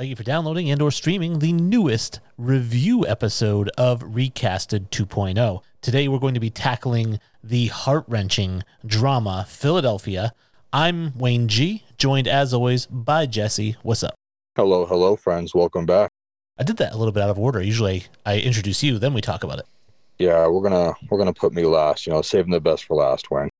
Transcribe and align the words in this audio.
Thank 0.00 0.08
you 0.08 0.16
for 0.16 0.22
downloading 0.22 0.70
and 0.70 0.80
or 0.80 0.90
streaming 0.90 1.40
the 1.40 1.52
newest 1.52 2.20
review 2.38 3.06
episode 3.06 3.68
of 3.76 4.00
Recasted 4.00 4.88
2.0. 4.88 5.62
Today 5.82 6.08
we're 6.08 6.18
going 6.18 6.32
to 6.32 6.40
be 6.40 6.48
tackling 6.48 7.20
the 7.44 7.66
heart-wrenching 7.66 8.62
drama 8.86 9.44
Philadelphia. 9.46 10.32
I'm 10.72 11.18
Wayne 11.18 11.48
G, 11.48 11.84
joined 11.98 12.26
as 12.26 12.54
always 12.54 12.86
by 12.86 13.26
Jesse. 13.26 13.76
What's 13.82 14.02
up? 14.02 14.14
Hello, 14.56 14.86
hello, 14.86 15.16
friends. 15.16 15.54
Welcome 15.54 15.84
back. 15.84 16.10
I 16.58 16.62
did 16.62 16.78
that 16.78 16.94
a 16.94 16.96
little 16.96 17.12
bit 17.12 17.22
out 17.22 17.28
of 17.28 17.38
order. 17.38 17.60
Usually 17.60 18.04
I 18.24 18.38
introduce 18.38 18.82
you, 18.82 18.98
then 18.98 19.12
we 19.12 19.20
talk 19.20 19.44
about 19.44 19.58
it. 19.58 19.66
Yeah, 20.18 20.46
we're 20.46 20.62
gonna 20.62 20.94
we're 21.10 21.18
gonna 21.18 21.34
put 21.34 21.52
me 21.52 21.66
last. 21.66 22.06
You 22.06 22.14
know, 22.14 22.22
saving 22.22 22.52
the 22.52 22.60
best 22.60 22.86
for 22.86 22.96
last, 22.96 23.30
Wayne. 23.30 23.50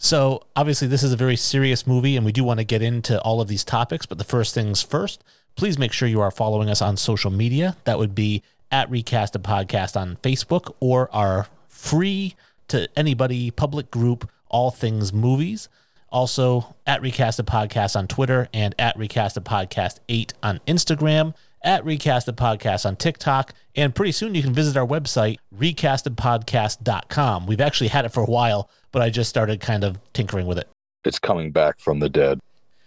So, 0.00 0.42
obviously, 0.56 0.88
this 0.88 1.04
is 1.04 1.12
a 1.12 1.16
very 1.16 1.36
serious 1.36 1.86
movie, 1.86 2.16
and 2.16 2.26
we 2.26 2.32
do 2.32 2.42
want 2.42 2.58
to 2.58 2.64
get 2.64 2.82
into 2.82 3.20
all 3.20 3.40
of 3.40 3.46
these 3.46 3.62
topics. 3.62 4.06
But 4.06 4.18
the 4.18 4.24
first 4.24 4.52
things 4.52 4.82
first, 4.82 5.22
please 5.56 5.78
make 5.78 5.92
sure 5.92 6.08
you 6.08 6.20
are 6.20 6.30
following 6.30 6.68
us 6.68 6.82
on 6.82 6.96
social 6.96 7.30
media. 7.30 7.76
That 7.84 7.98
would 7.98 8.14
be 8.14 8.42
at 8.70 8.90
Recast 8.90 9.36
a 9.36 9.38
Podcast 9.38 10.00
on 10.00 10.16
Facebook 10.22 10.74
or 10.80 11.08
our 11.14 11.46
free 11.68 12.34
to 12.68 12.88
anybody 12.96 13.50
public 13.50 13.90
group, 13.90 14.28
All 14.48 14.70
Things 14.70 15.12
Movies. 15.12 15.68
Also, 16.10 16.74
at 16.86 17.02
Recast 17.02 17.38
a 17.40 17.44
Podcast 17.44 17.96
on 17.96 18.06
Twitter 18.06 18.48
and 18.52 18.74
at 18.78 18.96
Recast 18.96 19.36
a 19.36 19.40
Podcast 19.40 19.98
8 20.08 20.32
on 20.42 20.60
Instagram, 20.66 21.34
at 21.62 21.84
Recast 21.84 22.28
a 22.28 22.32
Podcast 22.32 22.86
on 22.86 22.96
TikTok. 22.96 23.52
And 23.74 23.94
pretty 23.94 24.12
soon 24.12 24.34
you 24.34 24.42
can 24.42 24.54
visit 24.54 24.76
our 24.76 24.86
website, 24.86 25.38
recastedpodcast.com. 25.56 27.46
We've 27.46 27.60
actually 27.60 27.88
had 27.88 28.04
it 28.04 28.12
for 28.12 28.22
a 28.22 28.26
while, 28.26 28.70
but 28.92 29.02
I 29.02 29.10
just 29.10 29.28
started 29.28 29.60
kind 29.60 29.82
of 29.82 29.98
tinkering 30.12 30.46
with 30.46 30.58
it. 30.58 30.68
It's 31.04 31.18
coming 31.18 31.50
back 31.50 31.80
from 31.80 31.98
the 31.98 32.08
dead. 32.08 32.38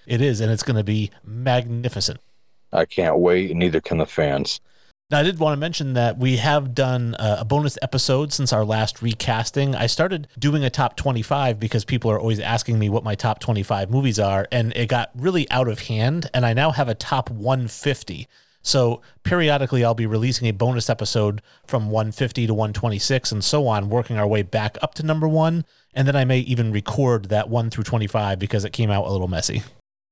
It 0.05 0.21
is, 0.21 0.39
and 0.39 0.49
it's 0.49 0.63
going 0.63 0.77
to 0.77 0.83
be 0.85 1.11
magnificent. 1.25 2.19
I 2.73 2.85
can't 2.85 3.17
wait, 3.17 3.51
and 3.51 3.59
neither 3.59 3.81
can 3.81 3.97
the 3.97 4.05
fans. 4.05 4.59
Now, 5.09 5.19
I 5.19 5.23
did 5.23 5.39
want 5.39 5.55
to 5.55 5.59
mention 5.59 5.93
that 5.93 6.17
we 6.17 6.35
have 6.35 6.75
done 6.75 7.15
a 7.17 7.45
bonus 7.45 7.77
episode 7.81 8.33
since 8.33 8.51
our 8.51 8.65
last 8.65 9.01
recasting. 9.01 9.73
I 9.73 9.87
started 9.87 10.27
doing 10.37 10.65
a 10.65 10.69
top 10.69 10.97
25 10.97 11.61
because 11.61 11.85
people 11.85 12.11
are 12.11 12.19
always 12.19 12.41
asking 12.41 12.77
me 12.77 12.89
what 12.89 13.05
my 13.05 13.15
top 13.15 13.39
25 13.39 13.89
movies 13.89 14.19
are, 14.19 14.49
and 14.51 14.75
it 14.75 14.89
got 14.89 15.11
really 15.15 15.49
out 15.49 15.69
of 15.69 15.79
hand. 15.79 16.29
And 16.33 16.45
I 16.45 16.51
now 16.51 16.71
have 16.71 16.89
a 16.89 16.93
top 16.93 17.29
150. 17.29 18.27
So 18.63 19.01
periodically, 19.23 19.85
I'll 19.85 19.93
be 19.93 20.07
releasing 20.07 20.49
a 20.49 20.51
bonus 20.51 20.89
episode 20.89 21.41
from 21.65 21.89
150 21.89 22.47
to 22.47 22.53
126 22.53 23.31
and 23.31 23.41
so 23.41 23.65
on, 23.65 23.87
working 23.87 24.17
our 24.17 24.27
way 24.27 24.41
back 24.41 24.77
up 24.81 24.93
to 24.95 25.03
number 25.03 25.29
one. 25.29 25.63
And 25.93 26.05
then 26.05 26.17
I 26.17 26.25
may 26.25 26.39
even 26.39 26.73
record 26.73 27.29
that 27.29 27.47
1 27.47 27.69
through 27.69 27.85
25 27.85 28.39
because 28.39 28.65
it 28.65 28.73
came 28.73 28.91
out 28.91 29.07
a 29.07 29.11
little 29.11 29.29
messy. 29.29 29.63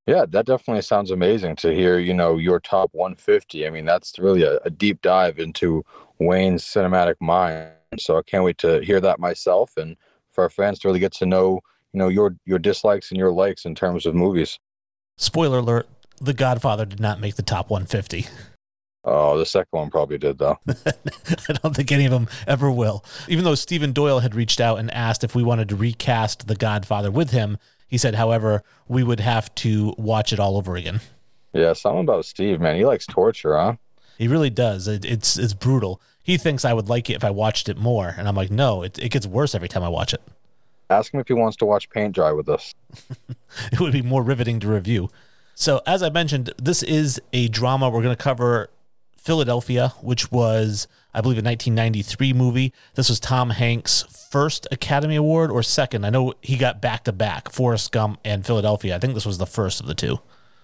Yeah, 0.08 0.25
that 0.30 0.45
definitely 0.45 0.84
sounds 0.84 1.09
amazing 1.09 1.56
to 1.58 1.73
hear, 1.73 1.98
you 1.98 2.14
know, 2.14 2.38
your 2.38 2.59
top 2.59 2.92
150. 2.94 3.66
I 3.66 3.72
mean, 3.72 3.86
that's 3.86 4.20
really 4.20 4.44
a, 4.44 4.58
a 4.64 4.70
deep 4.70 5.02
dive 5.02 5.39
into 5.39 5.84
Wayne's 6.20 6.64
cinematic 6.64 7.16
mind. 7.20 7.72
So 7.98 8.17
I 8.17 8.22
can't 8.22 8.44
wait 8.44 8.59
to 8.59 8.81
hear 8.81 9.00
that 9.02 9.20
myself 9.20 9.78
and 9.78 9.98
for 10.31 10.44
our 10.44 10.50
fans 10.50 10.80
to 10.80 10.88
really 10.88 11.00
get 11.00 11.14
to 11.14 11.26
know, 11.26 11.61
you 11.94 11.98
know, 11.98 12.09
your 12.09 12.36
your 12.45 12.59
dislikes 12.59 13.09
and 13.09 13.17
your 13.17 13.31
likes 13.31 13.66
in 13.66 13.73
terms 13.73 14.06
of 14.06 14.14
movies. 14.14 14.59
Spoiler 15.17 15.59
alert, 15.59 15.88
The 16.22 16.33
Godfather 16.33 16.86
did 16.86 17.00
not 17.00 17.20
make 17.20 17.36
the 17.36 17.42
top 17.42 17.70
150. 17.70 18.28
Oh, 19.08 19.38
the 19.38 19.45
second 19.45 19.70
one 19.70 19.92
probably 19.92 20.17
did, 20.17 20.39
though. 20.39 20.58
I 20.67 21.53
don't 21.61 21.76
think 21.76 21.92
any 21.92 22.06
of 22.06 22.11
them 22.11 22.28
ever 22.48 22.72
will. 22.72 23.06
Even 23.28 23.45
though 23.45 23.53
Stephen 23.56 23.94
Doyle 23.94 24.20
had 24.20 24.33
reached 24.33 24.59
out 24.59 24.80
and 24.80 24.92
asked 24.92 25.23
if 25.23 25.36
we 25.36 25.44
wanted 25.44 25.70
to 25.70 25.76
recast 25.76 26.48
The 26.48 26.56
Godfather 26.56 27.11
with 27.11 27.30
him, 27.30 27.59
he 27.88 27.97
said, 27.97 28.16
however, 28.16 28.64
we 28.88 29.03
would 29.03 29.19
have 29.19 29.53
to 29.55 29.94
watch 29.97 30.33
it 30.33 30.39
all 30.39 30.58
over 30.58 30.75
again. 30.75 31.02
Yeah, 31.53 31.73
something 31.73 32.02
about 32.02 32.25
Steve, 32.25 32.59
man. 32.59 32.75
He 32.75 32.86
likes 32.86 33.05
torture, 33.05 33.58
huh? 33.58 33.75
He 34.17 34.27
really 34.27 34.50
does. 34.50 34.88
It, 34.88 35.05
it's 35.05 35.38
it's 35.38 35.53
brutal. 35.53 36.02
He 36.23 36.38
thinks 36.38 36.66
I 36.66 36.73
would 36.73 36.89
like 36.89 37.09
it 37.09 37.16
if 37.16 37.23
I 37.23 37.30
watched 37.30 37.69
it 37.69 37.77
more, 37.77 38.14
and 38.17 38.27
I'm 38.27 38.36
like, 38.36 38.52
no, 38.52 38.81
it, 38.83 38.97
it 38.97 39.09
gets 39.09 39.27
worse 39.27 39.53
every 39.53 39.67
time 39.67 39.83
I 39.83 39.89
watch 39.89 40.14
it. 40.14 40.22
Ask 40.89 41.14
him 41.14 41.20
if 41.20 41.27
he 41.27 41.33
wants 41.33 41.58
to 41.58 41.65
watch 41.65 41.89
paint 41.89 42.15
dry 42.15 42.32
with 42.32 42.49
us. 42.49 42.73
it 43.71 43.80
would 43.80 43.93
be 43.93 44.02
more 44.02 44.23
riveting 44.23 44.60
to 44.61 44.67
review. 44.67 45.10
So, 45.55 45.81
as 45.87 46.04
I 46.04 46.10
mentioned, 46.10 46.52
this 46.61 46.83
is 46.83 47.21
a 47.31 47.48
drama. 47.48 47.89
We're 47.89 48.02
going 48.02 48.15
to 48.15 48.21
cover 48.21 48.70
Philadelphia, 49.25 49.91
which 50.02 50.31
was, 50.31 50.87
I 51.13 51.19
believe, 51.19 51.37
a 51.37 51.41
1993 51.41 52.31
movie. 52.33 52.73
This 52.93 53.09
was 53.09 53.19
Tom 53.19 53.49
Hanks' 53.49 54.03
first 54.30 54.67
Academy 54.71 55.15
Award 55.15 55.49
or 55.49 55.63
second. 55.63 56.05
I 56.05 56.11
know 56.11 56.36
he 56.41 56.58
got 56.58 56.80
back 56.80 57.05
to 57.05 57.11
back 57.11 57.52
Forrest 57.52 57.91
Gump 57.91 58.19
and 58.23 58.45
Philadelphia. 58.45 58.95
I 58.95 58.99
think 58.99 59.15
this 59.15 59.25
was 59.25 59.39
the 59.39 59.47
first 59.47 59.81
of 59.81 59.87
the 59.87 59.95
two. 59.95 60.19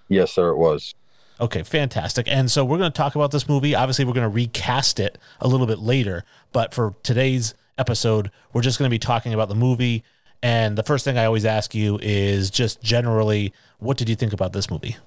Yes, 0.07 0.31
sir, 0.31 0.49
it 0.49 0.57
was. 0.57 0.93
Okay, 1.39 1.63
fantastic. 1.63 2.27
And 2.27 2.51
so 2.51 2.63
we're 2.63 2.77
going 2.77 2.91
to 2.91 2.95
talk 2.97 3.15
about 3.15 3.31
this 3.31 3.49
movie. 3.49 3.73
Obviously, 3.73 4.05
we're 4.05 4.13
going 4.13 4.29
to 4.29 4.35
recast 4.35 4.99
it 4.99 5.17
a 5.39 5.47
little 5.47 5.65
bit 5.65 5.79
later. 5.79 6.23
But 6.51 6.71
for 6.71 6.93
today's 7.01 7.55
episode, 7.79 8.29
we're 8.53 8.61
just 8.61 8.77
going 8.77 8.89
to 8.89 8.93
be 8.93 8.99
talking 8.99 9.33
about 9.33 9.49
the 9.49 9.55
movie. 9.55 10.03
And 10.43 10.77
the 10.77 10.83
first 10.83 11.03
thing 11.03 11.17
I 11.17 11.25
always 11.25 11.45
ask 11.45 11.73
you 11.73 11.97
is 11.99 12.51
just 12.51 12.79
generally, 12.83 13.53
what 13.79 13.97
did 13.97 14.07
you 14.07 14.15
think 14.15 14.33
about 14.33 14.53
this 14.53 14.69
movie? 14.69 14.97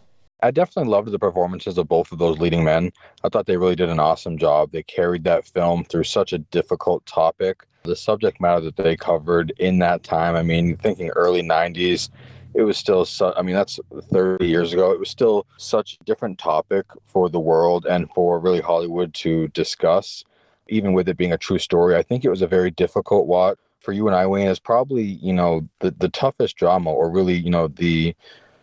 I 0.45 0.51
definitely 0.51 0.91
loved 0.91 1.11
the 1.11 1.19
performances 1.19 1.79
of 1.79 1.89
both 1.89 2.13
of 2.13 2.19
those 2.19 2.39
leading 2.39 2.65
men. 2.65 2.93
I 3.25 3.31
thought 3.31 3.47
they 3.47 3.57
really 3.57 3.77
did 3.77 3.89
an 3.89 3.99
awesome 3.99 4.37
job. 4.37 4.73
They 4.73 4.83
carried 4.83 5.25
that 5.25 5.47
film 5.47 5.85
through 5.85 6.05
such 6.05 6.35
a 6.35 6.39
difficult 6.39 7.07
topic. 7.07 7.63
The 7.85 7.97
subject 7.97 8.43
matter 8.43 8.61
that 8.61 8.77
they 8.77 8.95
covered 8.95 9.55
in 9.59 9.79
that 9.79 10.03
time, 10.03 10.37
I 10.37 10.43
mean, 10.43 10.77
thinking 10.77 11.09
early 11.17 11.43
90s, 11.43 12.11
it 12.53 12.61
was 12.61 12.77
still, 12.77 13.07
su- 13.07 13.33
I 13.35 13.41
mean, 13.41 13.55
that's 13.55 13.81
30 14.13 14.47
years 14.47 14.75
ago. 14.75 14.93
It 14.93 15.01
was 15.01 15.09
still 15.09 15.47
such 15.57 15.97
a 15.99 16.05
different 16.05 16.39
topic 16.39 16.85
for 17.07 17.31
the 17.31 17.41
world 17.41 17.87
and 17.87 18.11
for 18.11 18.39
really 18.39 18.61
Hollywood 18.61 19.15
to 19.15 19.49
discuss, 19.49 20.25
even 20.69 20.93
with 20.93 21.09
it 21.09 21.17
being 21.17 21.33
a 21.33 21.39
true 21.39 21.59
story. 21.59 21.97
I 21.97 22.03
think 22.03 22.23
it 22.23 22.31
was 22.31 22.43
a 22.43 22.47
very 22.47 22.71
difficult 22.71 23.27
watch 23.27 23.57
for 23.81 23.93
you 23.93 24.09
and 24.09 24.17
I, 24.17 24.27
Wayne, 24.27 24.49
is 24.49 24.59
probably, 24.59 25.05
you 25.05 25.33
know, 25.33 25.67
the, 25.81 25.91
the 25.93 26.11
toughest 26.11 26.57
drama 26.57 26.91
or 26.91 27.11
really, 27.11 27.35
you 27.35 27.51
know, 27.51 27.69
the 27.69 28.15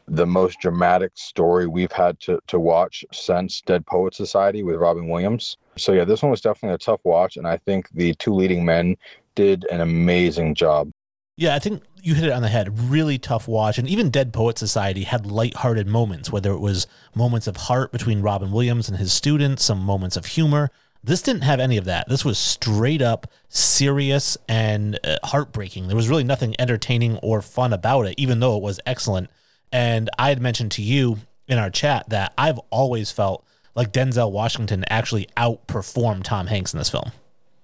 the 0.07 0.25
most 0.25 0.59
dramatic 0.59 1.11
story 1.15 1.67
we've 1.67 1.91
had 1.91 2.19
to, 2.21 2.39
to 2.47 2.59
watch 2.59 3.05
since 3.11 3.61
Dead 3.61 3.85
Poet 3.85 4.13
Society 4.13 4.63
with 4.63 4.75
Robin 4.75 5.07
Williams. 5.07 5.57
So 5.77 5.93
yeah, 5.93 6.05
this 6.05 6.21
one 6.21 6.31
was 6.31 6.41
definitely 6.41 6.75
a 6.75 6.79
tough 6.79 7.01
watch, 7.03 7.37
and 7.37 7.47
I 7.47 7.57
think 7.57 7.89
the 7.93 8.13
two 8.15 8.33
leading 8.33 8.65
men 8.65 8.97
did 9.35 9.65
an 9.71 9.81
amazing 9.81 10.55
job. 10.55 10.91
Yeah, 11.37 11.55
I 11.55 11.59
think 11.59 11.83
you 12.01 12.13
hit 12.13 12.25
it 12.25 12.33
on 12.33 12.41
the 12.41 12.49
head. 12.49 12.77
Really 12.91 13.17
tough 13.17 13.47
watch, 13.47 13.77
and 13.77 13.87
even 13.87 14.09
Dead 14.09 14.33
Poet 14.33 14.57
Society 14.57 15.03
had 15.03 15.25
light-hearted 15.25 15.87
moments, 15.87 16.31
whether 16.31 16.51
it 16.51 16.59
was 16.59 16.87
moments 17.15 17.47
of 17.47 17.55
heart 17.55 17.91
between 17.91 18.21
Robin 18.21 18.51
Williams 18.51 18.89
and 18.89 18.97
his 18.97 19.13
students, 19.13 19.63
some 19.63 19.79
moments 19.79 20.17
of 20.17 20.25
humor. 20.25 20.69
This 21.03 21.23
didn't 21.23 21.41
have 21.41 21.59
any 21.59 21.77
of 21.77 21.85
that. 21.85 22.07
This 22.09 22.23
was 22.23 22.37
straight 22.37 23.01
up 23.01 23.25
serious 23.49 24.37
and 24.47 24.99
uh, 25.03 25.17
heartbreaking. 25.23 25.87
There 25.87 25.95
was 25.95 26.09
really 26.09 26.23
nothing 26.23 26.53
entertaining 26.59 27.17
or 27.23 27.41
fun 27.41 27.73
about 27.73 28.05
it, 28.05 28.15
even 28.17 28.39
though 28.39 28.55
it 28.57 28.61
was 28.61 28.79
excellent 28.85 29.29
and 29.71 30.09
I 30.17 30.29
had 30.29 30.41
mentioned 30.41 30.71
to 30.73 30.81
you 30.81 31.17
in 31.47 31.57
our 31.57 31.69
chat 31.69 32.09
that 32.09 32.33
I've 32.37 32.59
always 32.69 33.11
felt 33.11 33.45
like 33.75 33.91
Denzel 33.91 34.31
Washington 34.31 34.83
actually 34.89 35.27
outperformed 35.37 36.23
Tom 36.23 36.47
Hanks 36.47 36.73
in 36.73 36.77
this 36.77 36.89
film. 36.89 37.11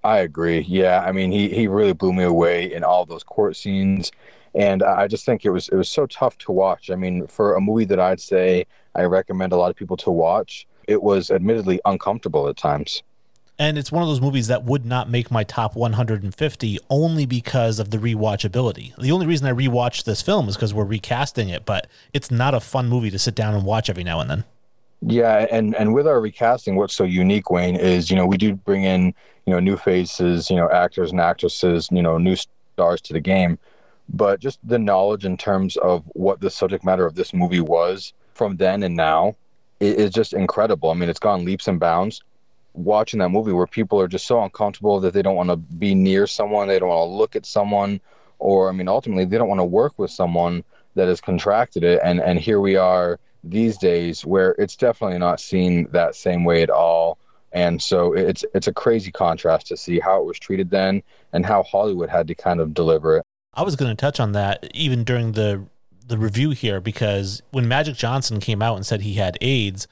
I 0.03 0.19
agree. 0.19 0.59
Yeah, 0.61 1.03
I 1.05 1.11
mean, 1.11 1.31
he 1.31 1.49
he 1.49 1.67
really 1.67 1.93
blew 1.93 2.13
me 2.13 2.23
away 2.23 2.71
in 2.71 2.83
all 2.83 3.05
those 3.05 3.23
court 3.23 3.55
scenes, 3.55 4.11
and 4.55 4.83
I 4.83 5.07
just 5.07 5.25
think 5.25 5.43
it 5.43 5.49
was 5.49 5.67
it 5.69 5.75
was 5.75 5.89
so 5.89 6.05
tough 6.05 6.37
to 6.39 6.51
watch. 6.51 6.89
I 6.89 6.95
mean, 6.95 7.27
for 7.27 7.55
a 7.55 7.61
movie 7.61 7.85
that 7.85 7.99
I'd 7.99 8.21
say 8.21 8.65
I 8.95 9.03
recommend 9.03 9.51
a 9.53 9.57
lot 9.57 9.69
of 9.69 9.75
people 9.75 9.97
to 9.97 10.11
watch, 10.11 10.65
it 10.87 11.01
was 11.01 11.29
admittedly 11.29 11.81
uncomfortable 11.85 12.47
at 12.47 12.57
times. 12.57 13.03
And 13.59 13.77
it's 13.77 13.91
one 13.91 14.03
of 14.03 14.09
those 14.09 14.21
movies 14.21 14.47
that 14.47 14.65
would 14.65 14.85
not 14.85 15.09
make 15.09 15.31
my 15.31 15.43
top 15.43 15.75
150 15.75 16.79
only 16.91 17.25
because 17.25 17.79
of 17.79 17.89
the 17.89 17.97
rewatchability. 17.97 18.95
The 18.97 19.11
only 19.11 19.25
reason 19.25 19.47
I 19.47 19.51
rewatched 19.51 20.03
this 20.03 20.21
film 20.21 20.47
is 20.47 20.55
because 20.55 20.75
we're 20.75 20.85
recasting 20.85 21.49
it, 21.49 21.65
but 21.65 21.87
it's 22.13 22.29
not 22.29 22.53
a 22.53 22.59
fun 22.59 22.87
movie 22.87 23.09
to 23.09 23.17
sit 23.17 23.33
down 23.33 23.55
and 23.55 23.65
watch 23.65 23.89
every 23.89 24.03
now 24.03 24.19
and 24.19 24.29
then. 24.29 24.43
Yeah, 25.01 25.47
and 25.51 25.75
and 25.75 25.93
with 25.93 26.07
our 26.07 26.19
recasting, 26.19 26.75
what's 26.75 26.95
so 26.95 27.03
unique, 27.03 27.51
Wayne, 27.51 27.75
is 27.75 28.09
you 28.09 28.15
know 28.15 28.25
we 28.25 28.37
do 28.37 28.55
bring 28.55 28.83
in 28.83 29.13
you 29.45 29.53
know 29.53 29.59
new 29.59 29.77
faces, 29.77 30.49
you 30.49 30.55
know 30.55 30.69
actors 30.69 31.11
and 31.11 31.21
actresses, 31.21 31.87
you 31.91 32.01
know 32.01 32.17
new 32.17 32.35
stars 32.35 33.01
to 33.01 33.13
the 33.13 33.19
game, 33.19 33.59
but 34.09 34.39
just 34.39 34.59
the 34.63 34.79
knowledge 34.79 35.23
in 35.23 35.37
terms 35.37 35.77
of 35.77 36.03
what 36.13 36.41
the 36.41 36.49
subject 36.49 36.83
matter 36.83 37.05
of 37.05 37.13
this 37.13 37.31
movie 37.31 37.61
was 37.61 38.13
from 38.33 38.57
then 38.57 38.81
and 38.81 38.95
now 38.95 39.35
is 39.79 40.11
just 40.11 40.33
incredible. 40.33 40.89
I 40.89 40.95
mean, 40.95 41.09
it's 41.09 41.19
gone 41.19 41.45
leaps 41.45 41.67
and 41.67 41.79
bounds 41.79 42.23
watching 42.77 43.19
that 43.19 43.29
movie 43.29 43.51
where 43.51 43.67
people 43.67 43.99
are 43.99 44.07
just 44.07 44.27
so 44.27 44.41
uncomfortable 44.43 44.99
that 44.99 45.13
they 45.13 45.21
don't 45.21 45.35
want 45.35 45.49
to 45.49 45.57
be 45.57 45.95
near 45.95 46.27
someone, 46.27 46.67
they 46.67 46.79
don't 46.79 46.89
want 46.89 47.09
to 47.09 47.15
look 47.15 47.35
at 47.35 47.45
someone, 47.45 47.99
or 48.39 48.69
I 48.69 48.71
mean, 48.71 48.87
ultimately, 48.87 49.25
they 49.25 49.37
don't 49.37 49.49
want 49.49 49.59
to 49.59 49.65
work 49.65 49.93
with 49.97 50.11
someone 50.11 50.63
that 50.95 51.07
has 51.07 51.19
contracted 51.21 51.83
it. 51.83 51.99
And 52.03 52.19
and 52.19 52.39
here 52.39 52.59
we 52.59 52.75
are 52.75 53.19
these 53.43 53.77
days 53.77 54.25
where 54.25 54.51
it's 54.57 54.75
definitely 54.75 55.17
not 55.17 55.39
seen 55.39 55.87
that 55.91 56.15
same 56.15 56.43
way 56.43 56.63
at 56.63 56.69
all. 56.69 57.17
And 57.51 57.81
so 57.81 58.13
it's 58.13 58.45
it's 58.53 58.67
a 58.67 58.73
crazy 58.73 59.11
contrast 59.11 59.67
to 59.67 59.77
see 59.77 59.99
how 59.99 60.21
it 60.21 60.25
was 60.25 60.37
treated 60.37 60.69
then 60.69 61.01
and 61.33 61.45
how 61.45 61.63
Hollywood 61.63 62.09
had 62.09 62.27
to 62.27 62.35
kind 62.35 62.59
of 62.59 62.73
deliver 62.73 63.17
it. 63.17 63.23
I 63.53 63.63
was 63.63 63.75
going 63.75 63.89
to 63.89 63.99
touch 63.99 64.19
on 64.19 64.33
that 64.33 64.69
even 64.73 65.03
during 65.03 65.31
the 65.31 65.65
the 66.05 66.17
review 66.17 66.51
here 66.51 66.79
because 66.79 67.41
when 67.51 67.67
Magic 67.67 67.95
Johnson 67.95 68.39
came 68.39 68.61
out 68.61 68.75
and 68.75 68.85
said 68.85 69.01
he 69.01 69.15
had 69.15 69.37
AIDS, 69.41 69.87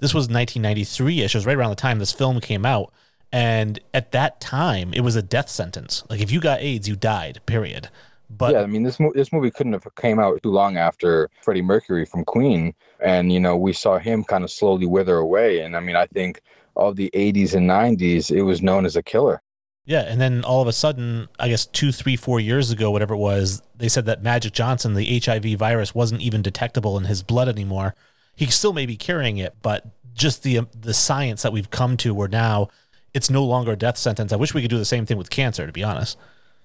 This 0.00 0.14
was 0.14 0.24
1993 0.24 1.22
ish. 1.22 1.34
It 1.34 1.38
was 1.38 1.46
right 1.46 1.56
around 1.56 1.70
the 1.70 1.76
time 1.76 1.98
this 1.98 2.12
film 2.12 2.40
came 2.40 2.66
out. 2.66 2.92
And 3.32 3.78
at 3.94 4.12
that 4.12 4.40
time, 4.40 4.92
it 4.92 5.00
was 5.02 5.14
a 5.14 5.22
death 5.22 5.48
sentence. 5.48 6.04
Like 6.10 6.20
if 6.20 6.32
you 6.32 6.40
got 6.40 6.60
AIDS, 6.60 6.88
you 6.88 6.96
died, 6.96 7.40
period. 7.46 7.88
But 8.28 8.54
yeah, 8.54 8.62
I 8.62 8.66
mean, 8.66 8.82
this 8.82 9.00
mo- 9.00 9.12
this 9.14 9.32
movie 9.32 9.50
couldn't 9.50 9.72
have 9.72 9.86
came 9.96 10.18
out 10.18 10.42
too 10.42 10.50
long 10.50 10.76
after 10.76 11.28
Freddie 11.42 11.62
Mercury 11.62 12.04
from 12.04 12.24
Queen, 12.24 12.74
and 13.00 13.32
you 13.32 13.40
know 13.40 13.56
we 13.56 13.72
saw 13.72 13.98
him 13.98 14.22
kind 14.22 14.44
of 14.44 14.50
slowly 14.52 14.86
wither 14.86 15.16
away. 15.16 15.60
And 15.60 15.76
I 15.76 15.80
mean, 15.80 15.96
I 15.96 16.06
think 16.06 16.40
of 16.76 16.94
the 16.94 17.10
80s 17.12 17.54
and 17.54 17.68
90s, 17.68 18.30
it 18.30 18.42
was 18.42 18.62
known 18.62 18.86
as 18.86 18.94
a 18.94 19.02
killer. 19.02 19.42
Yeah, 19.84 20.02
and 20.02 20.20
then 20.20 20.44
all 20.44 20.62
of 20.62 20.68
a 20.68 20.72
sudden, 20.72 21.28
I 21.40 21.48
guess 21.48 21.66
two, 21.66 21.90
three, 21.90 22.14
four 22.14 22.38
years 22.38 22.70
ago, 22.70 22.92
whatever 22.92 23.14
it 23.14 23.18
was, 23.18 23.62
they 23.76 23.88
said 23.88 24.06
that 24.06 24.22
Magic 24.22 24.52
Johnson, 24.52 24.94
the 24.94 25.18
HIV 25.18 25.58
virus, 25.58 25.94
wasn't 25.94 26.20
even 26.20 26.42
detectable 26.42 26.96
in 26.96 27.04
his 27.04 27.24
blood 27.24 27.48
anymore. 27.48 27.96
He 28.40 28.46
still 28.46 28.72
may 28.72 28.86
be 28.86 28.96
carrying 28.96 29.36
it, 29.36 29.54
but 29.60 29.84
just 30.14 30.44
the 30.44 30.60
the 30.80 30.94
science 30.94 31.42
that 31.42 31.52
we've 31.52 31.68
come 31.68 31.98
to, 31.98 32.14
where 32.14 32.26
now 32.26 32.68
it's 33.12 33.28
no 33.28 33.44
longer 33.44 33.72
a 33.72 33.76
death 33.76 33.98
sentence. 33.98 34.32
I 34.32 34.36
wish 34.36 34.54
we 34.54 34.62
could 34.62 34.70
do 34.70 34.78
the 34.78 34.86
same 34.86 35.04
thing 35.04 35.18
with 35.18 35.28
cancer, 35.28 35.66
to 35.66 35.72
be 35.74 35.84
honest. 35.84 36.16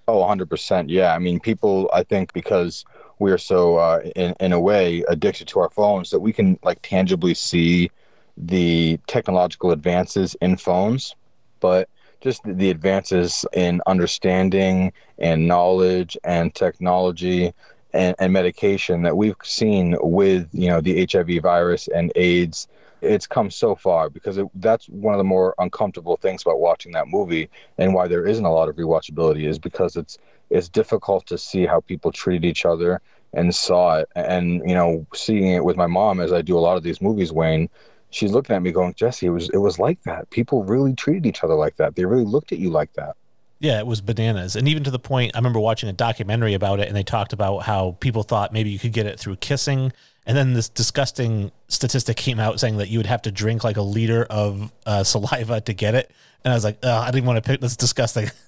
Oh, 0.08 0.20
100%. 0.20 0.86
Yeah. 0.88 1.12
I 1.14 1.18
mean, 1.18 1.38
people, 1.38 1.90
I 1.92 2.02
think 2.02 2.32
because 2.32 2.86
we 3.18 3.30
are 3.30 3.36
so, 3.36 3.76
uh, 3.76 4.00
in, 4.16 4.34
in 4.40 4.54
a 4.54 4.60
way, 4.60 5.04
addicted 5.08 5.48
to 5.48 5.60
our 5.60 5.68
phones 5.68 6.08
that 6.08 6.20
we 6.20 6.32
can 6.32 6.58
like 6.62 6.80
tangibly 6.80 7.34
see 7.34 7.90
the 8.38 8.98
technological 9.06 9.70
advances 9.70 10.34
in 10.40 10.56
phones, 10.56 11.14
but 11.60 11.90
just 12.22 12.40
the 12.46 12.70
advances 12.70 13.44
in 13.52 13.82
understanding 13.86 14.94
and 15.18 15.46
knowledge 15.46 16.16
and 16.24 16.54
technology 16.54 17.52
and, 17.96 18.14
and 18.18 18.32
medication 18.32 19.02
that 19.02 19.16
we've 19.16 19.36
seen 19.42 19.96
with, 20.00 20.48
you 20.52 20.68
know, 20.68 20.80
the 20.80 21.06
HIV 21.10 21.42
virus 21.42 21.88
and 21.88 22.12
AIDS 22.14 22.68
it's 23.02 23.26
come 23.26 23.50
so 23.50 23.74
far 23.74 24.08
because 24.08 24.38
it, 24.38 24.46
that's 24.56 24.88
one 24.88 25.14
of 25.14 25.18
the 25.18 25.24
more 25.24 25.54
uncomfortable 25.58 26.16
things 26.16 26.42
about 26.42 26.60
watching 26.60 26.92
that 26.92 27.08
movie 27.08 27.48
and 27.78 27.94
why 27.94 28.08
there 28.08 28.26
isn't 28.26 28.44
a 28.44 28.52
lot 28.52 28.68
of 28.68 28.76
rewatchability 28.76 29.46
is 29.46 29.58
because 29.58 29.96
it's 29.96 30.18
it's 30.48 30.68
difficult 30.68 31.26
to 31.26 31.36
see 31.36 31.66
how 31.66 31.80
people 31.80 32.12
treated 32.12 32.44
each 32.44 32.64
other 32.64 33.00
and 33.34 33.54
saw 33.54 33.98
it. 33.98 34.08
And 34.14 34.62
you 34.68 34.74
know 34.74 35.06
seeing 35.14 35.52
it 35.52 35.64
with 35.64 35.76
my 35.76 35.86
mom 35.86 36.20
as 36.20 36.32
I 36.32 36.42
do 36.42 36.56
a 36.56 36.60
lot 36.60 36.76
of 36.76 36.82
these 36.82 37.02
movies 37.02 37.32
Wayne 37.32 37.68
she's 38.10 38.32
looking 38.32 38.56
at 38.56 38.62
me 38.62 38.72
going 38.72 38.94
Jesse 38.94 39.26
it 39.26 39.30
was 39.30 39.50
it 39.50 39.58
was 39.58 39.78
like 39.78 40.02
that. 40.04 40.30
People 40.30 40.64
really 40.64 40.94
treated 40.94 41.26
each 41.26 41.44
other 41.44 41.54
like 41.54 41.76
that. 41.76 41.96
They 41.96 42.04
really 42.04 42.24
looked 42.24 42.52
at 42.52 42.58
you 42.58 42.70
like 42.70 42.92
that 42.94 43.16
yeah, 43.58 43.78
it 43.78 43.86
was 43.86 44.00
bananas. 44.00 44.56
And 44.56 44.68
even 44.68 44.84
to 44.84 44.90
the 44.90 44.98
point, 44.98 45.32
I 45.34 45.38
remember 45.38 45.60
watching 45.60 45.88
a 45.88 45.92
documentary 45.92 46.54
about 46.54 46.80
it, 46.80 46.88
and 46.88 46.96
they 46.96 47.02
talked 47.02 47.32
about 47.32 47.60
how 47.60 47.96
people 48.00 48.22
thought 48.22 48.52
maybe 48.52 48.70
you 48.70 48.78
could 48.78 48.92
get 48.92 49.06
it 49.06 49.18
through 49.18 49.36
kissing. 49.36 49.92
And 50.26 50.36
then 50.36 50.52
this 50.52 50.68
disgusting 50.68 51.52
statistic 51.68 52.16
came 52.16 52.38
out 52.38 52.60
saying 52.60 52.76
that 52.78 52.88
you 52.88 52.98
would 52.98 53.06
have 53.06 53.22
to 53.22 53.32
drink 53.32 53.64
like 53.64 53.76
a 53.76 53.82
liter 53.82 54.24
of 54.24 54.72
uh, 54.84 55.04
saliva 55.04 55.60
to 55.62 55.72
get 55.72 55.94
it. 55.94 56.10
And 56.44 56.52
I 56.52 56.56
was 56.56 56.64
like, 56.64 56.84
I 56.84 57.10
didn't 57.10 57.26
want 57.26 57.42
to 57.42 57.48
pick 57.48 57.60
this 57.60 57.76
disgusting. 57.76 58.30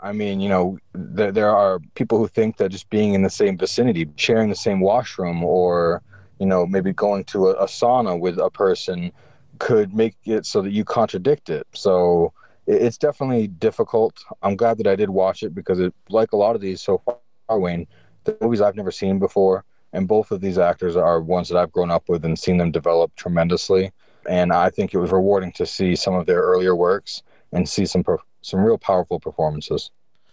I 0.00 0.12
mean, 0.12 0.38
you 0.38 0.50
know, 0.50 0.78
there, 0.92 1.32
there 1.32 1.50
are 1.50 1.78
people 1.94 2.18
who 2.18 2.28
think 2.28 2.58
that 2.58 2.70
just 2.70 2.90
being 2.90 3.14
in 3.14 3.22
the 3.22 3.30
same 3.30 3.56
vicinity, 3.56 4.06
sharing 4.16 4.50
the 4.50 4.54
same 4.54 4.80
washroom, 4.80 5.42
or, 5.42 6.02
you 6.38 6.44
know, 6.44 6.66
maybe 6.66 6.92
going 6.92 7.24
to 7.24 7.48
a, 7.48 7.52
a 7.54 7.64
sauna 7.64 8.20
with 8.20 8.38
a 8.38 8.50
person 8.50 9.10
could 9.58 9.94
make 9.94 10.14
it 10.24 10.44
so 10.44 10.60
that 10.60 10.72
you 10.72 10.84
contradict 10.84 11.48
it. 11.48 11.66
So, 11.72 12.34
it's 12.66 12.98
definitely 12.98 13.48
difficult. 13.48 14.24
I'm 14.42 14.56
glad 14.56 14.78
that 14.78 14.86
I 14.86 14.96
did 14.96 15.10
watch 15.10 15.42
it 15.42 15.54
because 15.54 15.80
it, 15.80 15.94
like 16.08 16.32
a 16.32 16.36
lot 16.36 16.54
of 16.54 16.60
these 16.60 16.80
so 16.80 16.98
far, 16.98 17.58
Wayne, 17.58 17.86
the 18.24 18.36
movies 18.40 18.60
I've 18.60 18.76
never 18.76 18.90
seen 18.90 19.18
before, 19.18 19.64
and 19.92 20.08
both 20.08 20.30
of 20.30 20.40
these 20.40 20.58
actors 20.58 20.96
are 20.96 21.20
ones 21.20 21.48
that 21.48 21.58
I've 21.58 21.72
grown 21.72 21.90
up 21.90 22.08
with 22.08 22.24
and 22.24 22.38
seen 22.38 22.56
them 22.56 22.70
develop 22.70 23.14
tremendously. 23.16 23.92
And 24.28 24.52
I 24.52 24.70
think 24.70 24.94
it 24.94 24.98
was 24.98 25.12
rewarding 25.12 25.52
to 25.52 25.66
see 25.66 25.94
some 25.94 26.14
of 26.14 26.26
their 26.26 26.40
earlier 26.40 26.74
works 26.74 27.22
and 27.52 27.68
see 27.68 27.86
some 27.86 28.04
some 28.42 28.60
real 28.60 28.78
powerful 28.78 29.20
performances. 29.20 29.90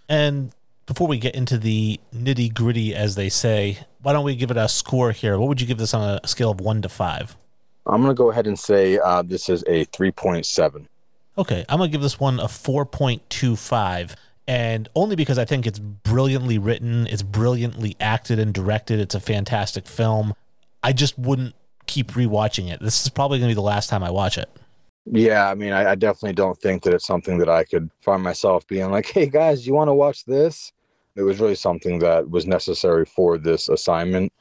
And 0.10 0.52
before 0.86 1.08
we 1.08 1.18
get 1.18 1.36
into 1.36 1.58
the 1.58 2.00
nitty 2.14 2.54
gritty, 2.54 2.96
as 2.96 3.16
they 3.16 3.30
say, 3.30 3.80
why 4.02 4.14
don't 4.14 4.26
we 4.26 4.36
give 4.36 4.52
it 4.52 4.58
a 4.58 4.68
score 4.68 5.12
here? 5.12 5.38
What 5.38 5.48
would 5.48 5.62
you 5.62 5.68
give 5.68 5.78
this 5.78 5.94
on 5.94 6.20
a 6.24 6.28
scale 6.28 6.52
of 6.52 6.60
one 6.60 6.82
to 6.82 6.90
five? 6.90 7.38
I'm 7.86 8.02
going 8.02 8.14
to 8.14 8.18
go 8.18 8.32
ahead 8.32 8.48
and 8.48 8.60
say 8.60 9.00
uh, 9.00 9.22
this 9.22 9.50
is 9.50 9.64
a 9.68 9.86
3.7. 9.88 10.88
Okay, 11.38 11.64
I'm 11.70 11.78
gonna 11.78 11.90
give 11.90 12.02
this 12.02 12.20
one 12.20 12.40
a 12.40 12.46
4.25, 12.46 14.16
and 14.48 14.90
only 14.96 15.16
because 15.16 15.38
I 15.38 15.46
think 15.46 15.66
it's 15.66 15.80
brilliantly 15.80 16.58
written, 16.58 17.08
it's 17.08 17.24
brilliantly 17.24 17.96
acted 18.00 18.38
and 18.38 18.54
directed. 18.54 19.00
It's 19.00 19.16
a 19.16 19.20
fantastic 19.20 19.88
film. 19.88 20.34
I 20.84 20.92
just 20.92 21.18
wouldn't 21.18 21.56
keep 21.88 22.12
rewatching 22.12 22.70
it. 22.70 22.82
This 22.82 23.02
is 23.04 23.10
probably 23.10 23.40
gonna 23.40 23.52
be 23.52 23.56
the 23.56 23.62
last 23.62 23.90
time 23.90 24.04
I 24.04 24.12
watch 24.12 24.38
it. 24.38 24.50
Yeah, 25.06 25.50
I 25.50 25.56
mean, 25.56 25.72
I, 25.72 25.92
I 25.92 25.96
definitely 25.96 26.34
don't 26.34 26.60
think 26.60 26.84
that 26.84 26.94
it's 26.94 27.08
something 27.08 27.38
that 27.40 27.50
I 27.50 27.64
could 27.64 27.90
find 28.02 28.22
myself 28.22 28.68
being 28.68 28.92
like, 28.92 29.08
"Hey 29.08 29.28
guys, 29.28 29.66
you 29.66 29.74
want 29.74 29.88
to 29.88 29.94
watch 29.94 30.26
this?" 30.26 30.74
It 31.16 31.24
was 31.24 31.40
really 31.40 31.56
something 31.56 32.00
that 32.00 32.30
was 32.30 32.46
necessary 32.46 33.06
for 33.06 33.38
this 33.38 33.70
assignment 33.70 34.32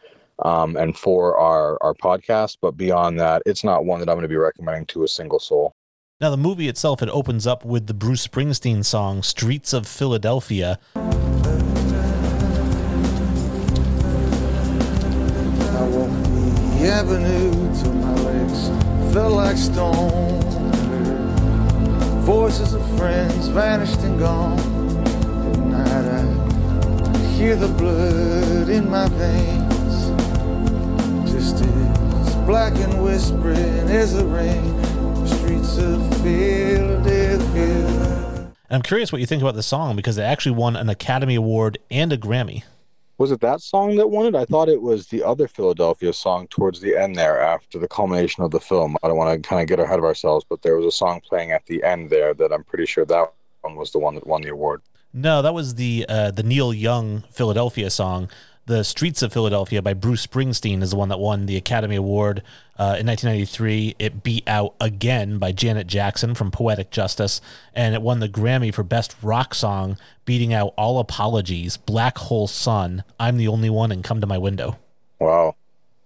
um, 0.44 0.76
and 0.76 0.96
for 0.96 1.36
our 1.38 1.78
our 1.82 1.94
podcast. 1.94 2.58
But 2.60 2.76
beyond 2.76 3.20
that, 3.20 3.43
it's 3.46 3.62
not 3.62 3.84
one 3.84 4.00
that 4.00 4.08
I'm 4.08 4.16
going 4.16 4.22
to 4.22 4.28
be 4.28 4.36
recommending 4.36 4.86
to 4.86 5.04
a 5.04 5.08
single 5.08 5.38
soul. 5.38 5.75
Now, 6.20 6.28
the 6.28 6.37
movie 6.37 6.69
itself, 6.69 7.00
it 7.00 7.08
opens 7.08 7.46
up 7.46 7.64
with 7.64 7.87
the 7.87 7.94
Bruce 7.94 8.26
Springsteen 8.26 8.84
song 8.84 9.22
Streets 9.22 9.72
of 9.72 9.87
Philadelphia. 9.87 10.78
I 10.94 11.00
walked 15.88 16.12
the 16.76 16.88
avenue 16.93 17.52
till 17.81 17.94
my 17.94 18.14
legs 18.17 18.69
like 19.17 19.56
stone. 19.56 20.43
Voices 22.20 22.75
of 22.75 22.87
friends 22.99 23.49
vanished 23.49 24.00
and 24.00 24.19
gone. 24.19 24.61
I 25.75 27.17
hear 27.28 27.56
the 27.56 27.69
blood 27.69 28.69
in 28.69 28.90
my 28.90 29.08
veins. 29.08 30.11
Just 31.32 31.64
as 31.64 32.34
black 32.44 32.75
and 32.75 33.02
whispering 33.02 33.88
as 33.88 34.12
the 34.12 34.26
rain 34.26 34.69
streets 35.50 35.79
of 35.79 36.23
Philadelphia. 36.23 37.87
I'm 38.70 38.82
curious 38.82 39.11
what 39.11 39.20
you 39.20 39.26
think 39.26 39.43
about 39.43 39.56
the 39.56 39.64
song 39.64 39.97
because 39.97 40.17
it 40.17 40.23
actually 40.23 40.52
won 40.52 40.76
an 40.76 40.88
Academy 40.88 41.35
Award 41.35 41.79
and 41.91 42.12
a 42.12 42.17
Grammy. 42.19 42.62
Was 43.19 43.32
it 43.32 43.41
that 43.41 43.61
song 43.61 43.97
that 43.97 44.08
won 44.08 44.26
it? 44.26 44.37
I 44.37 44.44
thought 44.44 44.69
it 44.69 44.81
was 44.81 45.08
the 45.08 45.25
other 45.25 45.49
Philadelphia 45.49 46.12
song 46.12 46.47
towards 46.49 46.81
the 46.81 46.97
end 46.97 47.17
there 47.17 47.41
after 47.41 47.81
the 47.81 47.88
culmination 47.88 48.44
of 48.44 48.52
the 48.52 48.61
film. 48.61 48.97
I 49.02 49.08
don't 49.08 49.17
want 49.17 49.43
to 49.43 49.49
kind 49.49 49.61
of 49.61 49.67
get 49.67 49.81
ahead 49.81 49.99
of 49.99 50.05
ourselves, 50.05 50.47
but 50.49 50.62
there 50.62 50.76
was 50.76 50.87
a 50.87 50.93
song 50.93 51.20
playing 51.29 51.50
at 51.50 51.67
the 51.67 51.82
end 51.82 52.10
there 52.10 52.32
that 52.34 52.53
I'm 52.53 52.65
pretty 52.65 52.86
sure 52.86 53.05
that 53.06 53.32
one 53.63 53.74
was 53.74 53.91
the 53.91 53.98
one 53.98 54.15
that 54.15 54.27
won 54.27 54.43
the 54.43 54.51
award. 54.51 54.82
No, 55.13 55.43
that 55.43 55.53
was 55.53 55.74
the 55.74 56.06
uh, 56.08 56.31
the 56.31 56.44
Neil 56.44 56.72
Young 56.72 57.24
Philadelphia 57.32 57.91
song. 57.91 58.31
The 58.67 58.84
Streets 58.84 59.22
of 59.22 59.32
Philadelphia 59.32 59.82
by 59.82 59.94
Bruce 59.94 60.26
Springsteen 60.26 60.82
is 60.82 60.90
the 60.90 60.96
one 60.96 61.08
that 61.08 61.19
won 61.19 61.46
the 61.46 61.56
Academy 61.56 61.96
Award 61.96 62.43
uh, 62.79 62.96
in 63.00 63.06
1993. 63.06 63.96
It 63.98 64.22
beat 64.22 64.46
out 64.46 64.74
again 64.81 65.38
by 65.38 65.50
Janet 65.50 65.86
Jackson 65.86 66.34
from 66.34 66.50
Poetic 66.50 66.90
Justice, 66.90 67.40
and 67.74 67.94
it 67.94 68.02
won 68.02 68.20
the 68.20 68.29
Grammy 68.29 68.72
for 68.72 68.82
Best 68.82 69.17
Rock 69.22 69.55
Song, 69.55 69.98
beating 70.24 70.52
out 70.52 70.74
All 70.76 71.00
Apologies, 71.00 71.79
Black 71.79 72.19
Hole 72.19 72.46
Sun, 72.46 73.02
I'm 73.19 73.38
the 73.38 73.48
Only 73.48 73.70
One, 73.70 73.90
and 73.90 74.05
Come 74.05 74.20
to 74.20 74.26
My 74.26 74.38
Window. 74.38 74.79
Wow. 75.19 75.56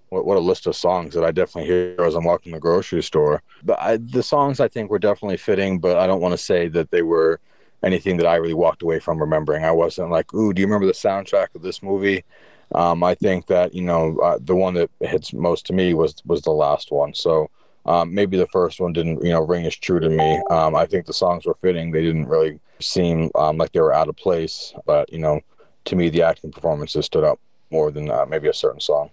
What, 0.08 0.25
what 0.25 0.37
a 0.37 0.40
list 0.40 0.66
of 0.66 0.76
songs 0.76 1.12
that 1.14 1.25
I 1.25 1.32
definitely 1.32 1.70
hear 1.70 1.96
as 2.00 2.14
I'm 2.14 2.25
walking 2.25 2.52
the 2.52 2.61
grocery 2.61 3.02
store. 3.02 3.42
But 3.62 3.78
I, 3.80 3.96
the 3.96 4.23
songs 4.23 4.61
I 4.61 4.68
think 4.68 4.90
were 4.90 4.99
definitely 4.99 5.37
fitting, 5.38 5.80
but 5.80 5.99
I 5.99 6.06
don't 6.06 6.20
want 6.20 6.32
to 6.32 6.38
say 6.38 6.68
that 6.68 6.90
they 6.90 7.02
were 7.02 7.40
anything 7.85 8.17
that 8.17 8.26
I 8.26 8.37
really 8.37 8.55
walked 8.55 8.83
away 8.83 8.99
from 8.99 9.19
remembering. 9.19 9.64
I 9.64 9.73
wasn't 9.73 10.11
like, 10.11 10.33
"Ooh, 10.35 10.53
do 10.53 10.61
you 10.61 10.67
remember 10.67 10.87
the 10.87 10.93
soundtrack 10.93 11.55
of 11.55 11.62
this 11.62 11.83
movie?" 11.83 12.25
Um, 12.75 13.05
I 13.05 13.14
think 13.14 13.47
that 13.47 13.75
you 13.75 13.83
know 13.83 14.19
uh, 14.19 14.38
the 14.41 14.57
one 14.57 14.75
that 14.75 14.91
hits 15.00 15.33
most 15.33 15.67
to 15.67 15.73
me 15.73 15.95
was 15.95 16.14
was 16.26 16.43
the 16.43 16.50
last 16.50 16.91
one. 16.91 17.14
So 17.14 17.50
um, 17.87 18.14
maybe 18.14 18.37
the 18.37 18.47
first 18.49 18.81
one 18.81 18.93
didn't 18.93 19.23
you 19.23 19.31
know 19.31 19.43
ring 19.43 19.67
as 19.67 19.76
true 19.76 20.00
to 20.00 20.09
me. 20.09 20.41
Um, 20.50 20.75
I 20.75 20.87
think 20.87 21.07
the 21.07 21.12
songs 21.12 21.47
were 21.47 21.57
fitting. 21.61 21.91
They 21.91 22.03
didn't 22.03 22.26
really 22.26 22.59
seem 22.81 23.31
um, 23.35 23.59
like 23.59 23.73
they 23.73 23.81
were 23.81 23.95
out 23.95 24.09
of 24.09 24.17
place. 24.17 24.73
But 24.87 25.12
you 25.12 25.19
know, 25.19 25.41
to 25.87 25.97
me, 25.97 26.09
the 26.09 26.23
acting 26.23 26.50
performances 26.53 27.07
stood 27.07 27.25
out 27.25 27.38
more 27.71 27.91
than 27.91 28.11
uh, 28.11 28.26
maybe 28.29 28.49
a 28.49 28.55
certain 28.55 28.81
song. 28.81 29.11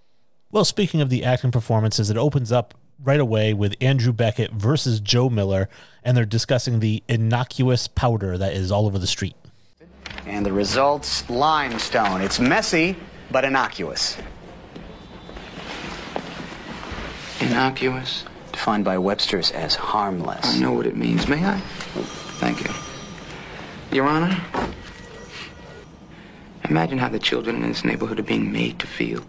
Well, 0.50 0.64
speaking 0.64 1.00
of 1.00 1.08
the 1.08 1.24
acting 1.24 1.50
performances, 1.50 2.10
it 2.10 2.16
opens 2.16 2.52
up 2.52 2.74
right 3.04 3.20
away 3.20 3.52
with 3.54 3.74
Andrew 3.80 4.12
Beckett 4.12 4.52
versus 4.52 5.00
Joe 5.00 5.28
Miller, 5.28 5.68
and 6.04 6.16
they're 6.16 6.24
discussing 6.24 6.80
the 6.80 7.02
innocuous 7.08 7.88
powder 7.88 8.38
that 8.38 8.52
is 8.52 8.70
all 8.70 8.86
over 8.86 8.98
the 8.98 9.06
street. 9.06 9.36
And 10.26 10.46
the 10.46 10.52
results 10.52 11.28
limestone. 11.28 12.20
It's 12.20 12.38
messy, 12.38 12.96
but 13.30 13.44
innocuous. 13.44 14.16
Innocuous? 17.40 18.24
Defined 18.52 18.84
by 18.84 18.98
Webster's 18.98 19.50
as 19.50 19.74
harmless. 19.74 20.44
I 20.44 20.58
know 20.58 20.72
what 20.72 20.86
it 20.86 20.96
means. 20.96 21.26
May 21.26 21.44
I? 21.44 21.58
Thank 22.38 22.62
you. 22.62 22.70
Your 23.96 24.06
Honor, 24.06 24.40
imagine 26.68 26.98
how 26.98 27.08
the 27.08 27.18
children 27.18 27.56
in 27.56 27.68
this 27.68 27.84
neighborhood 27.84 28.18
are 28.20 28.24
being 28.24 28.52
made 28.52 28.78
to 28.78 28.86
feel. 28.86 29.24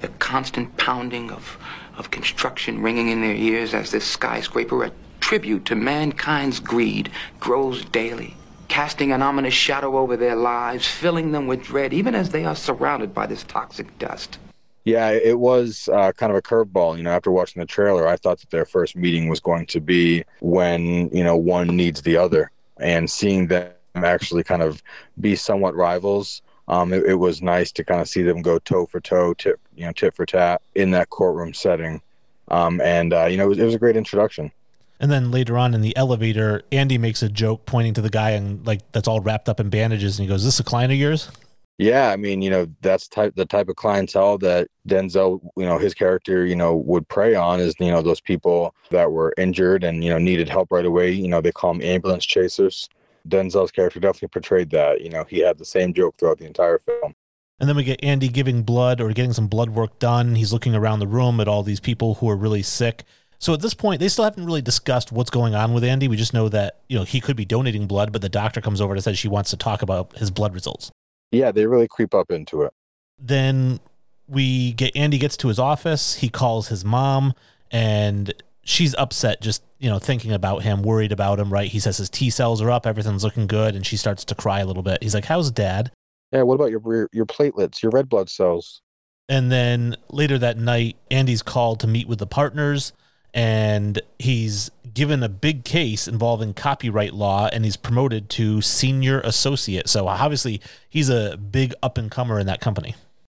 The 0.00 0.08
constant 0.08 0.76
pounding 0.76 1.30
of, 1.30 1.58
of 1.96 2.10
construction 2.10 2.82
ringing 2.82 3.08
in 3.08 3.20
their 3.20 3.34
ears 3.34 3.74
as 3.74 3.90
this 3.90 4.06
skyscraper, 4.06 4.84
a 4.84 4.92
tribute 5.20 5.64
to 5.66 5.74
mankind's 5.74 6.60
greed, 6.60 7.10
grows 7.40 7.84
daily, 7.86 8.34
casting 8.68 9.12
an 9.12 9.22
ominous 9.22 9.54
shadow 9.54 9.98
over 9.98 10.16
their 10.16 10.36
lives, 10.36 10.86
filling 10.86 11.32
them 11.32 11.46
with 11.46 11.62
dread, 11.62 11.92
even 11.92 12.14
as 12.14 12.30
they 12.30 12.44
are 12.44 12.56
surrounded 12.56 13.12
by 13.14 13.26
this 13.26 13.42
toxic 13.44 13.98
dust. 13.98 14.38
Yeah, 14.84 15.10
it 15.10 15.38
was 15.38 15.88
uh, 15.92 16.12
kind 16.12 16.32
of 16.32 16.38
a 16.38 16.42
curveball. 16.42 16.96
You 16.96 17.02
know, 17.02 17.10
after 17.10 17.30
watching 17.30 17.60
the 17.60 17.66
trailer, 17.66 18.08
I 18.08 18.16
thought 18.16 18.38
that 18.40 18.50
their 18.50 18.64
first 18.64 18.96
meeting 18.96 19.28
was 19.28 19.40
going 19.40 19.66
to 19.66 19.80
be 19.80 20.24
when, 20.40 21.10
you 21.10 21.22
know, 21.22 21.36
one 21.36 21.68
needs 21.76 22.00
the 22.00 22.16
other. 22.16 22.50
And 22.78 23.10
seeing 23.10 23.48
them 23.48 23.72
actually 23.96 24.44
kind 24.44 24.62
of 24.62 24.82
be 25.20 25.36
somewhat 25.36 25.74
rivals 25.74 26.40
um, 26.68 26.92
it, 26.92 27.04
it, 27.04 27.14
was 27.14 27.42
nice 27.42 27.72
to 27.72 27.84
kind 27.84 28.00
of 28.00 28.08
see 28.08 28.22
them 28.22 28.42
go 28.42 28.58
toe 28.58 28.86
for 28.86 29.00
toe, 29.00 29.34
tip 29.34 29.58
you 29.74 29.86
know, 29.86 29.92
tit 29.92 30.14
for 30.14 30.26
tat 30.26 30.60
in 30.74 30.90
that 30.92 31.10
courtroom 31.10 31.54
setting. 31.54 32.00
Um, 32.48 32.80
and, 32.80 33.12
uh, 33.12 33.26
you 33.26 33.36
know, 33.36 33.44
it 33.44 33.48
was, 33.48 33.58
it 33.58 33.64
was, 33.64 33.74
a 33.74 33.78
great 33.78 33.96
introduction. 33.96 34.52
And 35.00 35.10
then 35.10 35.30
later 35.30 35.56
on 35.56 35.74
in 35.74 35.80
the 35.80 35.96
elevator, 35.96 36.62
Andy 36.72 36.98
makes 36.98 37.22
a 37.22 37.28
joke 37.28 37.66
pointing 37.66 37.94
to 37.94 38.00
the 38.00 38.10
guy 38.10 38.30
and 38.30 38.66
like 38.66 38.80
that's 38.92 39.06
all 39.06 39.20
wrapped 39.20 39.48
up 39.48 39.60
in 39.60 39.70
bandages. 39.70 40.18
And 40.18 40.24
he 40.24 40.28
goes, 40.28 40.40
Is 40.40 40.46
this 40.46 40.60
a 40.60 40.64
client 40.64 40.92
of 40.92 40.98
yours? 40.98 41.30
Yeah, 41.78 42.10
I 42.10 42.16
mean, 42.16 42.42
you 42.42 42.50
know, 42.50 42.66
that's 42.80 43.06
type 43.06 43.36
the 43.36 43.46
type 43.46 43.68
of 43.68 43.76
clientele 43.76 44.36
that 44.38 44.66
Denzel, 44.88 45.40
you 45.56 45.64
know, 45.64 45.78
his 45.78 45.94
character, 45.94 46.44
you 46.44 46.56
know, 46.56 46.74
would 46.74 47.06
prey 47.06 47.36
on 47.36 47.60
is, 47.60 47.74
you 47.78 47.92
know, 47.92 48.02
those 48.02 48.20
people 48.20 48.74
that 48.90 49.12
were 49.12 49.32
injured 49.38 49.84
and, 49.84 50.02
you 50.02 50.10
know, 50.10 50.18
needed 50.18 50.48
help 50.48 50.72
right 50.72 50.84
away. 50.84 51.12
You 51.12 51.28
know, 51.28 51.40
they 51.40 51.52
call 51.52 51.74
them 51.74 51.82
ambulance 51.82 52.26
chasers. 52.26 52.88
Denzel's 53.28 53.70
character 53.70 54.00
definitely 54.00 54.28
portrayed 54.28 54.70
that. 54.70 55.00
You 55.00 55.10
know, 55.10 55.24
he 55.24 55.40
had 55.40 55.58
the 55.58 55.64
same 55.64 55.92
joke 55.92 56.16
throughout 56.18 56.38
the 56.38 56.46
entire 56.46 56.78
film. 56.78 57.14
And 57.60 57.68
then 57.68 57.76
we 57.76 57.84
get 57.84 58.02
Andy 58.02 58.28
giving 58.28 58.62
blood 58.62 59.00
or 59.00 59.12
getting 59.12 59.32
some 59.32 59.48
blood 59.48 59.70
work 59.70 59.98
done. 59.98 60.36
He's 60.36 60.52
looking 60.52 60.74
around 60.74 61.00
the 61.00 61.08
room 61.08 61.40
at 61.40 61.48
all 61.48 61.62
these 61.62 61.80
people 61.80 62.14
who 62.14 62.30
are 62.30 62.36
really 62.36 62.62
sick. 62.62 63.04
So 63.40 63.52
at 63.52 63.60
this 63.60 63.74
point, 63.74 64.00
they 64.00 64.08
still 64.08 64.24
haven't 64.24 64.46
really 64.46 64.62
discussed 64.62 65.12
what's 65.12 65.30
going 65.30 65.54
on 65.54 65.72
with 65.72 65.84
Andy. 65.84 66.08
We 66.08 66.16
just 66.16 66.34
know 66.34 66.48
that, 66.48 66.80
you 66.88 66.98
know, 66.98 67.04
he 67.04 67.20
could 67.20 67.36
be 67.36 67.44
donating 67.44 67.86
blood, 67.86 68.12
but 68.12 68.20
the 68.20 68.28
doctor 68.28 68.60
comes 68.60 68.80
over 68.80 68.94
and 68.94 69.02
says 69.02 69.18
she 69.18 69.28
wants 69.28 69.50
to 69.50 69.56
talk 69.56 69.82
about 69.82 70.16
his 70.16 70.30
blood 70.30 70.54
results. 70.54 70.90
Yeah, 71.30 71.52
they 71.52 71.66
really 71.66 71.88
creep 71.88 72.14
up 72.14 72.30
into 72.30 72.62
it. 72.62 72.72
Then 73.18 73.80
we 74.28 74.72
get 74.72 74.94
Andy 74.96 75.18
gets 75.18 75.36
to 75.38 75.48
his 75.48 75.58
office. 75.58 76.16
He 76.16 76.28
calls 76.28 76.68
his 76.68 76.84
mom 76.84 77.34
and 77.70 78.32
she's 78.62 78.94
upset 78.96 79.40
just 79.40 79.62
you 79.78 79.88
know 79.88 79.98
thinking 79.98 80.32
about 80.32 80.62
him 80.62 80.82
worried 80.82 81.12
about 81.12 81.38
him 81.38 81.52
right? 81.52 81.70
He 81.70 81.80
says 81.80 81.96
his 81.96 82.10
t 82.10 82.30
cells 82.30 82.60
are 82.60 82.70
up 82.70 82.86
everything's 82.86 83.24
looking 83.24 83.46
good 83.46 83.74
and 83.74 83.86
she 83.86 83.96
starts 83.96 84.24
to 84.26 84.34
cry 84.34 84.60
a 84.60 84.66
little 84.66 84.82
bit. 84.82 85.02
He's 85.02 85.14
like 85.14 85.24
how's 85.24 85.50
dad? 85.50 85.92
Yeah 86.32 86.42
what 86.42 86.54
about 86.54 86.70
your 86.70 87.08
your 87.12 87.26
platelets 87.26 87.82
your 87.82 87.90
red 87.90 88.08
blood 88.08 88.28
cells? 88.28 88.82
And 89.28 89.52
then 89.52 89.96
later 90.10 90.38
that 90.38 90.58
night 90.58 90.96
andy's 91.10 91.42
called 91.42 91.80
to 91.80 91.86
meet 91.86 92.08
with 92.08 92.18
the 92.18 92.26
partners 92.26 92.92
and 93.34 94.00
he's 94.18 94.70
given 94.94 95.22
a 95.22 95.28
big 95.28 95.64
case 95.64 96.08
involving 96.08 96.54
copyright 96.54 97.12
law 97.12 97.48
and 97.52 97.64
he's 97.64 97.76
promoted 97.76 98.30
to 98.30 98.60
senior 98.62 99.20
associate. 99.20 99.88
So 99.88 100.08
obviously 100.08 100.60
he's 100.88 101.10
a 101.10 101.36
big 101.36 101.74
up 101.82 101.98
and 101.98 102.10
comer 102.10 102.38
in 102.38 102.46
that 102.46 102.60
company. 102.60 102.94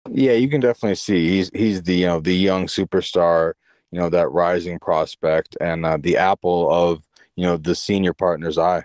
Yeah 0.09 0.33
you 0.33 0.49
can 0.49 0.61
definitely 0.61 0.95
see 0.95 1.29
he's 1.29 1.51
he's 1.53 1.83
the 1.83 1.95
you 1.95 2.07
know 2.07 2.21
the 2.21 2.35
young 2.35 2.67
superstar 2.67 3.53
you 3.91 3.99
know 3.99 4.09
that 4.09 4.31
rising 4.31 4.79
prospect 4.79 5.57
and 5.61 5.85
uh, 5.85 5.97
the 6.01 6.17
apple 6.17 6.71
of 6.73 7.03
you 7.37 7.45
know 7.45 7.57
the 7.57 7.75
senior 7.75 8.13
partner's 8.13 8.59
eye. 8.59 8.83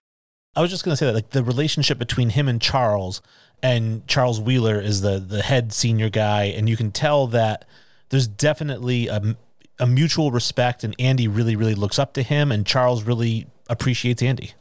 I 0.56 0.62
was 0.62 0.72
just 0.72 0.86
going 0.86 0.94
to 0.94 0.98
say 0.98 1.08
that 1.08 1.16
like 1.16 1.32
the 1.32 1.44
relationship 1.44 1.98
between 1.98 2.30
him 2.30 2.48
and 2.48 2.62
Charles 2.62 3.22
and 3.62 4.08
Charles 4.08 4.40
Wheeler 4.40 4.80
is 4.80 5.02
the 5.02 5.20
the 5.20 5.42
head 5.42 5.74
senior 5.74 6.10
guy 6.10 6.46
and 6.46 6.70
you 6.70 6.78
can 6.78 6.92
tell 6.92 7.28
that 7.28 7.66
there's 8.10 8.28
definitely 8.28 9.08
a, 9.08 9.36
a 9.80 9.88
mutual 9.88 10.32
respect 10.32 10.84
and 10.84 10.96
Andy 10.98 11.28
really 11.28 11.56
really 11.56 11.76
looks 11.76 12.00
up 12.00 12.14
to 12.14 12.24
him 12.24 12.52
and 12.52 12.66
Charles 12.66 13.04
really 13.04 13.48
appreciates 13.70 14.22
Andy. 14.22 14.54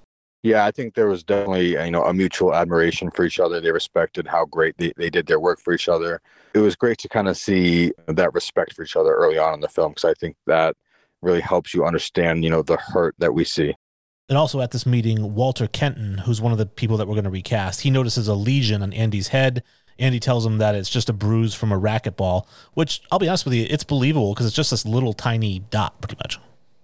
Yeah, 0.43 0.67
I 0.67 0.73
think 0.73 0.95
there 0.95 1.09
was 1.09 1.23
definitely 1.23 1.71
you 1.71 1.91
know 1.91 2.05
a 2.05 2.13
mutual 2.13 2.55
admiration 2.55 3.11
for 3.11 3.25
each 3.25 3.41
other. 3.41 3.61
They 3.61 3.73
respected 3.73 4.27
how 4.27 4.45
great 4.47 4.77
they, 4.79 4.93
they 4.97 5.11
did 5.11 5.27
their 5.27 5.41
work 5.41 5.61
for 5.61 5.73
each 5.73 5.89
other. 5.89 6.21
It 6.55 6.59
was 6.59 6.77
great 6.77 6.99
to 6.99 7.09
kind 7.09 7.29
of 7.29 7.37
see 7.37 7.93
that 8.07 8.33
respect 8.33 8.75
for 8.75 8.85
each 8.85 8.97
other 8.97 9.15
early 9.15 9.39
on 9.39 9.55
in 9.55 9.61
the 9.61 9.69
film 9.69 9.93
because 9.93 10.05
I 10.05 10.15
think 10.15 10.37
that 10.47 10.77
really 11.21 11.41
helps 11.41 11.75
you 11.75 11.85
understand 11.85 12.45
you 12.45 12.51
know 12.51 12.63
the 12.63 12.77
hurt 12.77 13.15
that 13.19 13.35
we 13.35 13.45
see. 13.45 13.75
And 14.29 14.39
also 14.39 14.61
at 14.61 14.71
this 14.71 14.87
meeting, 14.87 15.35
Walter 15.35 15.67
Kenton, 15.67 16.19
who's 16.19 16.41
one 16.41 16.53
of 16.53 16.59
the 16.59 16.65
people 16.65 16.97
that 16.97 17.07
we're 17.07 17.15
going 17.15 17.25
to 17.25 17.31
recast, 17.31 17.83
he 17.83 17.91
notices 17.91 18.27
a 18.27 18.35
lesion 18.35 18.83
on 18.83 18.93
Andy's 18.93 19.29
head. 19.29 19.63
Andy 19.99 20.19
tells 20.19 20.47
him 20.47 20.59
that 20.59 20.75
it's 20.75 20.89
just 20.89 21.11
a 21.11 21.13
bruise 21.13 21.55
from 21.55 21.71
a 21.71 21.79
racquetball, 21.79 22.47
which 22.73 23.03
I'll 23.11 23.19
be 23.19 23.29
honest 23.29 23.45
with 23.45 23.55
you, 23.55 23.67
it's 23.69 23.85
believable 23.85 24.33
because 24.33 24.47
it's 24.47 24.57
just 24.57 24.71
this 24.71 24.87
little 24.87 25.13
tiny 25.13 25.61
dot, 25.71 26.01
pretty 26.01 26.17
much. 26.17 26.39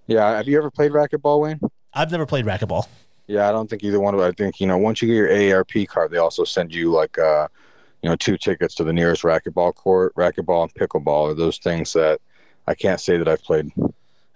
Yeah, 0.06 0.36
have 0.36 0.48
you 0.48 0.58
ever 0.58 0.70
played 0.70 0.92
racquetball, 0.92 1.40
Wayne? 1.40 1.60
I've 1.94 2.10
never 2.10 2.26
played 2.26 2.44
racquetball. 2.44 2.86
Yeah, 3.26 3.48
I 3.48 3.52
don't 3.52 3.70
think 3.70 3.84
either 3.84 4.00
one 4.00 4.14
of. 4.14 4.20
I 4.20 4.32
think 4.32 4.60
you 4.60 4.66
know 4.66 4.76
once 4.76 5.00
you 5.00 5.08
get 5.08 5.14
your 5.14 5.28
AARP 5.28 5.88
card, 5.88 6.10
they 6.10 6.18
also 6.18 6.44
send 6.44 6.74
you 6.74 6.90
like 6.90 7.16
uh, 7.18 7.46
you 8.02 8.08
know 8.08 8.16
two 8.16 8.36
tickets 8.36 8.74
to 8.76 8.84
the 8.84 8.92
nearest 8.92 9.22
racquetball 9.22 9.74
court. 9.74 10.14
Racquetball 10.14 10.62
and 10.62 10.74
pickleball 10.74 11.30
are 11.30 11.34
those 11.34 11.58
things 11.58 11.92
that 11.92 12.20
I 12.66 12.74
can't 12.74 13.00
say 13.00 13.16
that 13.16 13.28
I've 13.28 13.42
played. 13.42 13.70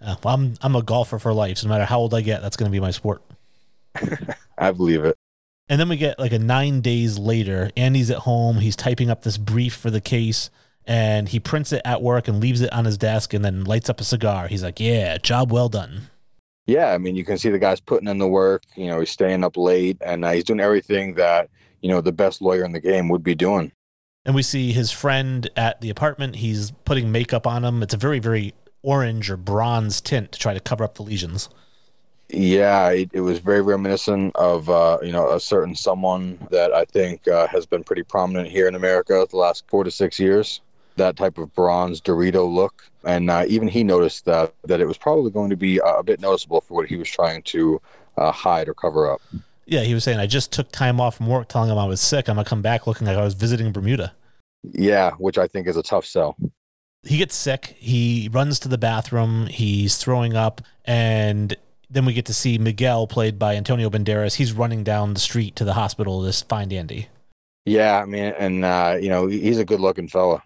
Uh, 0.01 0.17
well, 0.23 0.35
I'm 0.35 0.55
I'm 0.63 0.77
a 0.77 0.83
golfer 0.83 1.19
for 1.19 1.33
life. 1.33 1.59
So 1.59 1.69
no 1.69 1.75
matter 1.75 1.85
how 1.85 1.99
old 1.99 2.15
I 2.15 2.21
get, 2.21 2.43
that's 2.43 2.57
going 2.57 2.71
to 2.71 2.73
be 2.73 2.81
my 2.81 2.91
sport. 2.91 3.23
I 4.59 4.73
believe 4.73 5.05
it. 5.05 5.17
And 5.69 5.81
then 5.81 5.89
we 5.89 5.97
get 5.97 6.19
like 6.19 6.33
a 6.33 6.39
nine 6.39 6.81
days 6.81 7.19
later. 7.19 7.71
Andy's 7.77 8.11
at 8.11 8.19
home. 8.19 8.59
He's 8.59 8.77
typing 8.77 9.11
up 9.11 9.23
this 9.23 9.39
brief 9.39 9.75
for 9.75 9.91
the 9.91 10.01
case, 10.01 10.51
and 10.87 11.29
he 11.29 11.41
prints 11.41 11.73
it 11.73 11.81
at 11.85 12.03
work 12.03 12.29
and 12.29 12.41
leaves 12.41 12.61
it 12.61 12.73
on 12.73 12.85
his 12.85 12.99
desk, 12.99 13.33
and 13.33 13.45
then 13.45 13.65
lights 13.65 13.89
up 13.89 14.01
a 14.01 14.05
cigar. 14.05 14.49
He's 14.49 14.63
like, 14.63 14.79
"Yeah, 14.79 15.17
job 15.19 15.51
well 15.51 15.69
done." 15.69 16.11
yeah, 16.67 16.93
I 16.93 16.99
mean, 16.99 17.15
you 17.15 17.25
can 17.25 17.37
see 17.37 17.51
the 17.51 17.59
guy's 17.59 17.81
putting 17.81 18.09
in 18.09 18.19
the 18.19 18.29
work. 18.29 18.63
You 18.75 18.87
know, 18.87 19.01
he's 19.01 19.11
staying 19.11 19.45
up 19.45 19.57
late 19.57 19.99
and 20.01 20.25
uh, 20.25 20.31
he's 20.31 20.45
doing 20.45 20.61
everything 20.61 21.15
that 21.15 21.51
you 21.85 21.91
know 21.91 22.01
the 22.01 22.13
best 22.13 22.41
lawyer 22.41 22.65
in 22.65 22.73
the 22.73 22.81
game 22.81 23.11
would 23.11 23.23
be 23.23 23.35
doing. 23.35 23.71
And 24.25 24.35
we 24.35 24.43
see 24.43 24.73
his 24.73 24.91
friend 24.91 25.51
at 25.55 25.83
the 25.83 25.91
apartment. 25.91 26.37
He's 26.37 26.71
putting 26.87 27.13
makeup 27.13 27.47
on 27.47 27.63
him. 27.63 27.83
It's 27.83 27.93
a 27.93 27.99
very, 27.99 28.21
very 28.21 28.55
orange 28.83 29.29
or 29.31 29.37
bronze 29.37 30.01
tint 30.01 30.33
to 30.33 30.39
try 30.39 30.55
to 30.55 30.61
cover 30.61 30.83
up 30.83 30.95
the 30.95 31.03
lesions. 31.03 31.51
Yeah, 32.31 32.89
it, 32.89 33.11
it 33.13 33.21
was 33.21 33.39
very 33.39 33.61
reminiscent 33.61 34.35
of 34.35 34.71
uh, 34.71 34.97
you 35.03 35.13
know 35.13 35.31
a 35.31 35.39
certain 35.39 35.77
someone 35.77 36.39
that 36.51 36.73
I 36.73 36.87
think 36.87 37.29
uh, 37.29 37.47
has 37.49 37.67
been 37.67 37.85
pretty 37.85 38.03
prominent 38.03 38.49
here 38.49 38.67
in 38.67 38.75
America 38.75 39.27
the 39.31 39.37
last 39.37 39.65
four 39.69 39.85
to 39.85 39.91
six 39.91 40.19
years 40.19 40.63
that 40.97 41.17
type 41.17 41.39
of 41.39 41.53
bronze 41.55 42.01
Dorito 42.01 42.51
look. 42.51 42.89
And 43.05 43.29
uh, 43.29 43.45
even 43.47 43.69
he 43.69 43.85
noticed 43.85 44.25
that 44.25 44.55
that 44.65 44.81
it 44.81 44.87
was 44.87 44.97
probably 44.97 45.31
going 45.31 45.51
to 45.51 45.57
be 45.57 45.81
a 45.85 46.03
bit 46.03 46.21
noticeable 46.21 46.63
for 46.63 46.75
what 46.75 46.89
he 46.89 46.97
was 46.97 47.11
trying 47.11 47.43
to 47.43 47.79
uh, 48.17 48.33
hide 48.33 48.69
or 48.71 48.75
cover 48.75 49.11
up. 49.13 49.21
Yeah, 49.67 49.81
he 49.81 49.95
was 49.95 50.05
saying, 50.05 50.19
I 50.19 50.27
just 50.27 50.53
took 50.53 50.71
time 50.71 51.01
off 51.01 51.17
from 51.17 51.27
work 51.27 51.49
telling 51.49 51.71
him 51.71 51.79
I 51.79 51.87
was 51.87 52.01
sick. 52.01 52.29
I'm 52.29 52.37
going 52.37 52.45
to 52.45 52.49
come 52.49 52.63
back 52.63 52.87
looking 52.87 53.07
like 53.07 53.17
I 53.17 53.25
was 53.25 53.35
visiting 53.35 53.73
Bermuda. 53.73 54.15
Yeah, 54.63 55.13
which 55.13 55.39
I 55.39 55.47
think 55.47 55.67
is 55.67 55.77
a 55.77 55.83
tough 55.83 56.07
sell. 56.07 56.37
He 57.03 57.19
gets 57.19 57.35
sick. 57.35 57.77
He 57.79 58.31
runs 58.33 58.59
to 58.61 58.69
the 58.69 58.79
bathroom. 58.79 59.47
He's 59.47 59.97
throwing 59.97 60.35
up. 60.35 60.63
And 60.85 61.57
then 61.91 62.05
we 62.05 62.13
get 62.13 62.27
to 62.27 62.35
see 62.35 62.59
Miguel, 62.59 63.07
played 63.07 63.39
by 63.39 63.57
Antonio 63.57 63.91
Banderas. 63.91 64.35
He's 64.35 64.53
running 64.53 64.85
down 64.85 65.15
the 65.15 65.21
street 65.21 65.57
to 65.57 65.65
the 65.65 65.75
hospital 65.75 66.25
to 66.25 66.45
find 66.47 66.73
Andy. 66.73 67.09
Yeah, 67.67 68.01
I 68.01 68.05
mean, 68.05 68.35
and, 68.39 68.65
uh, 68.65 68.99
you 69.01 69.09
know, 69.09 69.27
he's 69.27 69.59
a 69.59 69.65
good 69.65 69.81
looking 69.81 70.09
fella. 70.09 70.43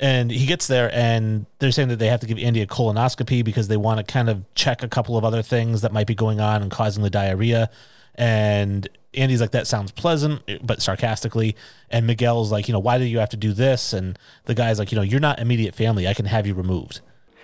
And 0.00 0.30
he 0.30 0.46
gets 0.46 0.66
there, 0.66 0.92
and 0.92 1.46
they're 1.58 1.70
saying 1.70 1.88
that 1.88 2.00
they 2.00 2.08
have 2.08 2.20
to 2.20 2.26
give 2.26 2.38
Andy 2.38 2.60
a 2.60 2.66
colonoscopy 2.66 3.44
because 3.44 3.68
they 3.68 3.76
want 3.76 3.98
to 3.98 4.12
kind 4.12 4.28
of 4.28 4.42
check 4.54 4.82
a 4.82 4.88
couple 4.88 5.16
of 5.16 5.24
other 5.24 5.42
things 5.42 5.82
that 5.82 5.92
might 5.92 6.08
be 6.08 6.14
going 6.14 6.40
on 6.40 6.62
and 6.62 6.70
causing 6.70 7.02
the 7.02 7.10
diarrhea. 7.10 7.70
And 8.16 8.88
Andy's 9.14 9.40
like, 9.40 9.52
that 9.52 9.66
sounds 9.66 9.90
pleasant, 9.92 10.42
but 10.62 10.82
sarcastically. 10.82 11.56
And 11.90 12.06
Miguel's 12.06 12.50
like, 12.52 12.68
you 12.68 12.72
know, 12.72 12.80
why 12.80 12.98
do 12.98 13.04
you 13.04 13.18
have 13.18 13.30
to 13.30 13.36
do 13.36 13.52
this? 13.52 13.92
And 13.92 14.18
the 14.44 14.54
guy's 14.54 14.78
like, 14.78 14.92
you 14.92 14.96
know, 14.96 15.02
you're 15.02 15.20
not 15.20 15.38
immediate 15.38 15.74
family. 15.74 16.08
I 16.08 16.14
can 16.14 16.26
have 16.26 16.46
you 16.46 16.54
removed. 16.54 17.00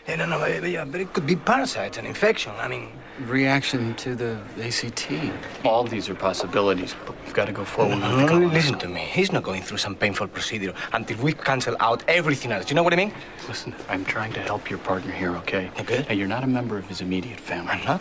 Yeah, 0.08 0.16
no, 0.16 0.26
no, 0.26 0.38
but 0.86 1.00
it 1.00 1.12
could 1.12 1.26
be 1.26 1.36
parasites, 1.36 1.98
an 1.98 2.06
infection. 2.06 2.52
I 2.58 2.66
mean, 2.66 2.88
reaction 3.26 3.94
to 3.96 4.16
the 4.16 4.40
AZT. 4.56 5.32
All 5.64 5.84
these 5.84 6.08
are 6.08 6.14
possibilities, 6.14 6.96
but 7.06 7.14
we've 7.22 7.34
got 7.34 7.44
to 7.44 7.52
go 7.52 7.64
forward. 7.64 7.98
No, 7.98 8.26
no, 8.26 8.38
no, 8.38 8.46
listen 8.48 8.78
to 8.78 8.88
me. 8.88 9.00
He's 9.00 9.30
not 9.30 9.44
going 9.44 9.62
through 9.62 9.76
some 9.76 9.94
painful 9.94 10.26
procedure 10.28 10.74
until 10.94 11.18
we 11.18 11.32
cancel 11.34 11.76
out 11.78 12.02
everything 12.08 12.50
else. 12.50 12.70
You 12.70 12.76
know 12.76 12.82
what 12.82 12.94
I 12.94 12.96
mean? 12.96 13.12
Listen, 13.46 13.72
I'm 13.88 14.04
trying 14.04 14.32
to 14.32 14.40
help 14.40 14.68
your 14.68 14.80
partner 14.80 15.12
here, 15.12 15.36
okay? 15.36 15.70
Okay. 15.78 16.02
Hey, 16.02 16.14
you're 16.14 16.26
not 16.26 16.42
a 16.42 16.48
member 16.48 16.78
of 16.78 16.88
his 16.88 17.02
immediate 17.02 17.38
family. 17.38 17.70
I'm 17.70 17.84
not. 17.84 18.00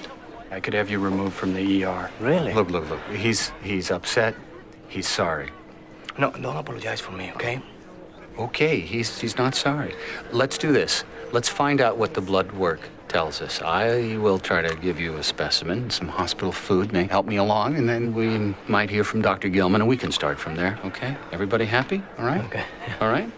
I 0.51 0.59
could 0.59 0.73
have 0.73 0.89
you 0.89 0.99
removed 0.99 1.35
from 1.35 1.53
the 1.53 1.83
ER. 1.85 2.09
Really? 2.19 2.53
Look, 2.53 2.69
look, 2.71 2.89
look. 2.89 3.01
He's 3.11 3.51
he's 3.61 3.91
upset. 3.91 4.35
He's 4.87 5.07
sorry. 5.07 5.49
No, 6.17 6.31
don't 6.31 6.57
apologize 6.57 6.99
for 6.99 7.11
me, 7.11 7.31
okay? 7.35 7.61
Okay, 8.37 8.79
he's 8.79 9.19
he's 9.19 9.37
not 9.37 9.55
sorry. 9.55 9.93
Let's 10.31 10.57
do 10.57 10.71
this. 10.71 11.03
Let's 11.31 11.49
find 11.49 11.81
out 11.81 11.97
what 11.97 12.13
the 12.13 12.21
blood 12.21 12.51
work 12.53 12.81
tells 13.07 13.41
us. 13.41 13.61
I 13.61 14.17
will 14.17 14.39
try 14.39 14.61
to 14.61 14.75
give 14.75 14.99
you 14.99 15.15
a 15.17 15.23
specimen, 15.23 15.89
some 15.89 16.07
hospital 16.07 16.51
food 16.51 16.93
may 16.93 17.05
help 17.05 17.25
me 17.25 17.37
along, 17.37 17.75
and 17.75 17.89
then 17.89 18.13
we 18.13 18.55
might 18.67 18.89
hear 18.89 19.03
from 19.03 19.21
Dr. 19.21 19.49
Gilman, 19.49 19.81
and 19.81 19.89
we 19.89 19.97
can 19.97 20.11
start 20.11 20.39
from 20.39 20.55
there, 20.55 20.79
okay? 20.85 21.17
Everybody 21.31 21.65
happy? 21.65 22.01
All 22.17 22.25
right? 22.25 22.43
Okay. 22.45 22.63
All 23.01 23.09
right? 23.09 23.29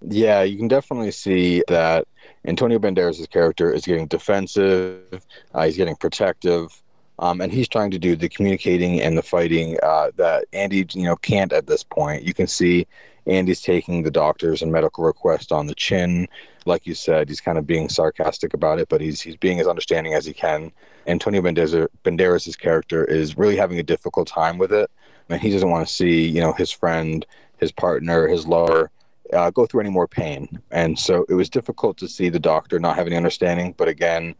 Yeah, 0.00 0.42
you 0.42 0.56
can 0.56 0.68
definitely 0.68 1.12
see 1.12 1.62
that 1.68 2.06
Antonio 2.44 2.78
Banderas' 2.78 3.28
character 3.30 3.72
is 3.72 3.84
getting 3.84 4.06
defensive, 4.06 5.24
uh, 5.54 5.64
he's 5.64 5.76
getting 5.76 5.96
protective, 5.96 6.82
um, 7.18 7.40
and 7.40 7.52
he's 7.52 7.68
trying 7.68 7.90
to 7.92 7.98
do 7.98 8.16
the 8.16 8.28
communicating 8.28 9.00
and 9.00 9.16
the 9.16 9.22
fighting 9.22 9.78
uh, 9.82 10.10
that 10.16 10.46
Andy, 10.52 10.86
you 10.92 11.04
know, 11.04 11.16
can't 11.16 11.52
at 11.52 11.66
this 11.66 11.84
point. 11.84 12.24
You 12.24 12.34
can 12.34 12.46
see 12.48 12.86
Andy's 13.26 13.60
taking 13.60 14.02
the 14.02 14.10
doctors 14.10 14.62
and 14.62 14.72
medical 14.72 15.04
request 15.04 15.52
on 15.52 15.66
the 15.66 15.74
chin. 15.74 16.26
Like 16.66 16.86
you 16.86 16.94
said, 16.94 17.28
he's 17.28 17.40
kind 17.40 17.58
of 17.58 17.66
being 17.66 17.88
sarcastic 17.88 18.54
about 18.54 18.80
it, 18.80 18.88
but 18.88 19.00
he's 19.00 19.20
he's 19.20 19.36
being 19.36 19.60
as 19.60 19.68
understanding 19.68 20.14
as 20.14 20.26
he 20.26 20.32
can. 20.32 20.72
Antonio 21.06 21.42
Banderas, 21.42 21.88
Banderas' 22.04 22.58
character 22.58 23.04
is 23.04 23.36
really 23.36 23.56
having 23.56 23.78
a 23.78 23.84
difficult 23.84 24.26
time 24.26 24.58
with 24.58 24.72
it, 24.72 24.90
and 25.28 25.40
he 25.40 25.50
doesn't 25.50 25.70
want 25.70 25.86
to 25.86 25.92
see, 25.92 26.26
you 26.26 26.40
know, 26.40 26.52
his 26.52 26.72
friend, 26.72 27.24
his 27.58 27.70
partner, 27.70 28.26
his 28.26 28.46
lover 28.46 28.90
uh, 29.32 29.50
go 29.50 29.66
through 29.66 29.80
any 29.80 29.90
more 29.90 30.08
pain. 30.08 30.60
And 30.70 30.98
so 30.98 31.24
it 31.28 31.34
was 31.34 31.48
difficult 31.48 31.96
to 31.98 32.08
see 32.08 32.28
the 32.28 32.38
doctor 32.38 32.78
not 32.78 32.96
having 32.96 33.12
any 33.12 33.18
understanding. 33.18 33.74
But 33.76 33.88
again, 33.88 34.34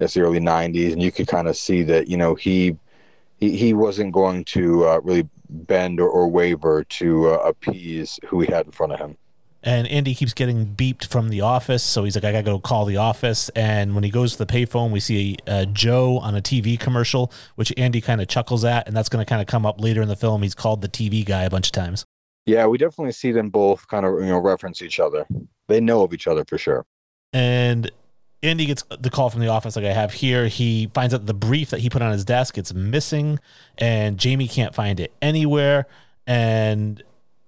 it's 0.00 0.14
the 0.14 0.20
early 0.20 0.40
90s, 0.40 0.92
and 0.92 1.02
you 1.02 1.10
could 1.10 1.26
kind 1.26 1.48
of 1.48 1.56
see 1.56 1.82
that, 1.84 2.08
you 2.08 2.16
know, 2.16 2.34
he 2.34 2.76
he, 3.38 3.56
he 3.56 3.72
wasn't 3.72 4.12
going 4.12 4.44
to 4.46 4.86
uh, 4.86 5.00
really 5.02 5.28
bend 5.48 6.00
or, 6.00 6.08
or 6.08 6.28
waver 6.28 6.84
to 6.84 7.28
uh, 7.28 7.36
appease 7.38 8.18
who 8.26 8.40
he 8.40 8.50
had 8.50 8.66
in 8.66 8.72
front 8.72 8.92
of 8.92 8.98
him. 8.98 9.16
And 9.62 9.88
Andy 9.88 10.14
keeps 10.14 10.34
getting 10.34 10.66
beeped 10.66 11.06
from 11.06 11.30
the 11.30 11.40
office, 11.40 11.82
so 11.82 12.04
he's 12.04 12.14
like, 12.14 12.24
"I 12.24 12.30
gotta 12.30 12.44
go 12.44 12.60
call 12.60 12.84
the 12.84 12.98
office." 12.98 13.48
And 13.50 13.94
when 13.96 14.04
he 14.04 14.10
goes 14.10 14.32
to 14.32 14.38
the 14.38 14.46
payphone, 14.46 14.92
we 14.92 15.00
see 15.00 15.36
uh, 15.48 15.64
Joe 15.64 16.18
on 16.18 16.36
a 16.36 16.40
TV 16.40 16.78
commercial, 16.78 17.32
which 17.56 17.72
Andy 17.76 18.00
kind 18.00 18.20
of 18.20 18.28
chuckles 18.28 18.64
at, 18.64 18.86
and 18.86 18.96
that's 18.96 19.08
going 19.08 19.24
to 19.24 19.28
kind 19.28 19.40
of 19.40 19.48
come 19.48 19.66
up 19.66 19.80
later 19.80 20.00
in 20.00 20.08
the 20.08 20.16
film. 20.16 20.42
He's 20.42 20.54
called 20.54 20.80
the 20.80 20.88
TV 20.88 21.24
guy 21.24 21.42
a 21.42 21.50
bunch 21.50 21.68
of 21.68 21.72
times. 21.72 22.04
Yeah, 22.48 22.66
we 22.66 22.78
definitely 22.78 23.12
see 23.12 23.30
them 23.30 23.50
both 23.50 23.86
kind 23.88 24.06
of 24.06 24.20
you 24.20 24.26
know 24.28 24.38
reference 24.38 24.80
each 24.80 24.98
other. 24.98 25.26
They 25.66 25.80
know 25.80 26.02
of 26.02 26.14
each 26.14 26.26
other 26.26 26.46
for 26.46 26.56
sure. 26.56 26.86
And 27.34 27.90
Andy 28.42 28.64
gets 28.64 28.84
the 28.98 29.10
call 29.10 29.28
from 29.28 29.42
the 29.42 29.48
office 29.48 29.76
like 29.76 29.84
I 29.84 29.92
have 29.92 30.14
here. 30.14 30.48
He 30.48 30.90
finds 30.94 31.12
out 31.12 31.26
the 31.26 31.34
brief 31.34 31.68
that 31.68 31.80
he 31.80 31.90
put 31.90 32.00
on 32.00 32.10
his 32.10 32.24
desk 32.24 32.56
it's 32.56 32.72
missing, 32.72 33.38
and 33.76 34.16
Jamie 34.16 34.48
can't 34.48 34.74
find 34.74 34.98
it 34.98 35.12
anywhere. 35.20 35.88
And 36.26 37.02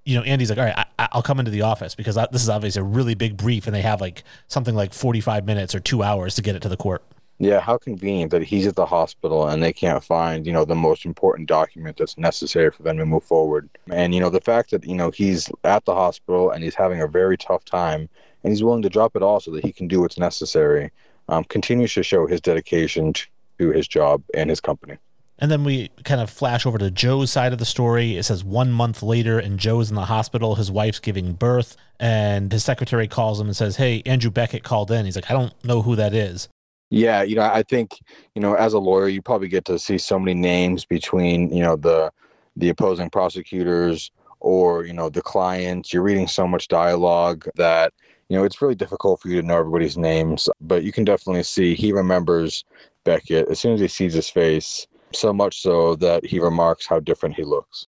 you 0.05 0.17
know, 0.17 0.23
Andy's 0.23 0.51
like, 0.51 0.59
"All 0.59 0.67
right, 0.67 0.87
I, 0.99 1.09
will 1.15 1.23
come 1.23 1.39
into 1.39 1.51
the 1.51 1.63
office 1.63 1.95
because 1.95 2.19
I, 2.19 2.27
this 2.31 2.43
is 2.43 2.51
obviously 2.51 2.81
a 2.81 2.85
really 2.85 3.15
big 3.15 3.39
brief, 3.39 3.67
and 3.67 3.75
they 3.75 3.81
have 3.81 4.03
like 4.03 4.23
something 4.49 4.75
like 4.75 4.93
forty-five 4.93 5.47
minutes 5.47 5.75
or 5.75 5.81
two 5.81 6.03
hours 6.03 6.35
to 6.35 6.43
get 6.43 6.57
it 6.57 6.63
to 6.63 6.69
the 6.69 6.77
court." 6.77 7.03
Yeah, 7.43 7.59
how 7.59 7.79
convenient 7.79 8.31
that 8.33 8.43
he's 8.43 8.67
at 8.67 8.77
the 8.77 8.85
hospital 8.85 9.49
and 9.49 9.63
they 9.63 9.73
can't 9.73 10.05
find, 10.05 10.47
you 10.47 10.53
know, 10.53 10.67
the 10.67 10.75
most 10.75 11.07
important 11.07 11.49
document 11.49 11.97
that's 11.97 12.19
necessary 12.19 12.71
for 12.71 12.83
them 12.83 12.99
to 12.99 13.07
move 13.07 13.25
forward. 13.25 13.71
And, 13.91 14.15
you 14.15 14.21
know, 14.21 14.29
the 14.29 14.43
fact 14.43 14.73
that, 14.73 14.85
you 14.85 14.95
know, 14.95 15.11
he's 15.11 15.51
at 15.65 15.87
the 15.87 15.95
hospital 15.95 16.51
and 16.51 16.63
he's 16.63 16.75
having 16.75 17.01
a 17.01 17.09
very 17.09 17.39
tough 17.39 17.65
time 17.65 18.11
and 18.45 18.53
he's 18.53 18.63
willing 18.63 18.83
to 18.83 18.91
drop 18.91 19.17
it 19.17 19.23
all 19.23 19.41
so 19.41 19.51
that 19.53 19.65
he 19.65 19.73
can 19.73 19.89
do 19.89 20.03
what's 20.03 20.19
necessary 20.19 20.91
um, 21.31 21.45
continues 21.45 21.95
to 21.95 22.03
show 22.03 22.27
his 22.27 22.43
dedication 22.43 23.15
to 23.59 23.71
his 23.71 23.89
job 23.89 24.23
and 24.35 24.51
his 24.51 24.61
company. 24.61 24.99
And 25.39 25.51
then 25.51 25.65
we 25.65 25.89
kind 26.05 26.21
of 26.21 26.29
flash 26.29 26.67
over 26.67 26.77
to 26.77 26.91
Joe's 26.91 27.33
side 27.33 27.55
of 27.55 27.59
the 27.59 27.65
story. 27.65 28.19
It 28.19 28.25
says 28.25 28.45
one 28.45 28.71
month 28.71 29.03
later, 29.03 29.39
and 29.39 29.59
Joe's 29.59 29.89
in 29.89 29.97
the 29.97 30.05
hospital. 30.05 30.57
His 30.57 30.71
wife's 30.71 30.99
giving 30.99 31.33
birth, 31.33 31.79
and 31.99 32.53
his 32.53 32.63
secretary 32.63 33.09
calls 33.09 33.41
him 33.41 33.47
and 33.47 33.57
says, 33.57 33.77
Hey, 33.77 34.03
Andrew 34.05 34.31
Beckett 34.31 34.63
called 34.63 34.91
in. 34.91 35.07
He's 35.07 35.17
like, 35.17 35.31
I 35.31 35.35
don't 35.35 35.55
know 35.65 35.81
who 35.81 35.97
that 35.97 36.13
is. 36.13 36.49
Yeah, 36.91 37.23
you 37.23 37.37
know, 37.37 37.43
I 37.43 37.63
think 37.63 38.01
you 38.35 38.43
know, 38.43 38.55
as 38.55 38.73
a 38.73 38.79
lawyer, 38.79 39.09
you 39.09 39.23
probably 39.23 39.49
get 39.49 39.65
to 39.67 39.79
see 39.79 39.97
so 39.97 40.19
many 40.19 40.39
names 40.39 40.85
between 40.85 41.55
you 41.55 41.63
know 41.63 41.77
the 41.77 42.13
the 42.57 42.69
opposing 42.69 43.11
prosecutors 43.11 44.11
or 44.41 44.85
you 44.85 44.93
know 44.93 45.09
the 45.09 45.23
clients. 45.23 45.93
You're 45.93 46.03
reading 46.03 46.27
so 46.27 46.49
much 46.49 46.67
dialogue 46.67 47.49
that 47.55 47.93
you 48.29 48.37
know 48.37 48.45
it's 48.45 48.61
really 48.61 48.75
difficult 48.75 49.21
for 49.21 49.29
you 49.29 49.41
to 49.41 49.47
know 49.47 49.57
everybody's 49.57 49.97
names. 49.97 50.49
But 50.61 50.83
you 50.83 50.91
can 50.91 51.05
definitely 51.05 51.45
see 51.45 51.77
he 51.77 51.93
remembers 51.93 52.65
Beckett 53.05 53.49
as 53.49 53.61
soon 53.61 53.75
as 53.75 53.81
he 53.81 53.89
sees 53.89 54.15
his 54.15 54.29
face. 54.29 54.87
So 55.13 55.33
much 55.33 55.63
so 55.63 55.97
that 55.97 56.25
he 56.25 56.39
remarks 56.41 56.87
how 56.87 57.01
different 57.01 57.35
he 57.35 57.45
looks. 57.45 57.87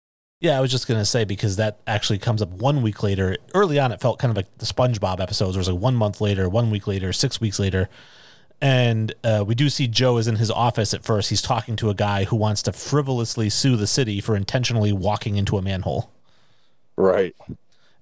Yeah, 0.41 0.57
I 0.57 0.61
was 0.61 0.71
just 0.71 0.87
gonna 0.87 1.05
say 1.05 1.25
because 1.25 1.57
that 1.57 1.79
actually 1.85 2.19
comes 2.19 2.41
up 2.41 2.49
one 2.49 2.81
week 2.81 3.03
later. 3.03 3.35
Early 3.53 3.77
on, 3.77 3.91
it 3.91 3.99
felt 3.99 4.19
kind 4.19 4.31
of 4.31 4.37
like 4.37 4.57
the 4.57 4.65
SpongeBob 4.65 5.19
episodes. 5.19 5.57
It 5.57 5.59
was 5.59 5.69
like 5.69 5.81
one 5.81 5.95
month 5.95 6.21
later, 6.21 6.47
one 6.47 6.71
week 6.71 6.87
later, 6.87 7.11
six 7.11 7.41
weeks 7.41 7.59
later 7.59 7.89
and 8.65 9.13
uh, 9.23 9.43
we 9.45 9.53
do 9.53 9.69
see 9.69 9.87
Joe 9.87 10.17
is 10.17 10.27
in 10.27 10.37
his 10.37 10.49
office 10.49 10.95
at 10.95 11.05
first. 11.05 11.29
He's 11.29 11.43
talking 11.43 11.75
to 11.75 11.91
a 11.91 11.93
guy 11.93 12.23
who 12.23 12.35
wants 12.35 12.63
to 12.63 12.73
frivolously 12.73 13.47
sue 13.47 13.75
the 13.75 13.85
city 13.85 14.19
for 14.19 14.35
intentionally 14.35 14.91
walking 14.91 15.35
into 15.35 15.59
a 15.59 15.61
manhole. 15.61 16.09
Right. 16.97 17.35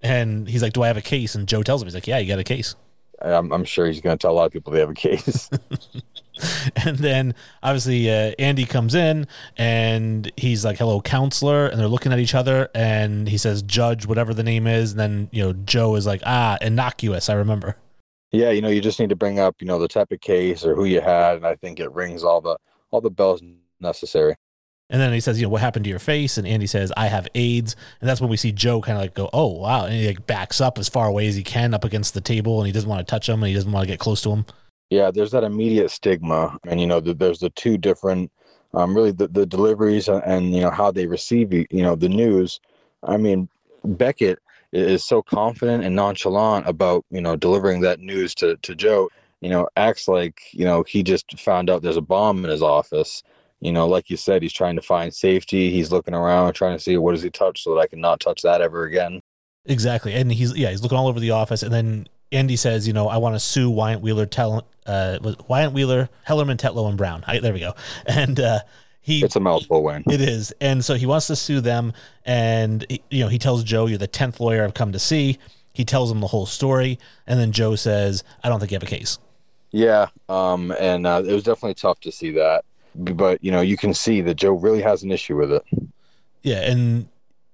And 0.01 0.47
he's 0.47 0.63
like, 0.63 0.71
"Do 0.71 0.81
I 0.81 0.87
have 0.87 0.95
a 0.95 1.01
case?" 1.01 1.35
And 1.35 1.49
Joe 1.49 1.63
tells 1.63 1.81
him, 1.81 1.87
"He's 1.87 1.93
like, 1.93 2.07
yeah, 2.07 2.17
you 2.17 2.29
got 2.29 2.39
a 2.39 2.45
case." 2.45 2.75
I'm, 3.21 3.51
I'm 3.51 3.65
sure 3.65 3.87
he's 3.87 3.99
going 3.99 4.17
to 4.17 4.21
tell 4.21 4.31
a 4.31 4.35
lot 4.35 4.45
of 4.45 4.53
people 4.53 4.71
they 4.71 4.79
have 4.79 4.89
a 4.89 4.93
case. 4.93 5.49
and 6.77 6.97
then 6.97 7.35
obviously 7.61 8.09
uh, 8.09 8.31
Andy 8.39 8.63
comes 8.63 8.95
in 8.95 9.27
and 9.57 10.31
he's 10.37 10.63
like, 10.63 10.77
"Hello, 10.77 11.01
counselor," 11.01 11.67
and 11.67 11.77
they're 11.77 11.87
looking 11.87 12.13
at 12.13 12.19
each 12.19 12.35
other. 12.35 12.69
And 12.73 13.27
he 13.27 13.37
says, 13.37 13.63
"Judge, 13.63 14.05
whatever 14.05 14.33
the 14.33 14.43
name 14.43 14.67
is." 14.67 14.91
And 14.91 14.99
then 15.01 15.29
you 15.33 15.43
know 15.43 15.51
Joe 15.51 15.95
is 15.95 16.05
like, 16.05 16.21
"Ah, 16.25 16.57
innocuous." 16.61 17.27
I 17.27 17.33
remember 17.33 17.75
yeah, 18.33 18.49
you 18.49 18.61
know, 18.61 18.69
you 18.69 18.81
just 18.81 18.99
need 18.99 19.09
to 19.09 19.15
bring 19.15 19.39
up, 19.39 19.55
you 19.59 19.67
know, 19.67 19.79
the 19.79 19.87
type 19.87 20.11
of 20.11 20.19
case 20.19 20.65
or 20.65 20.75
who 20.75 20.85
you 20.85 20.99
had, 20.99 21.37
and 21.37 21.45
I 21.45 21.55
think 21.55 21.79
it 21.79 21.91
rings 21.91 22.23
all 22.23 22.41
the 22.41 22.57
all 22.91 22.99
the 22.99 23.09
bells 23.09 23.41
necessary. 23.79 24.35
And 24.89 25.01
then 25.01 25.13
he 25.13 25.19
says, 25.19 25.39
you 25.39 25.45
know, 25.45 25.49
what 25.49 25.61
happened 25.61 25.85
to 25.85 25.89
your 25.89 25.97
face? 25.97 26.37
And 26.37 26.47
Andy 26.47 26.67
says, 26.67 26.91
I 26.95 27.07
have 27.07 27.27
AIDS. 27.33 27.75
And 27.99 28.09
that's 28.09 28.21
when 28.21 28.29
we 28.29 28.37
see 28.37 28.51
Joe 28.51 28.81
kind 28.81 28.97
of 28.97 29.01
like 29.01 29.15
go, 29.15 29.29
oh, 29.33 29.47
wow. 29.47 29.85
And 29.85 29.93
he 29.93 30.05
like 30.05 30.27
backs 30.27 30.61
up 30.61 30.77
as 30.77 30.87
far 30.87 31.07
away 31.07 31.27
as 31.27 31.35
he 31.35 31.41
can 31.41 31.73
up 31.73 31.83
against 31.83 32.13
the 32.13 32.21
table 32.21 32.59
and 32.59 32.67
he 32.67 32.73
doesn't 32.73 32.89
want 32.89 32.99
to 32.99 33.09
touch 33.09 33.27
him 33.27 33.41
and 33.41 33.47
he 33.47 33.55
doesn't 33.55 33.71
want 33.71 33.87
to 33.87 33.91
get 33.91 33.99
close 33.99 34.21
to 34.21 34.29
him. 34.29 34.45
Yeah, 34.91 35.09
there's 35.09 35.31
that 35.31 35.43
immediate 35.43 35.89
stigma. 35.89 36.59
And, 36.67 36.79
you 36.79 36.85
know, 36.85 36.99
the, 36.99 37.15
there's 37.15 37.39
the 37.39 37.49
two 37.51 37.77
different, 37.77 38.31
um, 38.75 38.95
really 38.95 39.11
the, 39.11 39.27
the 39.29 39.47
deliveries 39.47 40.09
and, 40.09 40.21
and, 40.25 40.53
you 40.53 40.61
know, 40.61 40.69
how 40.69 40.91
they 40.91 41.07
receive, 41.07 41.51
you 41.53 41.67
know, 41.71 41.95
the 41.95 42.09
news. 42.09 42.59
I 43.01 43.17
mean, 43.17 43.49
Beckett 43.83 44.39
is 44.73 45.05
so 45.05 45.21
confident 45.21 45.83
and 45.83 45.95
nonchalant 45.95 46.67
about 46.67 47.05
you 47.09 47.21
know 47.21 47.35
delivering 47.35 47.81
that 47.81 47.99
news 47.99 48.33
to 48.35 48.57
to 48.57 48.75
Joe. 48.75 49.09
You 49.41 49.49
know, 49.49 49.67
acts 49.75 50.07
like 50.07 50.41
you 50.51 50.65
know 50.65 50.83
he 50.83 51.03
just 51.03 51.39
found 51.39 51.69
out 51.69 51.81
there's 51.81 51.97
a 51.97 52.01
bomb 52.01 52.43
in 52.43 52.51
his 52.51 52.63
office. 52.63 53.23
You 53.61 53.71
know, 53.71 53.87
like 53.87 54.09
you 54.09 54.17
said, 54.17 54.41
he's 54.41 54.51
trying 54.51 54.75
to 54.75 54.81
find 54.81 55.13
safety. 55.13 55.71
He's 55.71 55.91
looking 55.91 56.13
around, 56.13 56.53
trying 56.53 56.75
to 56.75 56.83
see 56.83 56.97
what 56.97 57.13
does 57.13 57.23
he 57.23 57.29
touch 57.29 57.63
so 57.63 57.73
that 57.73 57.79
I 57.79 57.87
can 57.87 58.01
not 58.01 58.19
touch 58.19 58.41
that 58.41 58.61
ever 58.61 58.83
again. 58.83 59.21
Exactly, 59.65 60.13
and 60.13 60.31
he's 60.31 60.55
yeah, 60.57 60.69
he's 60.69 60.81
looking 60.81 60.97
all 60.97 61.07
over 61.07 61.19
the 61.19 61.31
office, 61.31 61.63
and 61.63 61.71
then 61.73 62.07
Andy 62.33 62.55
says, 62.55 62.87
you 62.87 62.93
know, 62.93 63.07
I 63.07 63.17
want 63.17 63.35
to 63.35 63.39
sue 63.39 63.69
Wyant 63.69 64.01
Wheeler, 64.01 64.25
Tell, 64.25 64.67
uh, 64.85 65.19
Wyant 65.47 65.73
Wheeler, 65.73 66.09
Hellerman, 66.27 66.57
Tetlow, 66.57 66.89
and 66.89 66.97
Brown. 66.97 67.23
I, 67.27 67.39
there 67.39 67.53
we 67.53 67.59
go. 67.59 67.75
And 68.07 68.39
uh, 68.39 68.59
he 69.03 69.21
it's 69.21 69.35
a 69.35 69.39
mouthful 69.39 69.83
wayne. 69.83 70.03
It 70.09 70.21
is. 70.21 70.53
And 70.59 70.83
so 70.83 70.95
he 70.95 71.05
wants 71.05 71.27
to 71.27 71.35
sue 71.35 71.59
them. 71.61 71.93
And 72.25 72.85
you 73.11 73.23
know 73.23 73.27
he 73.27 73.37
tells 73.37 73.63
joe 73.63 73.85
you're 73.85 73.97
the 73.97 74.07
10th 74.07 74.39
lawyer 74.39 74.63
i've 74.63 74.73
come 74.73 74.93
to 74.93 74.99
see. 74.99 75.37
He 75.73 75.83
tells 75.85 76.09
him 76.09 76.21
the 76.21 76.27
whole 76.27 76.45
story. 76.45 76.97
And 77.27 77.39
then 77.39 77.51
joe 77.51 77.75
says 77.75 78.23
i 78.43 78.49
don't 78.49 78.59
think 78.59 78.71
you 78.71 78.75
have 78.75 78.83
a 78.83 78.87
case. 78.87 79.19
Yeah 79.71 80.07
um 80.29 80.73
and 80.79 81.05
uh, 81.05 81.21
it 81.23 81.33
was 81.33 81.43
definitely 81.43 81.75
tough 81.75 81.99
to 81.99 82.11
see 82.11 82.31
that. 82.31 82.63
But 82.95 83.43
you 83.43 83.51
know 83.51 83.61
you 83.61 83.77
can 83.77 83.93
see 83.93 84.21
that 84.21 84.35
joe 84.35 84.53
really 84.53 84.81
has 84.81 85.03
an 85.03 85.11
issue 85.11 85.35
with 85.35 85.51
it. 85.51 85.63
Yeah 86.41 86.61
and 86.61 87.09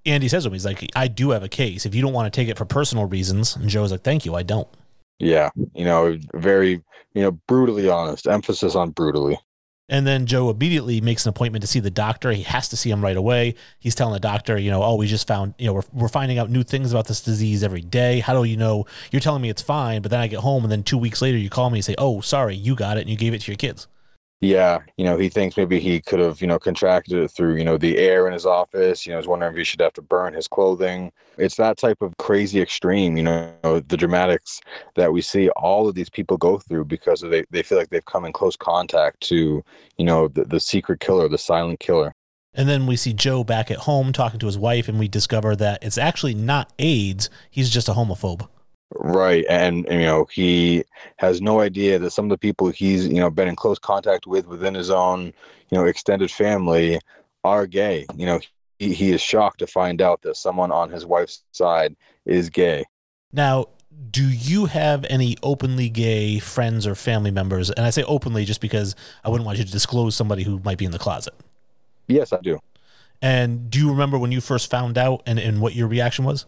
andy 0.06 0.28
says 0.28 0.44
to 0.44 0.48
him 0.50 0.54
he's 0.54 0.66
like 0.66 0.88
i 0.96 1.08
do 1.08 1.32
have 1.32 1.42
a 1.44 1.50
case. 1.50 1.88
If 1.88 1.96
you 1.96 2.04
don't 2.04 2.14
want 2.14 2.32
to 2.32 2.40
take 2.40 2.48
it 2.48 2.60
for 2.60 2.66
personal 2.66 3.06
reasons 3.06 3.56
and 3.56 3.68
joe's 3.68 3.92
like 3.92 4.04
thank 4.04 4.24
you 4.24 4.36
i 4.36 4.44
don't. 4.44 4.68
Yeah 5.18 5.50
you 5.74 5.84
know 5.84 6.16
very 6.36 6.84
you 7.16 7.24
know 7.24 7.32
brutally 7.32 7.90
honest. 7.90 8.28
Emphasis 8.28 8.76
on 8.76 8.92
brutally 8.92 9.40
and 9.90 10.06
then 10.06 10.26
Joe 10.26 10.50
immediately 10.50 11.02
makes 11.02 11.26
an 11.26 11.30
appointment 11.30 11.62
to 11.64 11.68
see 11.68 11.80
the 11.80 11.90
doctor. 11.90 12.32
He 12.32 12.44
has 12.44 12.70
to 12.70 12.78
see 12.78 12.90
him 12.90 13.04
right 13.04 13.18
away. 13.18 13.56
He's 13.80 13.96
telling 13.96 14.14
the 14.14 14.20
doctor, 14.20 14.58
you 14.58 14.70
know, 14.72 14.84
oh, 14.84 14.96
we 14.96 15.08
just 15.08 15.28
found, 15.28 15.56
you 15.58 15.68
know, 15.68 15.74
we're, 15.74 15.84
we're 15.94 16.08
finding 16.08 16.38
out 16.38 16.50
new 16.50 16.64
things 16.64 16.92
about 16.92 17.08
this 17.08 17.22
disease 17.22 17.64
every 17.64 17.82
day. 17.82 18.20
How 18.20 18.34
do 18.34 18.44
you 18.44 18.58
know? 18.58 18.86
You're 19.12 19.20
telling 19.20 19.42
me 19.42 19.50
it's 19.50 19.62
fine, 19.62 20.02
but 20.02 20.12
then 20.12 20.20
I 20.20 20.28
get 20.28 20.40
home 20.40 20.64
and 20.64 20.72
then 20.72 20.84
two 20.84 20.98
weeks 20.98 21.22
later 21.22 21.38
you 21.38 21.50
call 21.50 21.70
me 21.70 21.80
and 21.80 21.86
say, 21.86 21.96
oh, 21.98 22.22
sorry, 22.22 22.56
you 22.56 22.76
got 22.76 22.98
it 22.98 23.02
and 23.02 23.10
you 23.10 23.18
gave 23.18 23.34
it 23.34 23.42
to 23.42 23.52
your 23.52 23.58
kids. 23.58 23.88
Yeah, 24.42 24.80
you 24.96 25.04
know, 25.04 25.18
he 25.18 25.28
thinks 25.28 25.58
maybe 25.58 25.82
he 25.82 26.00
could 26.00 26.20
have, 26.20 26.40
you 26.40 26.48
know, 26.48 26.60
contracted 26.60 27.18
it 27.18 27.28
through, 27.30 27.56
you 27.56 27.66
know, 27.66 27.78
the 27.78 27.98
air 27.98 28.26
in 28.26 28.32
his 28.32 28.46
office. 28.46 29.06
You 29.06 29.12
know, 29.12 29.20
he's 29.20 29.28
wondering 29.28 29.52
if 29.52 29.58
he 29.58 29.66
should 29.66 29.82
have 29.82 29.94
to 29.94 30.02
burn 30.02 30.34
his 30.34 30.48
clothing. 30.48 31.12
It's 31.38 31.58
that 31.58 31.78
type 31.78 32.02
of 32.02 32.16
crazy 32.18 32.62
extreme, 32.62 33.18
you 33.18 33.24
know, 33.24 33.54
the 33.64 33.98
dramatics 33.98 34.62
that 34.96 35.12
we 35.12 35.22
see 35.22 35.50
all 35.50 35.90
of 35.90 35.96
these 35.96 36.10
people 36.10 36.38
go 36.38 36.58
through 36.58 36.86
because 36.86 37.20
they, 37.20 37.44
they 37.52 37.64
feel 37.64 37.78
like 37.78 37.90
they've 37.90 38.06
come 38.06 38.24
in 38.24 38.32
close 38.32 38.56
contact 38.56 39.20
to, 39.24 39.62
you 39.98 40.06
know, 40.06 40.30
the, 40.30 40.46
the 40.46 40.60
secret 40.60 41.02
killer, 41.02 41.28
the 41.28 41.38
silent 41.38 41.82
killer. 41.82 42.14
And 42.54 42.68
then 42.70 42.88
we 42.88 42.96
see 42.96 43.14
Joe 43.14 43.44
back 43.44 43.70
at 43.70 43.80
home 43.80 44.14
talking 44.14 44.40
to 44.40 44.46
his 44.46 44.58
wife, 44.58 44.88
and 44.88 44.98
we 44.98 45.08
discover 45.08 45.56
that 45.58 45.84
it's 45.84 45.98
actually 45.98 46.34
not 46.34 46.72
AIDS. 46.80 47.30
He's 47.52 47.70
just 47.70 47.90
a 47.90 47.94
homophobe. 47.94 48.48
Right, 48.92 49.46
and, 49.50 49.86
you 49.90 50.00
know 50.00 50.26
he 50.32 50.84
has 51.18 51.42
no 51.42 51.60
idea 51.60 52.00
that 52.00 52.12
some 52.12 52.26
of 52.26 52.30
the 52.30 52.38
people 52.38 52.70
he's 52.70 53.08
you 53.08 53.20
know 53.20 53.30
been 53.30 53.48
in 53.48 53.56
close 53.56 53.78
contact 53.80 54.26
with 54.26 54.48
within 54.48 54.74
his 54.74 54.90
own 54.90 55.26
you 55.70 55.78
know 55.78 55.86
extended 55.86 56.32
family 56.32 57.00
are 57.44 57.68
gay. 57.68 58.08
You 58.16 58.26
know 58.26 58.40
he, 58.80 58.94
he 58.94 59.12
is 59.12 59.22
shocked 59.22 59.60
to 59.60 59.68
find 59.68 60.02
out 60.02 60.22
that 60.24 60.38
someone 60.38 60.72
on 60.72 60.90
his 60.90 61.06
wife's 61.06 61.44
side 61.52 61.96
is 62.26 62.50
gay. 62.50 62.86
Now 63.32 63.68
do 64.12 64.28
you 64.28 64.66
have 64.66 65.06
any 65.10 65.38
openly 65.44 65.90
gay 65.90 66.40
friends 66.40 66.88
or 66.88 66.96
family 66.96 67.32
members? 67.32 67.70
And 67.70 67.86
I 67.86 67.90
say 67.90 68.04
openly 68.04 68.46
just 68.46 68.62
because 68.62 68.96
I 69.24 69.30
wouldn't 69.30 69.46
want 69.46 69.58
you 69.58 69.66
to 69.66 69.72
disclose 69.72 70.16
somebody 70.16 70.44
who 70.44 70.60
might 70.64 70.78
be 70.78 70.86
in 70.86 70.92
the 70.92 71.00
closet. 71.00 71.34
Yes, 72.08 72.32
I 72.32 72.40
do. 72.42 72.60
And 73.22 73.70
do 73.70 73.80
you 73.80 73.90
remember 73.92 74.18
when 74.18 74.32
you 74.32 74.42
first 74.42 74.70
found 74.70 74.98
out 74.98 75.22
and, 75.26 75.38
and 75.38 75.60
what 75.60 75.76
your 75.76 75.88
reaction 75.88 76.24
was? 76.24 76.46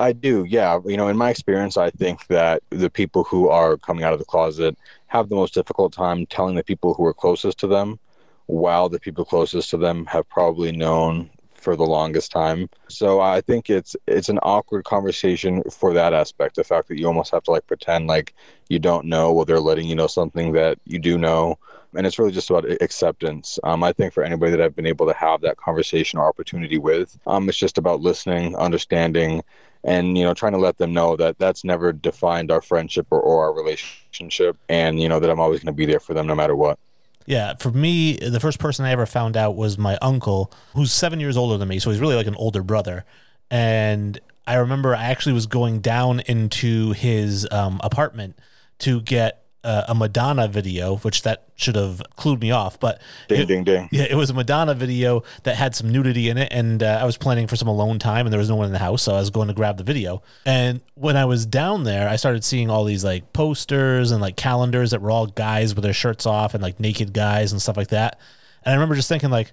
I 0.00 0.12
do, 0.12 0.44
yeah. 0.44 0.80
You 0.84 0.96
know, 0.96 1.08
in 1.08 1.16
my 1.16 1.30
experience, 1.30 1.76
I 1.76 1.90
think 1.90 2.26
that 2.26 2.62
the 2.70 2.90
people 2.90 3.24
who 3.24 3.48
are 3.48 3.76
coming 3.76 4.04
out 4.04 4.12
of 4.12 4.18
the 4.18 4.24
closet 4.24 4.76
have 5.06 5.28
the 5.28 5.36
most 5.36 5.54
difficult 5.54 5.92
time 5.92 6.26
telling 6.26 6.56
the 6.56 6.64
people 6.64 6.94
who 6.94 7.04
are 7.06 7.14
closest 7.14 7.58
to 7.60 7.66
them, 7.66 7.98
while 8.46 8.88
the 8.88 8.98
people 8.98 9.24
closest 9.24 9.70
to 9.70 9.76
them 9.76 10.06
have 10.06 10.28
probably 10.28 10.72
known 10.72 11.30
for 11.54 11.76
the 11.76 11.84
longest 11.86 12.30
time. 12.30 12.68
So 12.88 13.20
I 13.20 13.40
think 13.40 13.70
it's 13.70 13.96
it's 14.06 14.28
an 14.28 14.38
awkward 14.42 14.84
conversation 14.84 15.62
for 15.70 15.94
that 15.94 16.12
aspect. 16.12 16.56
The 16.56 16.64
fact 16.64 16.88
that 16.88 16.98
you 16.98 17.06
almost 17.06 17.30
have 17.30 17.44
to 17.44 17.52
like 17.52 17.66
pretend 17.66 18.06
like 18.06 18.34
you 18.68 18.78
don't 18.78 19.06
know 19.06 19.32
while 19.32 19.46
they're 19.46 19.60
letting 19.60 19.86
you 19.88 19.94
know 19.94 20.08
something 20.08 20.52
that 20.52 20.78
you 20.84 20.98
do 20.98 21.16
know. 21.16 21.58
And 21.96 22.06
it's 22.06 22.18
really 22.18 22.32
just 22.32 22.50
about 22.50 22.68
acceptance. 22.82 23.58
Um, 23.62 23.84
I 23.84 23.92
think 23.92 24.12
for 24.12 24.24
anybody 24.24 24.50
that 24.50 24.60
I've 24.60 24.74
been 24.74 24.86
able 24.86 25.06
to 25.06 25.14
have 25.14 25.40
that 25.42 25.56
conversation 25.56 26.18
or 26.18 26.28
opportunity 26.28 26.76
with, 26.76 27.16
um, 27.26 27.48
it's 27.48 27.56
just 27.56 27.78
about 27.78 28.00
listening, 28.00 28.56
understanding, 28.56 29.42
and 29.84 30.16
you 30.16 30.24
know 30.24 30.34
trying 30.34 30.52
to 30.52 30.58
let 30.58 30.78
them 30.78 30.92
know 30.92 31.14
that 31.14 31.38
that's 31.38 31.62
never 31.62 31.92
defined 31.92 32.50
our 32.50 32.62
friendship 32.62 33.06
or, 33.10 33.20
or 33.20 33.44
our 33.44 33.52
relationship 33.52 34.56
and 34.68 35.00
you 35.00 35.08
know 35.08 35.20
that 35.20 35.30
i'm 35.30 35.38
always 35.38 35.60
going 35.60 35.72
to 35.72 35.76
be 35.76 35.86
there 35.86 36.00
for 36.00 36.14
them 36.14 36.26
no 36.26 36.34
matter 36.34 36.56
what. 36.56 36.78
Yeah 37.26 37.54
for 37.54 37.70
me 37.70 38.16
the 38.16 38.40
first 38.40 38.58
person 38.58 38.84
i 38.84 38.90
ever 38.90 39.06
found 39.06 39.36
out 39.36 39.56
was 39.56 39.78
my 39.78 39.96
uncle 40.02 40.52
who's 40.74 40.92
seven 40.92 41.20
years 41.20 41.36
older 41.36 41.56
than 41.58 41.68
me 41.68 41.78
so 41.78 41.90
he's 41.90 42.00
really 42.00 42.16
like 42.16 42.26
an 42.26 42.36
older 42.36 42.62
brother. 42.62 43.04
And 43.50 44.18
i 44.46 44.56
remember 44.56 44.94
i 44.94 45.04
actually 45.04 45.34
was 45.34 45.46
going 45.46 45.80
down 45.80 46.20
into 46.20 46.92
his 46.92 47.46
um, 47.50 47.80
apartment 47.84 48.38
to 48.80 49.00
get 49.02 49.43
uh, 49.64 49.84
a 49.88 49.94
Madonna 49.94 50.46
video, 50.46 50.96
which 50.98 51.22
that 51.22 51.48
should 51.56 51.74
have 51.74 52.02
clued 52.16 52.40
me 52.40 52.50
off. 52.50 52.78
But 52.78 53.00
ding, 53.28 53.40
it, 53.40 53.46
ding, 53.46 53.64
ding. 53.64 53.88
Yeah, 53.90 54.06
it 54.08 54.14
was 54.14 54.30
a 54.30 54.34
Madonna 54.34 54.74
video 54.74 55.22
that 55.44 55.56
had 55.56 55.74
some 55.74 55.90
nudity 55.90 56.28
in 56.28 56.38
it, 56.38 56.52
and 56.52 56.82
uh, 56.82 56.98
I 57.00 57.04
was 57.04 57.16
planning 57.16 57.46
for 57.46 57.56
some 57.56 57.68
alone 57.68 57.98
time, 57.98 58.26
and 58.26 58.32
there 58.32 58.38
was 58.38 58.50
no 58.50 58.56
one 58.56 58.66
in 58.66 58.72
the 58.72 58.78
house, 58.78 59.02
so 59.02 59.14
I 59.14 59.18
was 59.20 59.30
going 59.30 59.48
to 59.48 59.54
grab 59.54 59.78
the 59.78 59.84
video. 59.84 60.22
And 60.44 60.80
when 60.94 61.16
I 61.16 61.24
was 61.24 61.46
down 61.46 61.84
there, 61.84 62.08
I 62.08 62.16
started 62.16 62.44
seeing 62.44 62.70
all 62.70 62.84
these 62.84 63.04
like 63.04 63.32
posters 63.32 64.10
and 64.10 64.20
like 64.20 64.36
calendars 64.36 64.90
that 64.90 65.00
were 65.00 65.10
all 65.10 65.26
guys 65.26 65.74
with 65.74 65.84
their 65.84 65.92
shirts 65.92 66.26
off 66.26 66.54
and 66.54 66.62
like 66.62 66.78
naked 66.78 67.12
guys 67.12 67.52
and 67.52 67.60
stuff 67.60 67.76
like 67.76 67.88
that. 67.88 68.20
And 68.62 68.72
I 68.72 68.74
remember 68.74 68.94
just 68.94 69.08
thinking 69.08 69.30
like, 69.30 69.52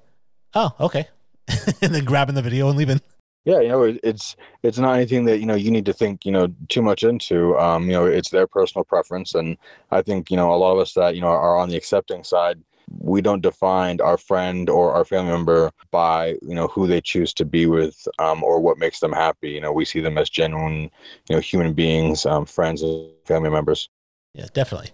oh, 0.53 0.71
okay, 0.79 1.07
and 1.81 1.93
then 1.93 2.05
grabbing 2.05 2.35
the 2.35 2.41
video 2.41 2.69
and 2.69 2.77
leaving 2.77 3.01
yeah 3.45 3.59
you 3.59 3.69
know 3.69 3.97
it's 4.03 4.35
it's 4.63 4.77
not 4.77 4.95
anything 4.95 5.25
that 5.25 5.39
you 5.39 5.45
know 5.45 5.55
you 5.55 5.71
need 5.71 5.85
to 5.85 5.93
think 5.93 6.25
you 6.25 6.31
know 6.31 6.47
too 6.69 6.81
much 6.81 7.03
into. 7.03 7.57
Um 7.57 7.85
you 7.85 7.93
know 7.93 8.05
it's 8.05 8.29
their 8.29 8.47
personal 8.47 8.83
preference 8.83 9.35
and 9.35 9.57
i 9.91 10.01
think 10.01 10.29
you 10.29 10.37
know 10.37 10.53
a 10.53 10.55
lot 10.55 10.73
of 10.73 10.79
us 10.79 10.93
that 10.93 11.15
you 11.15 11.21
know 11.21 11.27
are 11.27 11.57
on 11.57 11.69
the 11.69 11.77
accepting 11.77 12.23
side 12.23 12.59
we 12.99 13.21
don't 13.21 13.41
define 13.41 14.01
our 14.01 14.17
friend 14.17 14.69
or 14.69 14.93
our 14.93 15.05
family 15.05 15.31
member 15.31 15.71
by 15.91 16.35
you 16.41 16.55
know 16.55 16.67
who 16.67 16.87
they 16.87 17.01
choose 17.01 17.33
to 17.33 17.45
be 17.45 17.65
with 17.65 18.07
um, 18.19 18.43
or 18.43 18.59
what 18.59 18.77
makes 18.77 18.99
them 18.99 19.13
happy. 19.13 19.49
You 19.51 19.61
know 19.61 19.71
we 19.71 19.85
see 19.85 19.99
them 19.99 20.17
as 20.17 20.29
genuine 20.29 20.89
you 21.29 21.35
know 21.35 21.39
human 21.39 21.73
beings 21.73 22.25
um, 22.25 22.45
friends 22.45 22.81
and 22.81 23.09
family 23.25 23.49
members. 23.49 23.89
Yeah 24.33 24.47
definitely 24.53 24.91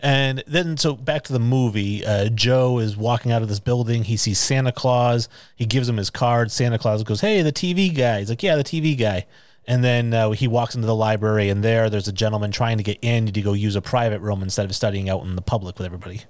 and 0.00 0.42
then, 0.46 0.76
so 0.76 0.94
back 0.94 1.22
to 1.24 1.32
the 1.32 1.38
movie, 1.38 2.04
uh, 2.04 2.28
Joe 2.28 2.78
is 2.78 2.96
walking 2.96 3.32
out 3.32 3.42
of 3.42 3.48
this 3.48 3.60
building. 3.60 4.04
He 4.04 4.16
sees 4.16 4.38
Santa 4.38 4.72
Claus. 4.72 5.28
He 5.56 5.66
gives 5.66 5.88
him 5.88 5.96
his 5.96 6.10
card. 6.10 6.50
Santa 6.50 6.78
Claus 6.78 7.02
goes, 7.04 7.20
Hey, 7.20 7.42
the 7.42 7.52
TV 7.52 7.94
guy. 7.94 8.18
He's 8.18 8.28
like, 8.28 8.42
Yeah, 8.42 8.56
the 8.56 8.64
TV 8.64 8.98
guy. 8.98 9.26
And 9.66 9.82
then 9.82 10.12
uh, 10.12 10.30
he 10.32 10.46
walks 10.46 10.74
into 10.74 10.86
the 10.86 10.94
library, 10.94 11.48
and 11.48 11.64
there, 11.64 11.88
there's 11.88 12.08
a 12.08 12.12
gentleman 12.12 12.50
trying 12.50 12.76
to 12.76 12.82
get 12.82 12.98
in 13.00 13.26
to 13.26 13.40
go 13.40 13.54
use 13.54 13.76
a 13.76 13.80
private 13.80 14.20
room 14.20 14.42
instead 14.42 14.66
of 14.66 14.74
studying 14.74 15.08
out 15.08 15.22
in 15.22 15.36
the 15.36 15.42
public 15.42 15.78
with 15.78 15.86
everybody. 15.86 16.22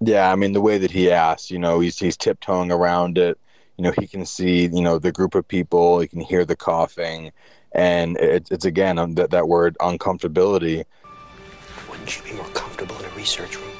Yeah, 0.00 0.32
I 0.32 0.34
mean, 0.34 0.52
the 0.52 0.60
way 0.60 0.76
that 0.78 0.90
he 0.90 1.12
asks, 1.12 1.50
you 1.50 1.60
know, 1.60 1.78
he's, 1.78 1.96
he's 1.98 2.16
tiptoeing 2.16 2.72
around 2.72 3.18
it. 3.18 3.38
You 3.76 3.84
know, 3.84 3.92
he 3.92 4.08
can 4.08 4.26
see, 4.26 4.66
you 4.66 4.82
know, 4.82 4.98
the 4.98 5.12
group 5.12 5.34
of 5.34 5.46
people, 5.46 6.00
he 6.00 6.08
can 6.08 6.20
hear 6.20 6.44
the 6.44 6.56
coughing. 6.56 7.30
And 7.72 8.16
it, 8.16 8.48
it's 8.50 8.64
again 8.64 8.98
um, 8.98 9.14
that, 9.14 9.30
that 9.30 9.48
word 9.48 9.76
uncomfortability 9.80 10.84
wouldn't 12.06 12.24
you 12.24 12.32
be 12.32 12.38
more 12.40 12.48
comfortable 12.50 12.96
in 13.00 13.04
a 13.04 13.08
research 13.16 13.56
room? 13.56 13.72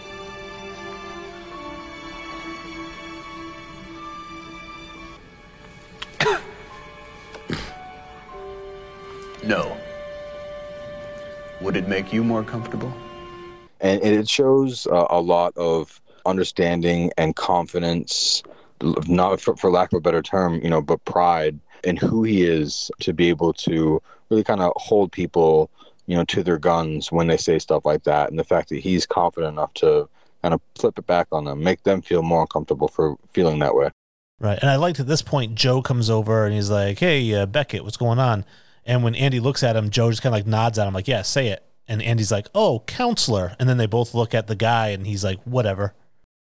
no. 9.44 9.76
Would 11.60 11.76
it 11.76 11.86
make 11.86 12.12
you 12.12 12.24
more 12.24 12.42
comfortable? 12.42 12.92
And 13.80 14.02
it 14.02 14.28
shows 14.28 14.88
uh, 14.88 15.06
a 15.08 15.20
lot 15.20 15.56
of 15.56 16.00
understanding 16.24 17.12
and 17.16 17.36
confidence, 17.36 18.42
not 19.06 19.40
for, 19.40 19.56
for 19.56 19.70
lack 19.70 19.92
of 19.92 19.98
a 19.98 20.00
better 20.00 20.20
term, 20.22 20.60
you 20.64 20.70
know, 20.70 20.82
but 20.82 21.04
pride 21.04 21.60
in 21.84 21.96
who 21.96 22.24
he 22.24 22.42
is 22.42 22.90
to 23.00 23.12
be 23.12 23.28
able 23.28 23.52
to 23.52 24.02
really 24.30 24.42
kind 24.42 24.60
of 24.60 24.72
hold 24.74 25.12
people 25.12 25.70
you 26.06 26.16
know, 26.16 26.24
to 26.24 26.42
their 26.42 26.58
guns 26.58 27.12
when 27.12 27.26
they 27.26 27.36
say 27.36 27.58
stuff 27.58 27.84
like 27.84 28.04
that. 28.04 28.30
And 28.30 28.38
the 28.38 28.44
fact 28.44 28.68
that 28.70 28.78
he's 28.78 29.06
confident 29.06 29.52
enough 29.52 29.74
to 29.74 30.08
kind 30.42 30.54
of 30.54 30.60
flip 30.76 30.98
it 30.98 31.06
back 31.06 31.26
on 31.32 31.44
them, 31.44 31.62
make 31.62 31.82
them 31.82 32.02
feel 32.02 32.22
more 32.22 32.42
uncomfortable 32.42 32.88
for 32.88 33.16
feeling 33.32 33.58
that 33.58 33.74
way. 33.74 33.90
Right. 34.38 34.58
And 34.60 34.70
I 34.70 34.76
liked 34.76 35.00
at 35.00 35.06
this 35.06 35.22
point, 35.22 35.54
Joe 35.54 35.82
comes 35.82 36.10
over 36.10 36.44
and 36.44 36.54
he's 36.54 36.70
like, 36.70 36.98
Hey, 36.98 37.34
uh, 37.34 37.46
Beckett, 37.46 37.84
what's 37.84 37.96
going 37.96 38.18
on? 38.18 38.44
And 38.84 39.02
when 39.02 39.14
Andy 39.14 39.40
looks 39.40 39.62
at 39.62 39.76
him, 39.76 39.90
Joe 39.90 40.10
just 40.10 40.22
kind 40.22 40.34
of 40.34 40.38
like 40.38 40.46
nods 40.46 40.78
at 40.78 40.86
him, 40.86 40.94
like, 40.94 41.08
Yeah, 41.08 41.22
say 41.22 41.48
it. 41.48 41.64
And 41.88 42.02
Andy's 42.02 42.30
like, 42.30 42.48
Oh, 42.54 42.80
counselor. 42.86 43.56
And 43.58 43.68
then 43.68 43.78
they 43.78 43.86
both 43.86 44.14
look 44.14 44.34
at 44.34 44.46
the 44.46 44.56
guy 44.56 44.88
and 44.88 45.06
he's 45.06 45.24
like, 45.24 45.40
Whatever. 45.44 45.94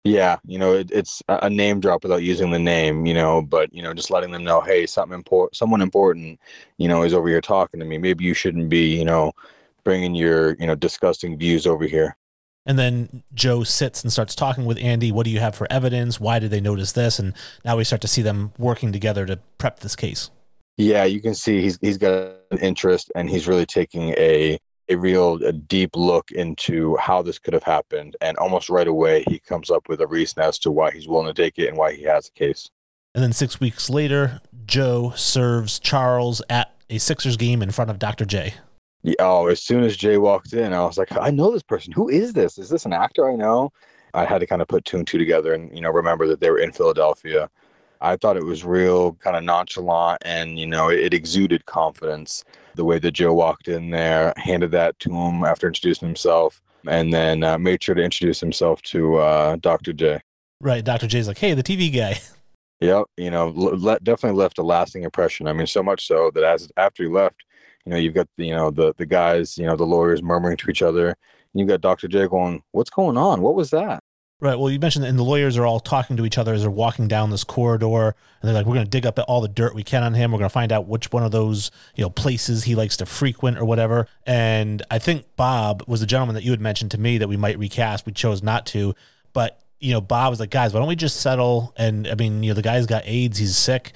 Yeah, 0.06 0.36
you 0.46 0.58
know, 0.58 0.72
it, 0.74 0.90
it's 0.92 1.20
a 1.28 1.50
name 1.50 1.80
drop 1.80 2.04
without 2.04 2.22
using 2.22 2.50
the 2.50 2.60
name, 2.60 3.06
you 3.06 3.14
know, 3.14 3.42
but 3.42 3.74
you 3.74 3.82
know, 3.82 3.92
just 3.92 4.10
letting 4.10 4.30
them 4.30 4.44
know, 4.44 4.60
hey, 4.60 4.86
something 4.86 5.16
important, 5.16 5.56
someone 5.56 5.80
important, 5.82 6.38
you 6.78 6.86
know, 6.86 7.02
is 7.02 7.12
over 7.12 7.28
here 7.28 7.40
talking 7.40 7.80
to 7.80 7.86
me. 7.86 7.98
Maybe 7.98 8.24
you 8.24 8.32
shouldn't 8.32 8.68
be, 8.68 8.96
you 8.96 9.04
know, 9.04 9.32
bringing 9.86 10.16
your 10.16 10.56
you 10.58 10.66
know 10.66 10.74
disgusting 10.74 11.38
views 11.38 11.64
over 11.64 11.84
here. 11.84 12.16
And 12.66 12.76
then 12.76 13.22
joe 13.32 13.62
sits 13.62 14.02
and 14.02 14.12
starts 14.12 14.34
talking 14.34 14.64
with 14.66 14.78
andy. 14.78 15.12
What 15.12 15.24
do 15.24 15.30
you 15.30 15.38
have 15.38 15.54
for 15.54 15.68
evidence? 15.70 16.18
Why 16.18 16.40
did 16.40 16.50
they 16.50 16.60
notice 16.60 16.90
this? 16.92 17.20
And 17.20 17.32
now 17.64 17.76
we 17.76 17.84
start 17.84 18.02
to 18.02 18.08
see 18.08 18.20
them 18.22 18.52
working 18.58 18.90
together 18.92 19.24
to 19.26 19.38
prep 19.58 19.80
this 19.80 19.94
case. 19.94 20.30
Yeah 20.76 21.04
you 21.04 21.22
can 21.22 21.34
see 21.34 21.62
he's 21.62 21.78
he's 21.80 21.98
got 21.98 22.34
an 22.50 22.58
interest 22.58 23.12
and 23.14 23.30
he's 23.30 23.46
really 23.46 23.64
taking 23.64 24.10
a 24.18 24.58
a 24.88 24.96
real 24.96 25.42
a 25.44 25.52
deep 25.52 25.90
look 25.94 26.32
into 26.32 26.96
how 26.96 27.22
this 27.22 27.38
could 27.38 27.54
have 27.54 27.62
happened. 27.62 28.16
And 28.20 28.36
almost 28.38 28.68
right 28.68 28.88
away 28.88 29.22
he 29.28 29.38
comes 29.38 29.70
up 29.70 29.88
with 29.88 30.00
a 30.00 30.06
reason 30.08 30.42
as 30.42 30.58
to 30.60 30.72
why 30.72 30.90
he's 30.90 31.06
willing 31.06 31.32
to 31.32 31.42
take 31.42 31.58
it 31.60 31.68
and 31.68 31.78
why 31.78 31.94
he 31.94 32.02
has 32.02 32.26
a 32.26 32.32
case. 32.32 32.68
And 33.14 33.22
then 33.22 33.32
six 33.32 33.60
weeks 33.60 33.88
later 33.88 34.40
joe 34.66 35.12
serves 35.14 35.78
charles 35.78 36.42
at 36.50 36.74
a 36.90 36.98
sixers 36.98 37.36
game 37.36 37.62
in 37.62 37.70
front 37.70 37.92
of 37.92 38.00
dr 38.00 38.24
j 38.24 38.54
oh, 39.18 39.46
as 39.46 39.62
soon 39.62 39.84
as 39.84 39.96
Jay 39.96 40.18
walked 40.18 40.52
in, 40.52 40.72
I 40.72 40.84
was 40.84 40.98
like, 40.98 41.16
I 41.16 41.30
know 41.30 41.52
this 41.52 41.62
person. 41.62 41.92
Who 41.92 42.08
is 42.08 42.32
this? 42.32 42.58
Is 42.58 42.68
this 42.68 42.86
an 42.86 42.92
actor 42.92 43.30
I 43.30 43.36
know? 43.36 43.72
I 44.14 44.24
had 44.24 44.38
to 44.38 44.46
kind 44.46 44.62
of 44.62 44.68
put 44.68 44.84
two 44.84 44.96
and 44.96 45.06
two 45.06 45.18
together 45.18 45.52
and, 45.52 45.72
you 45.74 45.80
know, 45.80 45.90
remember 45.90 46.26
that 46.28 46.40
they 46.40 46.50
were 46.50 46.58
in 46.58 46.72
Philadelphia. 46.72 47.50
I 48.00 48.16
thought 48.16 48.36
it 48.36 48.44
was 48.44 48.64
real 48.64 49.12
kind 49.14 49.36
of 49.36 49.44
nonchalant 49.44 50.22
and, 50.24 50.58
you 50.58 50.66
know, 50.66 50.88
it, 50.88 51.00
it 51.00 51.14
exuded 51.14 51.66
confidence. 51.66 52.44
The 52.74 52.84
way 52.84 52.98
that 52.98 53.12
Joe 53.12 53.34
walked 53.34 53.68
in 53.68 53.90
there, 53.90 54.32
handed 54.36 54.70
that 54.72 54.98
to 55.00 55.10
him 55.10 55.44
after 55.44 55.66
introducing 55.66 56.08
himself, 56.08 56.60
and 56.86 57.12
then 57.12 57.42
uh, 57.42 57.58
made 57.58 57.82
sure 57.82 57.94
to 57.94 58.02
introduce 58.02 58.38
himself 58.38 58.82
to 58.82 59.16
uh, 59.16 59.56
Dr. 59.56 59.92
J. 59.92 60.20
Right. 60.60 60.84
Dr. 60.84 61.06
J's 61.06 61.28
like, 61.28 61.38
hey, 61.38 61.54
the 61.54 61.62
TV 61.62 61.94
guy. 61.94 62.18
Yep. 62.80 63.06
You 63.16 63.30
know, 63.30 63.52
le- 63.54 63.98
definitely 64.00 64.38
left 64.38 64.58
a 64.58 64.62
lasting 64.62 65.02
impression. 65.02 65.48
I 65.48 65.54
mean, 65.54 65.66
so 65.66 65.82
much 65.82 66.06
so 66.06 66.30
that 66.34 66.44
as 66.44 66.70
after 66.76 67.04
he 67.04 67.08
left, 67.08 67.42
you 67.86 67.92
know, 67.92 67.98
you've 67.98 68.14
got 68.14 68.28
the, 68.36 68.46
you 68.46 68.54
know 68.54 68.70
the 68.70 68.92
the 68.96 69.06
guys, 69.06 69.56
you 69.56 69.64
know, 69.64 69.76
the 69.76 69.84
lawyers 69.86 70.22
murmuring 70.22 70.56
to 70.58 70.70
each 70.70 70.82
other. 70.82 71.16
You've 71.54 71.68
got 71.68 71.80
Dr. 71.80 72.08
J 72.08 72.26
going, 72.26 72.62
"What's 72.72 72.90
going 72.90 73.16
on? 73.16 73.40
What 73.40 73.54
was 73.54 73.70
that?" 73.70 74.02
Right. 74.38 74.58
Well, 74.58 74.70
you 74.70 74.78
mentioned 74.78 75.04
that, 75.04 75.08
and 75.08 75.18
the 75.18 75.22
lawyers 75.22 75.56
are 75.56 75.64
all 75.64 75.80
talking 75.80 76.18
to 76.18 76.26
each 76.26 76.36
other 76.36 76.52
as 76.52 76.60
they're 76.60 76.70
walking 76.70 77.08
down 77.08 77.30
this 77.30 77.44
corridor, 77.44 78.08
and 78.08 78.14
they're 78.42 78.52
like, 78.52 78.66
"We're 78.66 78.74
going 78.74 78.84
to 78.84 78.90
dig 78.90 79.06
up 79.06 79.18
all 79.28 79.40
the 79.40 79.48
dirt 79.48 79.74
we 79.74 79.84
can 79.84 80.02
on 80.02 80.12
him. 80.12 80.32
We're 80.32 80.38
going 80.38 80.50
to 80.50 80.52
find 80.52 80.72
out 80.72 80.86
which 80.86 81.10
one 81.12 81.22
of 81.22 81.30
those 81.30 81.70
you 81.94 82.02
know 82.02 82.10
places 82.10 82.64
he 82.64 82.74
likes 82.74 82.96
to 82.98 83.06
frequent 83.06 83.56
or 83.56 83.64
whatever." 83.64 84.08
And 84.26 84.82
I 84.90 84.98
think 84.98 85.24
Bob 85.36 85.84
was 85.86 86.00
the 86.00 86.06
gentleman 86.06 86.34
that 86.34 86.44
you 86.44 86.50
had 86.50 86.60
mentioned 86.60 86.90
to 86.90 86.98
me 86.98 87.18
that 87.18 87.28
we 87.28 87.36
might 87.36 87.58
recast. 87.58 88.04
We 88.04 88.12
chose 88.12 88.42
not 88.42 88.66
to, 88.66 88.94
but 89.32 89.60
you 89.78 89.92
know, 89.92 90.00
Bob 90.00 90.30
was 90.30 90.40
like, 90.40 90.50
"Guys, 90.50 90.74
why 90.74 90.80
don't 90.80 90.88
we 90.88 90.96
just 90.96 91.20
settle?" 91.20 91.72
And 91.76 92.08
I 92.08 92.16
mean, 92.16 92.42
you 92.42 92.50
know, 92.50 92.54
the 92.54 92.62
guy's 92.62 92.84
got 92.84 93.04
AIDS. 93.06 93.38
He's 93.38 93.56
sick. 93.56 93.92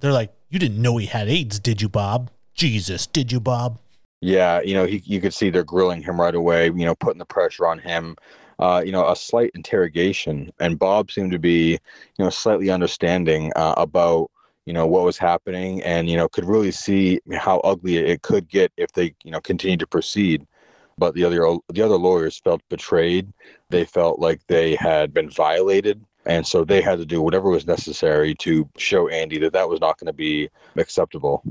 They're 0.00 0.12
like, 0.12 0.32
"You 0.50 0.58
didn't 0.58 0.80
know 0.80 0.98
he 0.98 1.06
had 1.06 1.28
AIDS, 1.28 1.58
did 1.58 1.80
you, 1.80 1.88
Bob?" 1.88 2.30
Jesus, 2.54 3.06
did 3.06 3.32
you, 3.32 3.40
Bob? 3.40 3.78
Yeah, 4.20 4.60
you 4.62 4.74
know, 4.74 4.86
he, 4.86 5.02
you 5.04 5.20
could 5.20 5.34
see 5.34 5.50
they're 5.50 5.64
grilling 5.64 6.02
him 6.02 6.20
right 6.20 6.34
away, 6.34 6.66
you 6.66 6.84
know, 6.84 6.94
putting 6.94 7.18
the 7.18 7.24
pressure 7.24 7.66
on 7.66 7.78
him. 7.78 8.16
Uh, 8.58 8.80
you 8.84 8.92
know, 8.92 9.08
a 9.08 9.16
slight 9.16 9.50
interrogation. 9.54 10.52
And 10.60 10.78
Bob 10.78 11.10
seemed 11.10 11.32
to 11.32 11.38
be, 11.38 11.72
you 11.72 12.24
know, 12.24 12.30
slightly 12.30 12.70
understanding 12.70 13.50
uh, 13.56 13.74
about, 13.76 14.30
you 14.66 14.72
know, 14.72 14.86
what 14.86 15.04
was 15.04 15.18
happening 15.18 15.82
and, 15.82 16.08
you 16.08 16.16
know, 16.16 16.28
could 16.28 16.44
really 16.44 16.70
see 16.70 17.18
how 17.32 17.58
ugly 17.60 17.96
it 17.96 18.22
could 18.22 18.48
get 18.48 18.70
if 18.76 18.92
they, 18.92 19.14
you 19.24 19.32
know, 19.32 19.40
continue 19.40 19.78
to 19.78 19.86
proceed. 19.86 20.46
But 20.96 21.14
the 21.14 21.24
other 21.24 21.40
the 21.72 21.82
other 21.82 21.96
lawyers 21.96 22.38
felt 22.38 22.60
betrayed. 22.68 23.32
They 23.70 23.84
felt 23.84 24.20
like 24.20 24.40
they 24.46 24.76
had 24.76 25.12
been 25.12 25.30
violated 25.30 26.04
and 26.24 26.46
so 26.46 26.64
they 26.64 26.80
had 26.80 26.98
to 26.98 27.06
do 27.06 27.20
whatever 27.20 27.50
was 27.50 27.66
necessary 27.66 28.34
to 28.36 28.68
show 28.76 29.08
Andy 29.08 29.38
that 29.38 29.52
that 29.52 29.68
was 29.68 29.80
not 29.80 29.98
going 29.98 30.06
to 30.06 30.12
be 30.12 30.48
acceptable. 30.76 31.42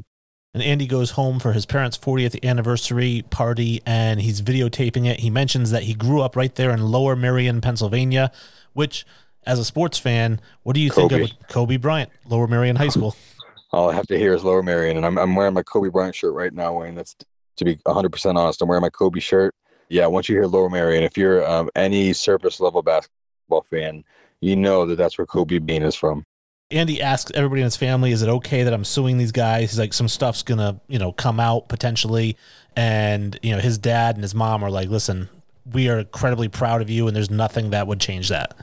And 0.53 0.61
Andy 0.61 0.85
goes 0.85 1.11
home 1.11 1.39
for 1.39 1.53
his 1.53 1.65
parents' 1.65 1.97
40th 1.97 2.43
anniversary 2.43 3.23
party 3.29 3.81
and 3.85 4.19
he's 4.19 4.41
videotaping 4.41 5.07
it. 5.07 5.21
He 5.21 5.29
mentions 5.29 5.71
that 5.71 5.83
he 5.83 5.93
grew 5.93 6.21
up 6.21 6.35
right 6.35 6.53
there 6.55 6.71
in 6.71 6.81
Lower 6.81 7.15
Merion, 7.15 7.61
Pennsylvania, 7.61 8.31
which, 8.73 9.05
as 9.45 9.59
a 9.59 9.65
sports 9.65 9.97
fan, 9.97 10.41
what 10.63 10.73
do 10.73 10.81
you 10.81 10.91
Kobe. 10.91 11.19
think 11.19 11.31
of 11.31 11.47
Kobe 11.47 11.77
Bryant, 11.77 12.11
Lower 12.27 12.47
Merion 12.47 12.75
High 12.75 12.89
School? 12.89 13.15
All 13.71 13.89
I 13.89 13.95
have 13.95 14.07
to 14.07 14.17
hear 14.17 14.33
is 14.33 14.43
Lower 14.43 14.61
Merion, 14.61 14.97
and 14.97 15.05
I'm, 15.05 15.17
I'm 15.17 15.33
wearing 15.35 15.53
my 15.53 15.63
Kobe 15.63 15.87
Bryant 15.87 16.15
shirt 16.15 16.33
right 16.33 16.53
now, 16.53 16.73
Wayne. 16.73 16.95
That's 16.95 17.15
to 17.55 17.63
be 17.63 17.77
100% 17.77 18.35
honest. 18.35 18.61
I'm 18.61 18.67
wearing 18.67 18.81
my 18.81 18.89
Kobe 18.89 19.21
shirt. 19.21 19.55
Yeah, 19.87 20.07
once 20.07 20.27
you 20.27 20.35
hear 20.35 20.47
Lower 20.47 20.69
Merion, 20.69 21.03
if 21.03 21.17
you're 21.17 21.49
um, 21.49 21.69
any 21.75 22.11
surface 22.11 22.59
level 22.59 22.81
basketball 22.81 23.61
fan, 23.69 24.03
you 24.41 24.57
know 24.57 24.85
that 24.85 24.97
that's 24.97 25.17
where 25.17 25.25
Kobe 25.25 25.59
Bean 25.59 25.83
is 25.83 25.95
from. 25.95 26.25
Andy 26.71 27.01
asks 27.01 27.31
everybody 27.35 27.61
in 27.61 27.65
his 27.65 27.75
family, 27.75 28.11
"Is 28.11 28.21
it 28.21 28.29
okay 28.29 28.63
that 28.63 28.73
I'm 28.73 28.85
suing 28.85 29.17
these 29.17 29.31
guys?" 29.31 29.71
He's 29.71 29.79
like, 29.79 29.93
"Some 29.93 30.07
stuff's 30.07 30.43
gonna, 30.43 30.79
you 30.87 30.99
know, 30.99 31.11
come 31.11 31.39
out 31.39 31.67
potentially," 31.69 32.37
and 32.75 33.37
you 33.41 33.51
know, 33.51 33.59
his 33.59 33.77
dad 33.77 34.15
and 34.15 34.23
his 34.23 34.33
mom 34.33 34.63
are 34.63 34.71
like, 34.71 34.89
"Listen, 34.89 35.29
we 35.71 35.89
are 35.89 35.99
incredibly 35.99 36.47
proud 36.47 36.81
of 36.81 36.89
you, 36.89 37.07
and 37.07 37.15
there's 37.15 37.29
nothing 37.29 37.71
that 37.71 37.87
would 37.87 37.99
change 37.99 38.29
that." 38.29 38.55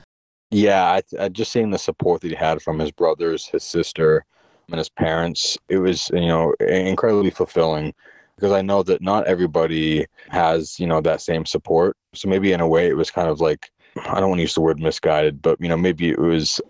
Yeah, 0.50 0.84
I, 0.84 1.02
I 1.20 1.28
just 1.28 1.52
seeing 1.52 1.70
the 1.70 1.78
support 1.78 2.22
that 2.22 2.28
he 2.28 2.34
had 2.34 2.62
from 2.62 2.78
his 2.78 2.90
brothers, 2.90 3.46
his 3.46 3.62
sister, 3.62 4.24
and 4.68 4.78
his 4.78 4.88
parents, 4.88 5.58
it 5.68 5.78
was 5.78 6.10
you 6.12 6.26
know 6.26 6.54
incredibly 6.60 7.30
fulfilling 7.30 7.94
because 8.36 8.52
I 8.52 8.62
know 8.62 8.82
that 8.84 9.02
not 9.02 9.26
everybody 9.26 10.06
has 10.28 10.78
you 10.80 10.86
know 10.86 11.00
that 11.02 11.20
same 11.20 11.44
support. 11.44 11.96
So 12.14 12.28
maybe 12.28 12.52
in 12.52 12.60
a 12.60 12.68
way, 12.68 12.88
it 12.88 12.96
was 12.96 13.10
kind 13.10 13.28
of 13.28 13.40
like 13.40 13.70
I 13.96 14.20
don't 14.20 14.30
want 14.30 14.38
to 14.38 14.42
use 14.42 14.54
the 14.54 14.60
word 14.60 14.80
misguided, 14.80 15.42
but 15.42 15.60
you 15.60 15.68
know 15.68 15.76
maybe 15.76 16.10
it 16.10 16.18
was. 16.18 16.60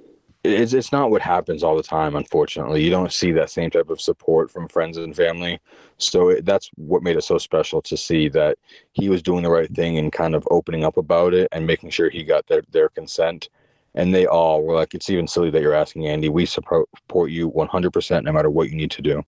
It's 0.49 0.73
it's 0.73 0.93
not 0.93 1.11
what 1.11 1.23
happens 1.23 1.63
all 1.63 1.77
the 1.77 1.83
time. 1.83 2.17
Unfortunately, 2.17 2.83
you 2.83 2.91
don't 2.91 3.13
see 3.13 3.33
that 3.33 3.51
same 3.51 3.71
type 3.71 3.91
of 3.91 4.01
support 4.01 4.51
from 4.51 4.69
friends 4.69 4.97
and 4.97 5.15
family. 5.15 5.61
So 5.99 6.31
it, 6.31 6.45
that's 6.45 6.71
what 6.77 7.03
made 7.03 7.17
it 7.17 7.25
so 7.25 7.39
special 7.39 7.83
to 7.83 7.97
see 7.97 8.29
that 8.31 8.59
he 8.93 9.09
was 9.09 9.23
doing 9.23 9.43
the 9.43 9.51
right 9.51 9.71
thing 9.75 9.99
and 9.99 10.13
kind 10.13 10.35
of 10.35 10.47
opening 10.51 10.85
up 10.85 10.97
about 10.97 11.35
it 11.35 11.49
and 11.53 11.67
making 11.67 11.91
sure 11.91 12.11
he 12.11 12.25
got 12.25 12.47
their 12.47 12.63
their 12.71 12.89
consent 12.89 13.49
and 13.95 14.15
they 14.15 14.27
all 14.27 14.63
were 14.63 14.75
like, 14.75 14.95
"It's 14.95 15.11
even 15.11 15.27
silly 15.27 15.51
that 15.51 15.63
you're 15.63 15.75
asking, 15.75 16.07
Andy. 16.07 16.29
We 16.29 16.47
support 16.47 16.89
you 17.31 17.51
100%, 17.51 18.25
no 18.25 18.33
matter 18.33 18.51
what 18.51 18.71
you 18.71 18.77
need 18.77 18.91
to 18.93 19.03
do." 19.03 19.25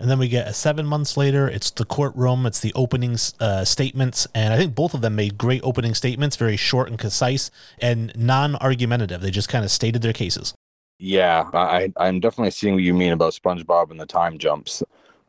And 0.00 0.10
then 0.10 0.18
we 0.18 0.28
get 0.28 0.48
a 0.48 0.54
seven 0.54 0.86
months 0.86 1.18
later. 1.18 1.46
It's 1.46 1.70
the 1.70 1.84
courtroom. 1.84 2.46
It's 2.46 2.60
the 2.60 2.72
opening 2.74 3.18
uh, 3.38 3.64
statements, 3.66 4.26
and 4.34 4.52
I 4.54 4.56
think 4.56 4.74
both 4.74 4.94
of 4.94 5.02
them 5.02 5.14
made 5.14 5.36
great 5.36 5.60
opening 5.62 5.94
statements, 5.94 6.36
very 6.36 6.56
short 6.56 6.88
and 6.88 6.98
concise, 6.98 7.50
and 7.78 8.10
non-argumentative. 8.16 9.20
They 9.20 9.30
just 9.30 9.50
kind 9.50 9.62
of 9.62 9.70
stated 9.70 10.00
their 10.00 10.14
cases. 10.14 10.54
Yeah, 11.02 11.48
I 11.54 11.90
I'm 11.96 12.20
definitely 12.20 12.50
seeing 12.50 12.74
what 12.74 12.82
you 12.82 12.92
mean 12.92 13.12
about 13.12 13.32
SpongeBob 13.32 13.90
and 13.90 13.98
the 13.98 14.04
time 14.04 14.36
jumps, 14.36 14.82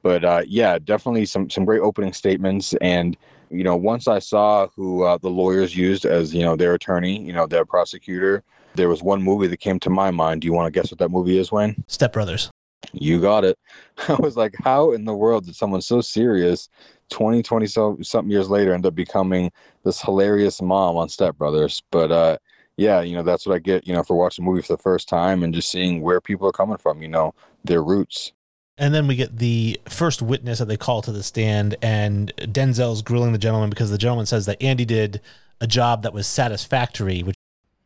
but 0.04 0.26
uh, 0.26 0.42
yeah, 0.46 0.78
definitely 0.78 1.26
some 1.26 1.50
some 1.50 1.64
great 1.64 1.80
opening 1.80 2.12
statements. 2.12 2.74
And 2.82 3.16
you 3.50 3.64
know, 3.64 3.78
once 3.78 4.10
I 4.10 4.20
saw 4.20 4.68
who 4.76 5.04
uh, 5.04 5.18
the 5.18 5.30
lawyers 5.30 5.76
used 5.76 6.06
as 6.06 6.36
you 6.36 6.44
know 6.44 6.58
their 6.58 6.74
attorney, 6.74 7.22
you 7.22 7.32
know 7.32 7.48
their 7.48 7.64
prosecutor, 7.64 8.44
there 8.76 8.90
was 8.90 9.02
one 9.02 9.24
movie 9.24 9.48
that 9.48 9.62
came 9.62 9.80
to 9.80 9.90
my 9.90 10.12
mind. 10.12 10.42
Do 10.42 10.46
you 10.48 10.54
want 10.54 10.72
to 10.72 10.78
guess 10.78 10.92
what 10.92 11.00
that 11.00 11.10
movie 11.10 11.38
is, 11.38 11.54
Wayne? 11.54 11.82
Step 11.88 12.12
Brothers. 12.12 12.52
You 12.92 13.22
got 13.22 13.46
it. 13.46 13.58
I 14.10 14.16
was 14.16 14.36
like, 14.36 14.56
how 14.62 14.92
in 14.92 15.06
the 15.06 15.16
world 15.16 15.46
did 15.46 15.56
someone 15.56 15.82
so 15.82 16.02
serious 16.02 16.68
20, 17.12 17.44
20 17.44 17.68
so, 17.68 17.98
something 18.02 18.32
years 18.32 18.50
later 18.50 18.74
end 18.74 18.86
up 18.86 18.96
becoming 18.96 19.52
this 19.86 20.02
hilarious 20.02 20.62
mom 20.62 20.98
on 20.98 21.08
Step 21.08 21.38
Brothers? 21.38 21.82
But 21.92 22.12
uh, 22.12 22.38
yeah, 22.82 23.02
you 23.02 23.15
know, 23.15 23.22
that's 23.22 23.46
what 23.46 23.56
I 23.56 23.60
get, 23.60 23.88
you 23.88 23.94
know, 23.94 24.02
for 24.02 24.17
watching 24.17 24.44
a 24.44 24.48
movie 24.48 24.63
for 24.63 24.74
the 24.74 24.82
first 24.82 25.08
time 25.08 25.44
and 25.44 25.54
just 25.54 25.70
seeing 25.70 26.02
where 26.02 26.20
people 26.20 26.48
are 26.48 26.52
coming 26.52 26.78
from, 26.78 27.02
you 27.02 27.08
know, 27.08 27.34
their 27.63 27.84
roots. 27.84 28.34
And 28.78 28.94
then 28.94 29.06
we 29.06 29.15
get 29.15 29.38
the 29.38 29.80
first 29.88 30.24
witness 30.24 30.58
that 30.58 30.67
they 30.67 30.78
call 30.78 31.04
to 31.04 31.12
the 31.12 31.22
stand, 31.22 31.76
and 31.84 32.34
Denzel's 32.38 33.04
grilling 33.04 33.34
the 33.34 33.38
gentleman 33.38 33.70
because 33.70 33.91
the 33.91 33.98
gentleman 34.00 34.26
says 34.26 34.48
that 34.48 34.62
Andy 34.62 34.86
did 34.86 35.22
a 35.60 35.67
job 35.67 36.02
that 36.02 36.13
was 36.13 36.26
satisfactory, 36.26 37.22
which 37.22 37.36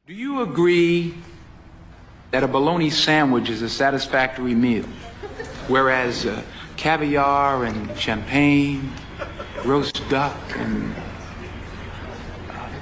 Do 0.08 0.14
you 0.14 0.42
agree 0.42 1.16
that 2.32 2.44
a 2.44 2.48
bologna 2.48 2.90
sandwich 2.90 3.50
is 3.50 3.62
a 3.62 3.70
satisfactory 3.70 4.56
meal? 4.56 4.86
Whereas 5.68 6.26
uh, 6.26 6.42
caviar 6.78 7.66
and 7.66 7.98
champagne, 8.00 8.94
roast 9.66 10.08
duck, 10.08 10.38
and 10.56 10.96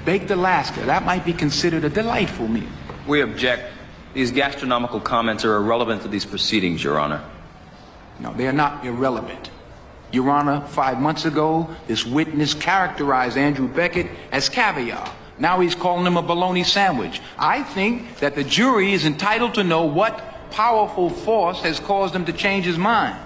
baked 0.04 0.30
Alaska, 0.30 0.80
that 0.80 1.04
might 1.04 1.24
be 1.24 1.32
considered 1.32 1.84
a 1.84 1.90
delightful 1.90 2.48
meal. 2.48 2.68
We 3.06 3.20
object. 3.22 3.72
These 4.12 4.30
gastronomical 4.30 5.00
comments 5.00 5.44
are 5.44 5.56
irrelevant 5.56 6.02
to 6.02 6.08
these 6.08 6.24
proceedings, 6.24 6.84
Your 6.84 6.98
Honor. 6.98 7.24
No, 8.20 8.32
they 8.34 8.46
are 8.46 8.52
not 8.52 8.84
irrelevant. 8.84 9.50
Your 10.12 10.30
Honor, 10.30 10.60
five 10.68 11.00
months 11.00 11.24
ago, 11.24 11.68
this 11.88 12.06
witness 12.06 12.54
characterized 12.54 13.36
Andrew 13.36 13.66
Beckett 13.66 14.06
as 14.30 14.48
caviar. 14.48 15.10
Now 15.38 15.58
he's 15.58 15.74
calling 15.74 16.06
him 16.06 16.16
a 16.16 16.22
bologna 16.22 16.62
sandwich. 16.62 17.20
I 17.38 17.64
think 17.64 18.18
that 18.18 18.36
the 18.36 18.44
jury 18.44 18.92
is 18.92 19.04
entitled 19.04 19.54
to 19.54 19.64
know 19.64 19.84
what 19.84 20.22
powerful 20.52 21.10
force 21.10 21.60
has 21.62 21.80
caused 21.80 22.14
him 22.14 22.24
to 22.26 22.32
change 22.32 22.64
his 22.64 22.78
mind. 22.78 23.18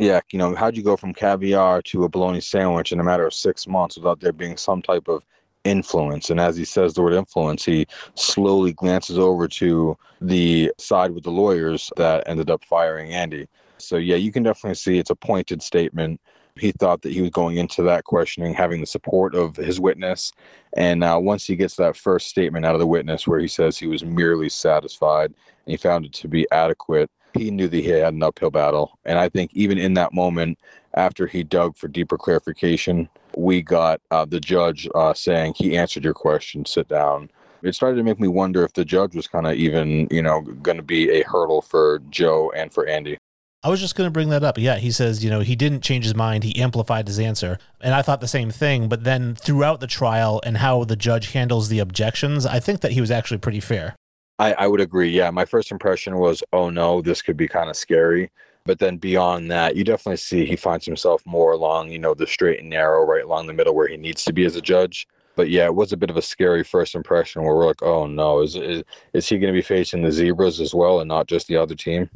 Yeah, 0.00 0.20
you 0.32 0.38
know, 0.38 0.54
how'd 0.54 0.76
you 0.76 0.82
go 0.82 0.96
from 0.96 1.14
caviar 1.14 1.82
to 1.82 2.04
a 2.04 2.08
bologna 2.08 2.40
sandwich 2.40 2.92
in 2.92 2.98
a 2.98 3.04
matter 3.04 3.26
of 3.26 3.34
six 3.34 3.66
months 3.68 3.96
without 3.96 4.20
there 4.20 4.32
being 4.32 4.56
some 4.56 4.82
type 4.82 5.08
of 5.08 5.24
influence? 5.64 6.30
And 6.30 6.40
as 6.40 6.56
he 6.56 6.64
says 6.64 6.94
the 6.94 7.02
word 7.02 7.14
influence, 7.14 7.64
he 7.64 7.86
slowly 8.14 8.72
glances 8.72 9.18
over 9.18 9.48
to 9.48 9.96
the 10.20 10.72
side 10.78 11.12
with 11.12 11.24
the 11.24 11.30
lawyers 11.30 11.90
that 11.96 12.24
ended 12.26 12.50
up 12.50 12.64
firing 12.64 13.12
Andy. 13.12 13.48
So, 13.78 13.96
yeah, 13.96 14.16
you 14.16 14.32
can 14.32 14.42
definitely 14.42 14.74
see 14.74 14.98
it's 14.98 15.10
a 15.10 15.16
pointed 15.16 15.62
statement. 15.62 16.20
He 16.56 16.72
thought 16.72 17.02
that 17.02 17.12
he 17.12 17.20
was 17.20 17.30
going 17.30 17.56
into 17.56 17.82
that 17.84 18.04
questioning 18.04 18.52
having 18.52 18.80
the 18.80 18.86
support 18.86 19.34
of 19.34 19.54
his 19.54 19.78
witness. 19.80 20.32
And 20.76 21.04
uh, 21.04 21.18
once 21.20 21.46
he 21.46 21.54
gets 21.54 21.76
that 21.76 21.96
first 21.96 22.28
statement 22.28 22.66
out 22.66 22.74
of 22.74 22.80
the 22.80 22.86
witness 22.86 23.28
where 23.28 23.38
he 23.38 23.46
says 23.46 23.78
he 23.78 23.86
was 23.86 24.04
merely 24.04 24.48
satisfied 24.48 25.26
and 25.26 25.70
he 25.70 25.76
found 25.76 26.06
it 26.06 26.12
to 26.14 26.28
be 26.28 26.48
adequate, 26.50 27.10
he 27.34 27.50
knew 27.50 27.68
that 27.68 27.76
he 27.76 27.88
had 27.88 28.14
an 28.14 28.22
uphill 28.22 28.50
battle. 28.50 28.98
And 29.04 29.18
I 29.18 29.28
think 29.28 29.52
even 29.54 29.78
in 29.78 29.94
that 29.94 30.12
moment, 30.12 30.58
after 30.94 31.26
he 31.26 31.44
dug 31.44 31.76
for 31.76 31.86
deeper 31.86 32.18
clarification, 32.18 33.08
we 33.38 33.62
got 33.62 34.00
uh, 34.10 34.24
the 34.24 34.40
judge 34.40 34.88
uh, 34.94 35.14
saying, 35.14 35.54
He 35.56 35.76
answered 35.76 36.04
your 36.04 36.14
question, 36.14 36.64
sit 36.64 36.88
down. 36.88 37.30
It 37.62 37.74
started 37.74 37.96
to 37.96 38.02
make 38.02 38.20
me 38.20 38.28
wonder 38.28 38.64
if 38.64 38.72
the 38.72 38.84
judge 38.84 39.14
was 39.14 39.26
kind 39.26 39.46
of 39.46 39.54
even, 39.54 40.08
you 40.10 40.22
know, 40.22 40.40
going 40.40 40.76
to 40.76 40.82
be 40.82 41.10
a 41.10 41.24
hurdle 41.24 41.62
for 41.62 42.00
Joe 42.10 42.52
and 42.54 42.72
for 42.72 42.86
Andy. 42.86 43.18
I 43.64 43.68
was 43.68 43.80
just 43.80 43.96
going 43.96 44.06
to 44.06 44.12
bring 44.12 44.28
that 44.28 44.44
up. 44.44 44.58
Yeah, 44.58 44.76
he 44.76 44.92
says, 44.92 45.24
you 45.24 45.30
know, 45.30 45.40
he 45.40 45.56
didn't 45.56 45.80
change 45.80 46.04
his 46.04 46.14
mind. 46.14 46.44
He 46.44 46.60
amplified 46.60 47.08
his 47.08 47.18
answer. 47.18 47.58
And 47.80 47.94
I 47.94 48.02
thought 48.02 48.20
the 48.20 48.28
same 48.28 48.50
thing. 48.50 48.88
But 48.88 49.02
then 49.02 49.34
throughout 49.34 49.80
the 49.80 49.88
trial 49.88 50.40
and 50.44 50.58
how 50.58 50.84
the 50.84 50.94
judge 50.94 51.32
handles 51.32 51.68
the 51.68 51.80
objections, 51.80 52.46
I 52.46 52.60
think 52.60 52.80
that 52.80 52.92
he 52.92 53.00
was 53.00 53.10
actually 53.10 53.38
pretty 53.38 53.60
fair. 53.60 53.96
I, 54.38 54.52
I 54.52 54.66
would 54.68 54.80
agree. 54.80 55.10
Yeah, 55.10 55.30
my 55.30 55.44
first 55.44 55.72
impression 55.72 56.18
was, 56.18 56.44
oh 56.52 56.70
no, 56.70 57.02
this 57.02 57.22
could 57.22 57.36
be 57.36 57.48
kind 57.48 57.68
of 57.68 57.76
scary. 57.76 58.30
But 58.68 58.80
then 58.80 58.98
beyond 58.98 59.50
that, 59.50 59.76
you 59.76 59.82
definitely 59.82 60.18
see 60.18 60.44
he 60.44 60.54
finds 60.54 60.84
himself 60.84 61.24
more 61.24 61.52
along, 61.52 61.90
you 61.90 61.98
know, 61.98 62.12
the 62.12 62.26
straight 62.26 62.60
and 62.60 62.68
narrow, 62.68 63.02
right 63.02 63.24
along 63.24 63.46
the 63.46 63.54
middle 63.54 63.74
where 63.74 63.88
he 63.88 63.96
needs 63.96 64.24
to 64.26 64.32
be 64.34 64.44
as 64.44 64.56
a 64.56 64.60
judge. 64.60 65.08
But 65.36 65.48
yeah, 65.48 65.64
it 65.64 65.74
was 65.74 65.94
a 65.94 65.96
bit 65.96 66.10
of 66.10 66.18
a 66.18 66.22
scary 66.22 66.62
first 66.62 66.94
impression 66.94 67.42
where 67.42 67.54
we're 67.54 67.66
like, 67.66 67.82
oh 67.82 68.06
no, 68.06 68.40
is 68.42 68.56
is, 68.56 68.82
is 69.14 69.26
he 69.26 69.38
going 69.38 69.54
to 69.54 69.58
be 69.58 69.62
facing 69.62 70.02
the 70.02 70.12
zebras 70.12 70.60
as 70.60 70.74
well 70.74 71.00
and 71.00 71.08
not 71.08 71.28
just 71.28 71.46
the 71.46 71.56
other 71.56 71.74
team? 71.74 72.10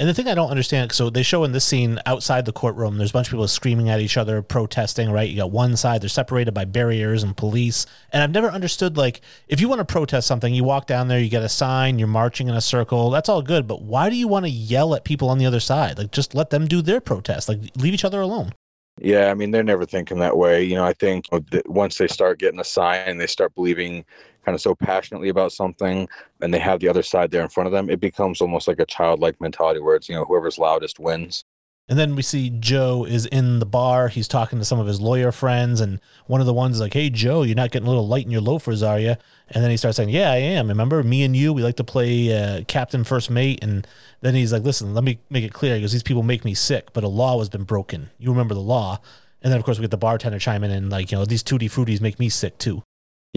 And 0.00 0.08
the 0.08 0.14
thing 0.14 0.28
I 0.28 0.34
don't 0.34 0.50
understand, 0.50 0.92
so 0.92 1.10
they 1.10 1.24
show 1.24 1.42
in 1.42 1.50
this 1.50 1.64
scene 1.64 1.98
outside 2.06 2.44
the 2.44 2.52
courtroom, 2.52 2.98
there's 2.98 3.10
a 3.10 3.12
bunch 3.12 3.26
of 3.26 3.32
people 3.32 3.48
screaming 3.48 3.88
at 3.88 4.00
each 4.00 4.16
other, 4.16 4.42
protesting, 4.42 5.10
right? 5.10 5.28
You 5.28 5.38
got 5.38 5.50
one 5.50 5.76
side, 5.76 6.02
they're 6.02 6.08
separated 6.08 6.54
by 6.54 6.66
barriers 6.66 7.24
and 7.24 7.36
police. 7.36 7.84
And 8.12 8.22
I've 8.22 8.30
never 8.30 8.48
understood, 8.48 8.96
like, 8.96 9.22
if 9.48 9.60
you 9.60 9.68
want 9.68 9.80
to 9.80 9.84
protest 9.84 10.28
something, 10.28 10.54
you 10.54 10.62
walk 10.62 10.86
down 10.86 11.08
there, 11.08 11.18
you 11.18 11.28
get 11.28 11.42
a 11.42 11.48
sign, 11.48 11.98
you're 11.98 12.06
marching 12.06 12.48
in 12.48 12.54
a 12.54 12.60
circle, 12.60 13.10
that's 13.10 13.28
all 13.28 13.42
good. 13.42 13.66
But 13.66 13.82
why 13.82 14.08
do 14.08 14.14
you 14.14 14.28
want 14.28 14.44
to 14.46 14.50
yell 14.50 14.94
at 14.94 15.02
people 15.02 15.30
on 15.30 15.38
the 15.38 15.46
other 15.46 15.58
side? 15.58 15.98
Like, 15.98 16.12
just 16.12 16.32
let 16.32 16.50
them 16.50 16.68
do 16.68 16.80
their 16.80 17.00
protest. 17.00 17.48
Like, 17.48 17.58
leave 17.76 17.94
each 17.94 18.04
other 18.04 18.20
alone. 18.20 18.52
Yeah, 19.00 19.30
I 19.30 19.34
mean, 19.34 19.50
they're 19.50 19.64
never 19.64 19.84
thinking 19.84 20.18
that 20.18 20.36
way. 20.36 20.62
You 20.62 20.76
know, 20.76 20.84
I 20.84 20.92
think 20.92 21.26
once 21.66 21.98
they 21.98 22.06
start 22.06 22.38
getting 22.38 22.60
a 22.60 22.64
sign, 22.64 23.18
they 23.18 23.26
start 23.26 23.54
believing 23.54 24.04
kind 24.48 24.54
of 24.54 24.62
so 24.62 24.74
passionately 24.74 25.28
about 25.28 25.52
something, 25.52 26.08
and 26.40 26.54
they 26.54 26.58
have 26.58 26.80
the 26.80 26.88
other 26.88 27.02
side 27.02 27.30
there 27.30 27.42
in 27.42 27.50
front 27.50 27.66
of 27.66 27.72
them, 27.72 27.90
it 27.90 28.00
becomes 28.00 28.40
almost 28.40 28.66
like 28.66 28.80
a 28.80 28.86
childlike 28.86 29.38
mentality 29.42 29.78
where 29.78 29.94
it's, 29.94 30.08
you 30.08 30.14
know, 30.14 30.24
whoever's 30.24 30.56
loudest 30.56 30.98
wins. 30.98 31.44
And 31.86 31.98
then 31.98 32.16
we 32.16 32.22
see 32.22 32.48
Joe 32.48 33.04
is 33.04 33.26
in 33.26 33.58
the 33.58 33.66
bar. 33.66 34.08
He's 34.08 34.26
talking 34.26 34.58
to 34.58 34.64
some 34.64 34.78
of 34.78 34.86
his 34.86 35.02
lawyer 35.02 35.32
friends, 35.32 35.82
and 35.82 36.00
one 36.26 36.40
of 36.40 36.46
the 36.46 36.54
ones 36.54 36.76
is 36.76 36.80
like, 36.80 36.94
"Hey, 36.94 37.10
Joe, 37.10 37.42
you're 37.42 37.56
not 37.56 37.70
getting 37.70 37.86
a 37.86 37.90
little 37.90 38.08
light 38.08 38.24
in 38.24 38.30
your 38.30 38.40
loafers, 38.40 38.82
are 38.82 38.98
you?" 38.98 39.16
And 39.48 39.62
then 39.62 39.70
he 39.70 39.76
starts 39.76 39.96
saying, 39.96 40.10
"Yeah, 40.10 40.30
I 40.30 40.36
am. 40.36 40.68
Remember 40.68 41.02
me 41.02 41.24
and 41.24 41.36
you? 41.36 41.52
We 41.52 41.62
like 41.62 41.76
to 41.76 41.84
play 41.84 42.32
uh, 42.32 42.64
captain, 42.68 43.04
first 43.04 43.30
mate." 43.30 43.62
And 43.62 43.86
then 44.22 44.34
he's 44.34 44.52
like, 44.52 44.64
"Listen, 44.64 44.94
let 44.94 45.04
me 45.04 45.18
make 45.28 45.44
it 45.44 45.52
clear 45.52 45.76
because 45.76 45.92
these 45.92 46.02
people 46.02 46.22
make 46.22 46.44
me 46.44 46.54
sick, 46.54 46.92
but 46.94 47.04
a 47.04 47.08
law 47.08 47.38
has 47.38 47.48
been 47.50 47.64
broken. 47.64 48.10
You 48.18 48.30
remember 48.30 48.54
the 48.54 48.60
law?" 48.60 49.00
And 49.42 49.52
then 49.52 49.58
of 49.58 49.64
course 49.64 49.78
we 49.78 49.82
get 49.82 49.90
the 49.90 49.96
bartender 49.96 50.38
chiming 50.38 50.70
in 50.70 50.76
and 50.76 50.90
like, 50.90 51.10
you 51.10 51.18
know, 51.18 51.24
these 51.24 51.42
tutti 51.42 51.68
fruities 51.68 52.00
make 52.00 52.18
me 52.18 52.28
sick 52.28 52.58
too. 52.58 52.82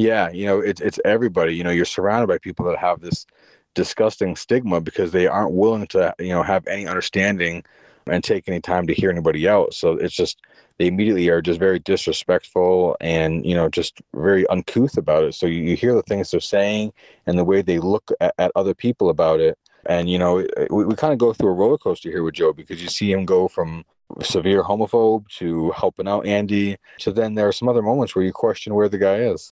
Yeah, 0.02 0.32
you 0.32 0.48
know, 0.48 0.60
it's 0.60 0.82
it's 0.82 1.00
everybody. 1.06 1.56
You 1.56 1.64
know, 1.64 1.70
you're 1.70 1.86
surrounded 1.86 2.26
by 2.26 2.40
people 2.40 2.66
that 2.66 2.78
have 2.80 3.02
this 3.02 3.28
disgusting 3.76 4.36
stigma 4.36 4.82
because 4.82 5.12
they 5.12 5.28
aren't 5.28 5.54
willing 5.54 5.86
to, 5.88 6.14
you 6.18 6.30
know, 6.30 6.42
have 6.42 6.66
any 6.66 6.88
understanding 6.88 7.64
and 8.08 8.24
take 8.24 8.50
any 8.50 8.60
time 8.60 8.88
to 8.88 8.96
hear 8.96 9.12
anybody 9.12 9.48
out. 9.48 9.76
So 9.76 9.92
it's 9.92 10.16
just 10.16 10.42
they 10.80 10.88
immediately 10.88 11.30
are 11.30 11.40
just 11.40 11.60
very 11.60 11.78
disrespectful 11.78 12.98
and 13.00 13.46
you 13.46 13.54
know 13.54 13.70
just 13.70 14.02
very 14.16 14.48
uncouth 14.48 14.98
about 14.98 15.24
it. 15.24 15.36
So 15.36 15.46
you, 15.46 15.62
you 15.62 15.76
hear 15.76 15.94
the 15.94 16.02
things 16.02 16.32
they're 16.32 16.40
saying 16.40 16.94
and 17.28 17.38
the 17.38 17.46
way 17.46 17.62
they 17.62 17.78
look 17.78 18.12
at, 18.20 18.34
at 18.40 18.52
other 18.56 18.74
people 18.74 19.10
about 19.10 19.40
it. 19.40 19.56
And 19.86 20.10
you 20.10 20.18
know, 20.18 20.48
we, 20.72 20.86
we 20.86 20.96
kind 20.96 21.14
of 21.14 21.20
go 21.20 21.32
through 21.32 21.50
a 21.50 21.54
roller 21.54 21.78
coaster 21.78 22.10
here 22.10 22.24
with 22.24 22.34
Joe 22.34 22.54
because 22.54 22.82
you 22.82 22.90
see 22.90 23.12
him 23.12 23.26
go 23.26 23.48
from 23.48 23.86
severe 24.24 24.64
homophobe 24.64 25.28
to 25.38 25.70
helping 25.72 26.08
out 26.08 26.26
Andy 26.26 26.76
so 27.00 27.12
then 27.12 27.36
there 27.36 27.48
are 27.48 27.54
some 27.54 27.70
other 27.70 27.82
moments 27.82 28.16
where 28.16 28.26
you 28.26 28.34
question 28.34 28.74
where 28.74 28.90
the 28.90 28.98
guy 28.98 29.18
is. 29.18 29.54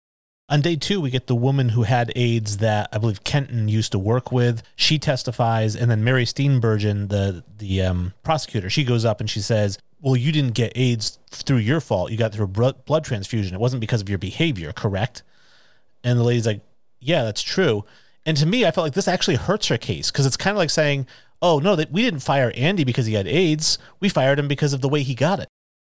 On 0.47 0.61
day 0.61 0.75
two, 0.75 1.01
we 1.01 1.09
get 1.09 1.25
the 1.25 1.35
woman 1.35 1.69
who 1.69 1.83
had 1.83 2.13
AIDS 2.15 2.57
that 2.57 2.89
I 2.93 2.99
believe 2.99 3.23
Kenton 3.23 3.67
used 3.67 3.91
to 3.93 3.99
work 3.99 4.31
with. 4.31 4.61
She 4.75 4.99
testifies, 4.99 5.75
and 5.75 5.89
then 5.89 6.03
Mary 6.03 6.23
Steenburgen, 6.23 7.09
the 7.09 7.43
the 7.57 7.81
um, 7.81 8.13
prosecutor, 8.21 8.69
she 8.69 8.83
goes 8.83 9.05
up 9.05 9.19
and 9.19 9.27
she 9.27 9.41
says, 9.41 9.79
"Well, 10.01 10.15
you 10.15 10.31
didn't 10.31 10.53
get 10.53 10.71
AIDS 10.75 11.17
through 11.31 11.57
your 11.57 11.81
fault. 11.81 12.11
You 12.11 12.17
got 12.17 12.31
through 12.31 12.47
blood 12.47 13.03
transfusion. 13.03 13.55
It 13.55 13.59
wasn't 13.59 13.81
because 13.81 14.01
of 14.01 14.09
your 14.09 14.19
behavior, 14.19 14.71
correct?" 14.71 15.23
And 16.03 16.19
the 16.19 16.23
lady's 16.23 16.45
like, 16.45 16.61
"Yeah, 16.99 17.23
that's 17.23 17.41
true." 17.41 17.83
And 18.23 18.37
to 18.37 18.45
me, 18.45 18.65
I 18.67 18.71
felt 18.71 18.85
like 18.85 18.93
this 18.93 19.07
actually 19.07 19.37
hurts 19.37 19.67
her 19.69 19.79
case 19.79 20.11
because 20.11 20.27
it's 20.27 20.37
kind 20.37 20.55
of 20.55 20.59
like 20.59 20.69
saying, 20.69 21.07
"Oh 21.41 21.57
no, 21.57 21.75
that 21.75 21.91
we 21.91 22.03
didn't 22.03 22.19
fire 22.19 22.53
Andy 22.55 22.83
because 22.83 23.07
he 23.07 23.15
had 23.15 23.27
AIDS. 23.27 23.79
We 23.99 24.09
fired 24.09 24.37
him 24.37 24.47
because 24.47 24.73
of 24.73 24.81
the 24.81 24.89
way 24.89 25.01
he 25.01 25.15
got 25.15 25.39
it." 25.39 25.47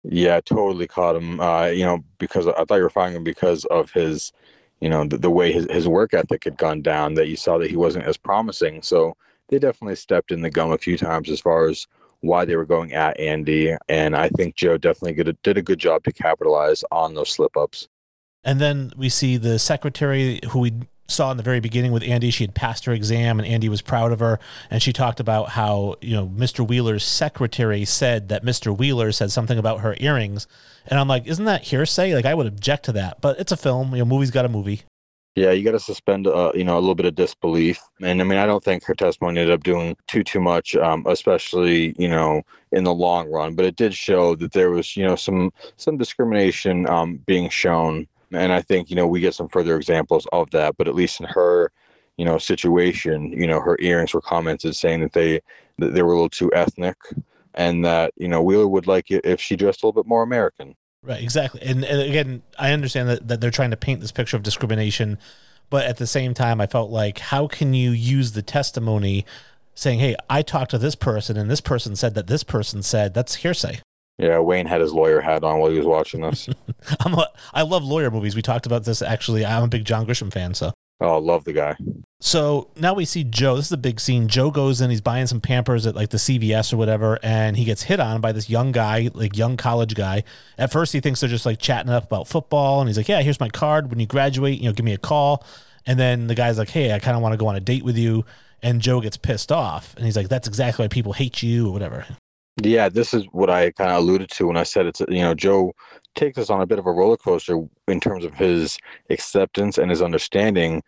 Yeah, 0.03 0.39
totally 0.41 0.87
caught 0.87 1.15
him. 1.15 1.39
Uh, 1.39 1.67
you 1.67 1.85
know, 1.85 2.03
because 2.17 2.47
I 2.47 2.63
thought 2.63 2.75
you 2.75 2.83
were 2.83 2.89
firing 2.89 3.15
him 3.15 3.23
because 3.23 3.65
of 3.65 3.91
his, 3.91 4.31
you 4.79 4.89
know, 4.89 5.05
the, 5.05 5.17
the 5.17 5.29
way 5.29 5.51
his, 5.51 5.67
his 5.69 5.87
work 5.87 6.13
ethic 6.13 6.45
had 6.45 6.57
gone 6.57 6.81
down. 6.81 7.15
That 7.15 7.27
you 7.27 7.35
saw 7.35 7.57
that 7.57 7.69
he 7.69 7.75
wasn't 7.75 8.05
as 8.05 8.17
promising. 8.17 8.81
So 8.81 9.15
they 9.49 9.59
definitely 9.59 9.95
stepped 9.95 10.31
in 10.31 10.41
the 10.41 10.49
gum 10.49 10.71
a 10.71 10.77
few 10.77 10.97
times 10.97 11.29
as 11.29 11.41
far 11.41 11.67
as 11.67 11.85
why 12.21 12.45
they 12.45 12.55
were 12.55 12.65
going 12.65 12.93
at 12.93 13.19
Andy. 13.19 13.75
And 13.87 14.15
I 14.15 14.29
think 14.29 14.55
Joe 14.55 14.77
definitely 14.77 15.13
did 15.13 15.27
a, 15.27 15.33
did 15.43 15.57
a 15.57 15.61
good 15.61 15.79
job 15.79 16.03
to 16.03 16.11
capitalize 16.11 16.83
on 16.91 17.13
those 17.13 17.29
slip 17.29 17.55
ups. 17.57 17.87
And 18.43 18.59
then 18.59 18.93
we 18.95 19.09
see 19.09 19.37
the 19.37 19.59
secretary 19.59 20.39
who 20.49 20.59
we 20.59 20.73
saw 21.11 21.31
in 21.31 21.37
the 21.37 21.43
very 21.43 21.59
beginning 21.59 21.91
with 21.91 22.03
Andy. 22.03 22.31
She 22.31 22.43
had 22.43 22.55
passed 22.55 22.85
her 22.85 22.93
exam, 22.93 23.39
and 23.39 23.47
Andy 23.47 23.69
was 23.69 23.81
proud 23.81 24.11
of 24.11 24.19
her. 24.19 24.39
And 24.69 24.81
she 24.81 24.93
talked 24.93 25.19
about 25.19 25.49
how 25.49 25.95
you 26.01 26.15
know 26.15 26.27
Mr. 26.27 26.67
Wheeler's 26.67 27.03
secretary 27.03 27.85
said 27.85 28.29
that 28.29 28.43
Mr. 28.43 28.75
Wheeler 28.75 29.11
said 29.11 29.31
something 29.31 29.57
about 29.57 29.81
her 29.81 29.95
earrings, 29.99 30.47
and 30.87 30.99
I'm 30.99 31.07
like, 31.07 31.27
isn't 31.27 31.45
that 31.45 31.63
hearsay? 31.63 32.13
Like 32.15 32.25
I 32.25 32.33
would 32.33 32.47
object 32.47 32.85
to 32.85 32.91
that, 32.93 33.21
but 33.21 33.39
it's 33.39 33.51
a 33.51 33.57
film. 33.57 33.93
You 33.93 33.99
know, 33.99 34.05
movie's 34.05 34.31
got 34.31 34.45
a 34.45 34.49
movie. 34.49 34.83
Yeah, 35.35 35.51
you 35.51 35.63
got 35.63 35.71
to 35.71 35.79
suspend, 35.79 36.27
uh, 36.27 36.51
you 36.53 36.63
know, 36.63 36.77
a 36.77 36.81
little 36.81 36.95
bit 36.95 37.05
of 37.05 37.15
disbelief. 37.15 37.79
And 38.01 38.19
I 38.19 38.25
mean, 38.25 38.37
I 38.39 38.45
don't 38.45 38.63
think 38.63 38.83
her 38.83 38.95
testimony 38.95 39.39
ended 39.39 39.53
up 39.53 39.63
doing 39.63 39.95
too 40.07 40.23
too 40.23 40.41
much, 40.41 40.75
um, 40.75 41.05
especially 41.07 41.95
you 41.97 42.09
know 42.09 42.41
in 42.71 42.83
the 42.83 42.93
long 42.93 43.29
run. 43.29 43.55
But 43.55 43.65
it 43.65 43.75
did 43.75 43.93
show 43.93 44.35
that 44.35 44.51
there 44.51 44.71
was, 44.71 44.97
you 44.97 45.05
know, 45.05 45.15
some 45.15 45.51
some 45.77 45.97
discrimination 45.97 46.89
um, 46.89 47.17
being 47.25 47.49
shown 47.49 48.07
and 48.31 48.51
I 48.51 48.61
think 48.61 48.89
you 48.89 48.95
know 48.95 49.07
we 49.07 49.19
get 49.19 49.33
some 49.33 49.49
further 49.49 49.75
examples 49.75 50.27
of 50.31 50.49
that. 50.51 50.77
But 50.77 50.87
at 50.87 50.95
least 50.95 51.19
in 51.19 51.27
her, 51.27 51.71
you 52.17 52.25
know, 52.25 52.37
situation, 52.37 53.31
you 53.31 53.47
know, 53.47 53.59
her 53.59 53.77
earrings 53.79 54.13
were 54.13 54.21
commented 54.21 54.75
saying 54.75 55.01
that 55.01 55.13
they 55.13 55.41
that 55.77 55.93
they 55.93 56.01
were 56.01 56.11
a 56.11 56.15
little 56.15 56.29
too 56.29 56.51
ethnic, 56.53 56.97
and 57.53 57.83
that 57.85 58.13
you 58.17 58.27
know 58.27 58.41
Wheeler 58.41 58.67
would 58.67 58.87
like 58.87 59.11
it 59.11 59.25
if 59.25 59.39
she 59.39 59.55
dressed 59.55 59.83
a 59.83 59.87
little 59.87 60.03
bit 60.03 60.07
more 60.07 60.23
American. 60.23 60.75
Right, 61.01 61.23
exactly. 61.23 61.61
And, 61.61 61.85
and 61.85 62.01
again, 62.01 62.41
I 62.57 62.73
understand 62.73 63.07
that, 63.07 63.27
that 63.29 63.39
they're 63.39 63.51
trying 63.51 63.71
to 63.71 63.77
paint 63.77 64.01
this 64.01 64.11
picture 64.11 64.35
of 64.35 64.43
discrimination, 64.43 65.17
but 65.69 65.85
at 65.85 65.95
the 65.95 66.05
same 66.05 66.33
time, 66.33 66.59
I 66.59 66.67
felt 66.67 66.91
like 66.91 67.19
how 67.19 67.47
can 67.47 67.73
you 67.73 67.91
use 67.91 68.33
the 68.33 68.41
testimony 68.41 69.25
saying, 69.75 69.99
"Hey, 69.99 70.15
I 70.29 70.41
talked 70.41 70.71
to 70.71 70.77
this 70.77 70.95
person, 70.95 71.37
and 71.37 71.49
this 71.49 71.61
person 71.61 71.95
said 71.95 72.15
that 72.15 72.27
this 72.27 72.43
person 72.43 72.83
said 72.83 73.13
that's 73.13 73.35
hearsay." 73.35 73.79
Yeah, 74.19 74.39
Wayne 74.39 74.65
had 74.65 74.81
his 74.81 74.91
lawyer 74.91 75.21
hat 75.21 75.45
on 75.45 75.59
while 75.59 75.71
he 75.71 75.77
was 75.77 75.87
watching 75.87 76.21
this. 76.21 76.49
I'm 76.99 77.13
a, 77.13 77.27
I 77.53 77.61
love 77.61 77.85
lawyer 77.85 78.11
movies. 78.11 78.35
We 78.35 78.41
talked 78.41 78.65
about 78.65 78.83
this 78.83 79.01
actually. 79.01 79.45
I'm 79.45 79.63
a 79.63 79.67
big 79.67 79.85
John 79.85 80.05
Grisham 80.05 80.31
fan, 80.31 80.53
so. 80.53 80.73
Oh, 81.01 81.17
love 81.17 81.45
the 81.45 81.53
guy. 81.53 81.77
So 82.19 82.69
now 82.75 82.93
we 82.93 83.05
see 83.05 83.23
Joe. 83.23 83.55
This 83.55 83.67
is 83.67 83.71
a 83.71 83.77
big 83.77 84.01
scene. 84.01 84.27
Joe 84.27 84.51
goes 84.51 84.81
in, 84.81 84.89
he's 84.89 84.99
buying 84.99 85.27
some 85.27 85.39
Pampers 85.39 85.87
at 85.87 85.95
like 85.95 86.09
the 86.09 86.17
CVS 86.17 86.73
or 86.73 86.77
whatever, 86.77 87.17
and 87.23 87.55
he 87.55 87.63
gets 87.63 87.83
hit 87.83 88.01
on 88.01 88.19
by 88.19 88.33
this 88.33 88.49
young 88.49 88.73
guy, 88.73 89.09
like 89.13 89.37
young 89.37 89.55
college 89.55 89.95
guy. 89.95 90.25
At 90.57 90.73
first, 90.73 90.91
he 90.91 90.99
thinks 90.99 91.21
they're 91.21 91.29
just 91.29 91.45
like 91.45 91.59
chatting 91.59 91.89
up 91.89 92.03
about 92.03 92.27
football, 92.27 92.81
and 92.81 92.89
he's 92.89 92.97
like, 92.97 93.07
"Yeah, 93.07 93.21
here's 93.21 93.39
my 93.39 93.47
card. 93.47 93.89
When 93.89 94.01
you 94.01 94.07
graduate, 94.07 94.59
you 94.59 94.67
know, 94.67 94.73
give 94.73 94.85
me 94.85 94.93
a 94.93 94.97
call." 94.97 95.45
And 95.85 95.97
then 95.97 96.27
the 96.27 96.35
guy's 96.35 96.57
like, 96.57 96.69
"Hey, 96.69 96.91
I 96.91 96.99
kind 96.99 97.15
of 97.15 97.23
want 97.23 97.31
to 97.31 97.37
go 97.37 97.47
on 97.47 97.55
a 97.55 97.61
date 97.61 97.85
with 97.85 97.97
you." 97.97 98.25
And 98.61 98.81
Joe 98.81 98.99
gets 98.99 99.15
pissed 99.15 99.53
off, 99.53 99.95
and 99.95 100.03
he's 100.03 100.17
like, 100.17 100.27
"That's 100.27 100.49
exactly 100.49 100.83
why 100.83 100.89
people 100.89 101.13
hate 101.13 101.41
you 101.41 101.69
or 101.69 101.71
whatever." 101.71 102.05
Yeah, 102.63 102.89
this 102.89 103.13
is 103.13 103.25
what 103.31 103.49
I 103.49 103.71
kind 103.71 103.91
of 103.91 103.97
alluded 103.97 104.29
to 104.31 104.47
when 104.47 104.57
I 104.57 104.63
said 104.63 104.85
it's 104.85 104.99
you 105.01 105.21
know 105.21 105.33
Joe 105.33 105.73
takes 106.15 106.37
us 106.37 106.49
on 106.49 106.61
a 106.61 106.65
bit 106.65 106.79
of 106.79 106.85
a 106.85 106.91
roller 106.91 107.17
coaster 107.17 107.59
in 107.87 107.99
terms 107.99 108.25
of 108.25 108.33
his 108.33 108.77
acceptance 109.09 109.77
and 109.77 109.89
his 109.89 110.01
understanding 110.01 110.83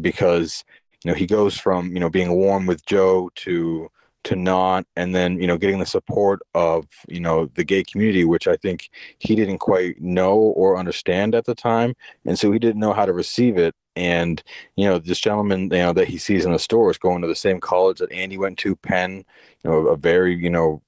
because 0.00 0.64
you 1.04 1.10
know 1.10 1.16
he 1.16 1.26
goes 1.26 1.58
from 1.58 1.92
you 1.92 2.00
know 2.00 2.10
being 2.10 2.32
warm 2.32 2.66
with 2.66 2.84
Joe 2.86 3.30
to 3.36 3.88
to 4.24 4.36
not 4.36 4.86
and 4.96 5.14
then 5.14 5.40
you 5.40 5.46
know 5.46 5.56
getting 5.56 5.78
the 5.80 5.86
support 5.86 6.40
of 6.54 6.86
you 7.08 7.20
know 7.20 7.46
the 7.54 7.64
gay 7.64 7.82
community 7.82 8.24
which 8.24 8.46
I 8.46 8.56
think 8.56 8.90
he 9.18 9.34
didn't 9.34 9.58
quite 9.58 10.00
know 10.00 10.36
or 10.36 10.76
understand 10.76 11.34
at 11.34 11.44
the 11.46 11.54
time. 11.54 11.94
And 12.24 12.38
so 12.38 12.52
he 12.52 12.58
didn't 12.58 12.80
know 12.80 12.92
how 12.92 13.06
to 13.06 13.12
receive 13.12 13.56
it. 13.56 13.74
And 13.96 14.42
you 14.76 14.86
know 14.86 14.98
this 14.98 15.20
gentleman 15.20 15.62
you 15.62 15.78
know 15.78 15.92
that 15.92 16.08
he 16.08 16.18
sees 16.18 16.44
in 16.44 16.52
the 16.52 16.58
store 16.58 16.90
is 16.90 16.98
going 16.98 17.22
to 17.22 17.28
the 17.28 17.34
same 17.34 17.60
college 17.60 17.98
that 17.98 18.12
Andy 18.12 18.38
went 18.38 18.58
to 18.58 18.76
Penn 18.76 19.24
you 19.64 19.70
know 19.70 19.88
a 19.88 19.96
very 19.96 20.36
you 20.36 20.50
know 20.50 20.82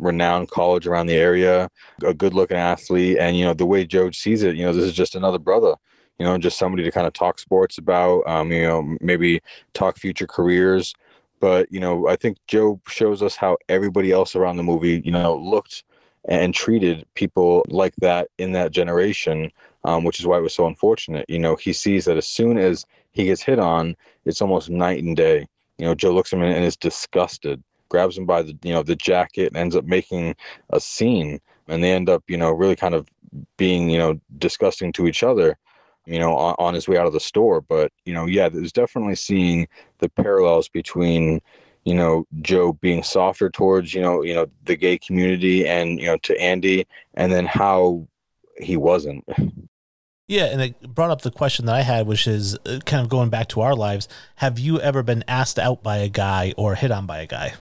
renowned 0.00 0.50
college 0.50 0.86
around 0.86 1.06
the 1.06 1.16
area, 1.16 1.68
a 2.04 2.14
good 2.14 2.34
looking 2.34 2.56
athlete. 2.56 3.18
And, 3.18 3.36
you 3.36 3.44
know, 3.44 3.54
the 3.54 3.66
way 3.66 3.84
Joe 3.84 4.10
sees 4.10 4.42
it, 4.42 4.56
you 4.56 4.64
know, 4.64 4.72
this 4.72 4.84
is 4.84 4.94
just 4.94 5.14
another 5.14 5.38
brother, 5.38 5.74
you 6.18 6.26
know, 6.26 6.36
just 6.38 6.58
somebody 6.58 6.82
to 6.84 6.90
kind 6.90 7.06
of 7.06 7.12
talk 7.12 7.38
sports 7.38 7.78
about, 7.78 8.26
um, 8.26 8.50
you 8.52 8.62
know, 8.62 8.96
maybe 9.00 9.40
talk 9.74 9.98
future 9.98 10.26
careers. 10.26 10.94
But, 11.40 11.70
you 11.70 11.80
know, 11.80 12.08
I 12.08 12.16
think 12.16 12.38
Joe 12.46 12.80
shows 12.88 13.22
us 13.22 13.36
how 13.36 13.58
everybody 13.68 14.10
else 14.10 14.34
around 14.34 14.56
the 14.56 14.64
movie, 14.64 15.02
you 15.04 15.12
know, 15.12 15.36
looked 15.36 15.84
and 16.28 16.52
treated 16.52 17.06
people 17.14 17.64
like 17.68 17.94
that 17.96 18.28
in 18.38 18.52
that 18.52 18.72
generation, 18.72 19.50
um, 19.84 20.04
which 20.04 20.18
is 20.18 20.26
why 20.26 20.38
it 20.38 20.42
was 20.42 20.54
so 20.54 20.66
unfortunate. 20.66 21.24
You 21.28 21.38
know, 21.38 21.56
he 21.56 21.72
sees 21.72 22.04
that 22.06 22.16
as 22.16 22.26
soon 22.26 22.58
as 22.58 22.84
he 23.12 23.26
gets 23.26 23.42
hit 23.42 23.58
on, 23.58 23.96
it's 24.24 24.42
almost 24.42 24.68
night 24.68 25.02
and 25.02 25.16
day. 25.16 25.46
You 25.78 25.86
know, 25.86 25.94
Joe 25.94 26.12
looks 26.12 26.32
at 26.32 26.40
him 26.40 26.44
and 26.44 26.64
is 26.64 26.76
disgusted 26.76 27.62
grabs 27.88 28.16
him 28.16 28.26
by 28.26 28.42
the 28.42 28.56
you 28.62 28.72
know 28.72 28.82
the 28.82 28.96
jacket 28.96 29.48
and 29.48 29.56
ends 29.56 29.76
up 29.76 29.84
making 29.84 30.34
a 30.70 30.80
scene 30.80 31.40
and 31.68 31.82
they 31.82 31.92
end 31.92 32.08
up 32.08 32.22
you 32.28 32.36
know 32.36 32.50
really 32.50 32.76
kind 32.76 32.94
of 32.94 33.08
being 33.56 33.90
you 33.90 33.98
know 33.98 34.18
disgusting 34.38 34.92
to 34.92 35.06
each 35.06 35.22
other 35.22 35.56
you 36.06 36.18
know 36.18 36.34
on, 36.36 36.54
on 36.58 36.74
his 36.74 36.88
way 36.88 36.96
out 36.96 37.06
of 37.06 37.12
the 37.12 37.20
store 37.20 37.60
but 37.60 37.92
you 38.04 38.14
know 38.14 38.26
yeah 38.26 38.48
there's 38.48 38.72
definitely 38.72 39.14
seeing 39.14 39.68
the 39.98 40.08
parallels 40.08 40.68
between 40.68 41.40
you 41.84 41.94
know 41.94 42.26
joe 42.40 42.72
being 42.74 43.02
softer 43.02 43.50
towards 43.50 43.94
you 43.94 44.00
know 44.00 44.22
you 44.22 44.34
know 44.34 44.46
the 44.64 44.76
gay 44.76 44.98
community 44.98 45.66
and 45.66 46.00
you 46.00 46.06
know 46.06 46.16
to 46.18 46.38
andy 46.40 46.86
and 47.14 47.32
then 47.32 47.46
how 47.46 48.06
he 48.58 48.76
wasn't 48.76 49.24
yeah, 50.28 50.44
and 50.44 50.60
it 50.60 50.94
brought 50.94 51.10
up 51.10 51.22
the 51.22 51.30
question 51.30 51.64
that 51.66 51.74
I 51.74 51.80
had, 51.80 52.06
which 52.06 52.26
is 52.26 52.54
uh, 52.66 52.80
kind 52.84 53.02
of 53.02 53.08
going 53.08 53.30
back 53.30 53.48
to 53.48 53.62
our 53.62 53.74
lives. 53.74 54.08
Have 54.36 54.58
you 54.58 54.78
ever 54.78 55.02
been 55.02 55.24
asked 55.26 55.58
out 55.58 55.82
by 55.82 55.96
a 55.96 56.08
guy 56.10 56.52
or 56.58 56.74
hit 56.74 56.90
on 56.90 57.06
by 57.06 57.20
a 57.20 57.26
guy? 57.26 57.54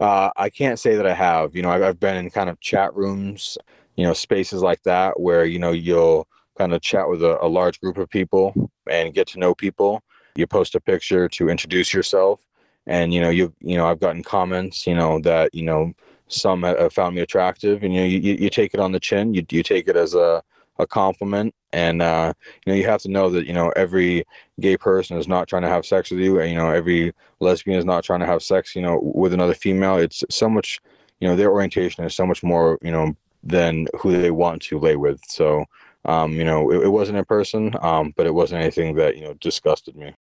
Uh, 0.00 0.30
I 0.36 0.48
can't 0.50 0.78
say 0.78 0.94
that 0.96 1.06
I 1.06 1.14
have. 1.14 1.56
You 1.56 1.62
know, 1.62 1.70
I've, 1.70 1.82
I've 1.82 2.00
been 2.00 2.16
in 2.16 2.30
kind 2.30 2.48
of 2.48 2.60
chat 2.60 2.94
rooms, 2.94 3.58
you 3.96 4.04
know, 4.04 4.12
spaces 4.12 4.62
like 4.62 4.82
that 4.84 5.18
where 5.18 5.44
you 5.44 5.58
know 5.58 5.72
you'll 5.72 6.28
kind 6.56 6.72
of 6.72 6.82
chat 6.82 7.08
with 7.08 7.22
a, 7.22 7.42
a 7.44 7.48
large 7.48 7.80
group 7.80 7.98
of 7.98 8.08
people 8.08 8.70
and 8.88 9.14
get 9.14 9.26
to 9.28 9.38
know 9.38 9.54
people. 9.54 10.02
You 10.36 10.46
post 10.46 10.74
a 10.74 10.80
picture 10.80 11.28
to 11.30 11.48
introduce 11.48 11.92
yourself, 11.92 12.40
and 12.86 13.12
you 13.12 13.20
know 13.20 13.30
you 13.30 13.52
you 13.60 13.76
know 13.76 13.86
I've 13.86 14.00
gotten 14.00 14.22
comments, 14.22 14.86
you 14.86 14.94
know 14.94 15.18
that 15.20 15.52
you 15.54 15.64
know 15.64 15.92
some 16.28 16.62
have 16.62 16.92
found 16.92 17.16
me 17.16 17.22
attractive, 17.22 17.82
and 17.82 17.92
you 17.94 18.02
you, 18.02 18.34
you 18.34 18.50
take 18.50 18.74
it 18.74 18.80
on 18.80 18.92
the 18.92 19.00
chin. 19.00 19.34
You 19.34 19.44
you 19.50 19.62
take 19.64 19.88
it 19.88 19.96
as 19.96 20.14
a 20.14 20.42
a 20.78 20.86
compliment 20.86 21.54
and 21.72 22.00
uh, 22.00 22.32
you 22.64 22.72
know 22.72 22.76
you 22.76 22.86
have 22.86 23.02
to 23.02 23.10
know 23.10 23.28
that 23.30 23.46
you 23.46 23.52
know 23.52 23.70
every 23.76 24.24
gay 24.60 24.76
person 24.76 25.16
is 25.18 25.28
not 25.28 25.48
trying 25.48 25.62
to 25.62 25.68
have 25.68 25.84
sex 25.84 26.10
with 26.10 26.20
you 26.20 26.40
and 26.40 26.50
you 26.50 26.56
know 26.56 26.70
every 26.70 27.12
lesbian 27.40 27.78
is 27.78 27.84
not 27.84 28.04
trying 28.04 28.20
to 28.20 28.26
have 28.26 28.42
sex 28.42 28.74
you 28.76 28.82
know 28.82 29.00
with 29.02 29.32
another 29.32 29.54
female 29.54 29.96
it's 29.96 30.24
so 30.30 30.48
much 30.48 30.80
you 31.20 31.28
know, 31.28 31.36
their 31.36 31.50
orientation 31.50 32.04
is 32.04 32.14
so 32.14 32.26
much 32.26 32.42
more, 32.42 32.78
you 32.82 32.92
know, 32.92 33.14
than 33.42 33.86
who 33.98 34.20
they 34.20 34.30
want 34.30 34.62
to 34.62 34.78
lay 34.78 34.96
with. 34.96 35.20
So, 35.28 35.64
um, 36.04 36.32
you 36.32 36.44
know, 36.44 36.70
it, 36.70 36.84
it 36.84 36.88
wasn't 36.88 37.18
in 37.18 37.24
person, 37.24 37.74
um, 37.82 38.12
but 38.16 38.26
it 38.26 38.34
wasn't 38.34 38.62
anything 38.62 38.94
that 38.96 39.16
you 39.16 39.24
know 39.24 39.34
disgusted 39.34 39.96
me. 39.96 40.14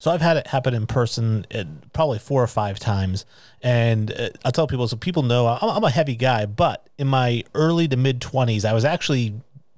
So 0.00 0.10
I've 0.10 0.20
had 0.20 0.36
it 0.36 0.48
happen 0.48 0.74
in 0.74 0.86
person 0.86 1.46
uh, 1.54 1.64
probably 1.92 2.18
four 2.18 2.42
or 2.42 2.46
five 2.46 2.78
times, 2.78 3.24
and 3.62 4.12
uh, 4.12 4.30
I 4.44 4.50
tell 4.50 4.66
people 4.66 4.86
so 4.88 4.96
people 4.96 5.22
know 5.22 5.46
I'm, 5.46 5.58
I'm 5.62 5.84
a 5.84 5.90
heavy 5.90 6.16
guy, 6.16 6.46
but 6.46 6.88
in 6.98 7.06
my 7.06 7.44
early 7.54 7.88
to 7.88 7.96
mid 7.96 8.20
twenties, 8.20 8.64
I 8.64 8.72
was 8.72 8.84
actually 8.84 9.34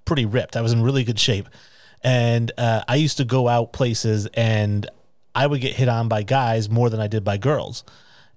pretty 0.06 0.24
ripped. 0.24 0.56
I 0.56 0.62
was 0.62 0.72
in 0.72 0.82
really 0.82 1.04
good 1.04 1.18
shape, 1.18 1.48
and 2.02 2.50
uh, 2.56 2.82
I 2.88 2.96
used 2.96 3.18
to 3.18 3.24
go 3.24 3.48
out 3.48 3.74
places, 3.74 4.26
and 4.32 4.88
I 5.34 5.46
would 5.46 5.60
get 5.60 5.74
hit 5.74 5.88
on 5.88 6.08
by 6.08 6.22
guys 6.22 6.70
more 6.70 6.88
than 6.88 7.00
I 7.00 7.06
did 7.06 7.22
by 7.24 7.36
girls, 7.36 7.84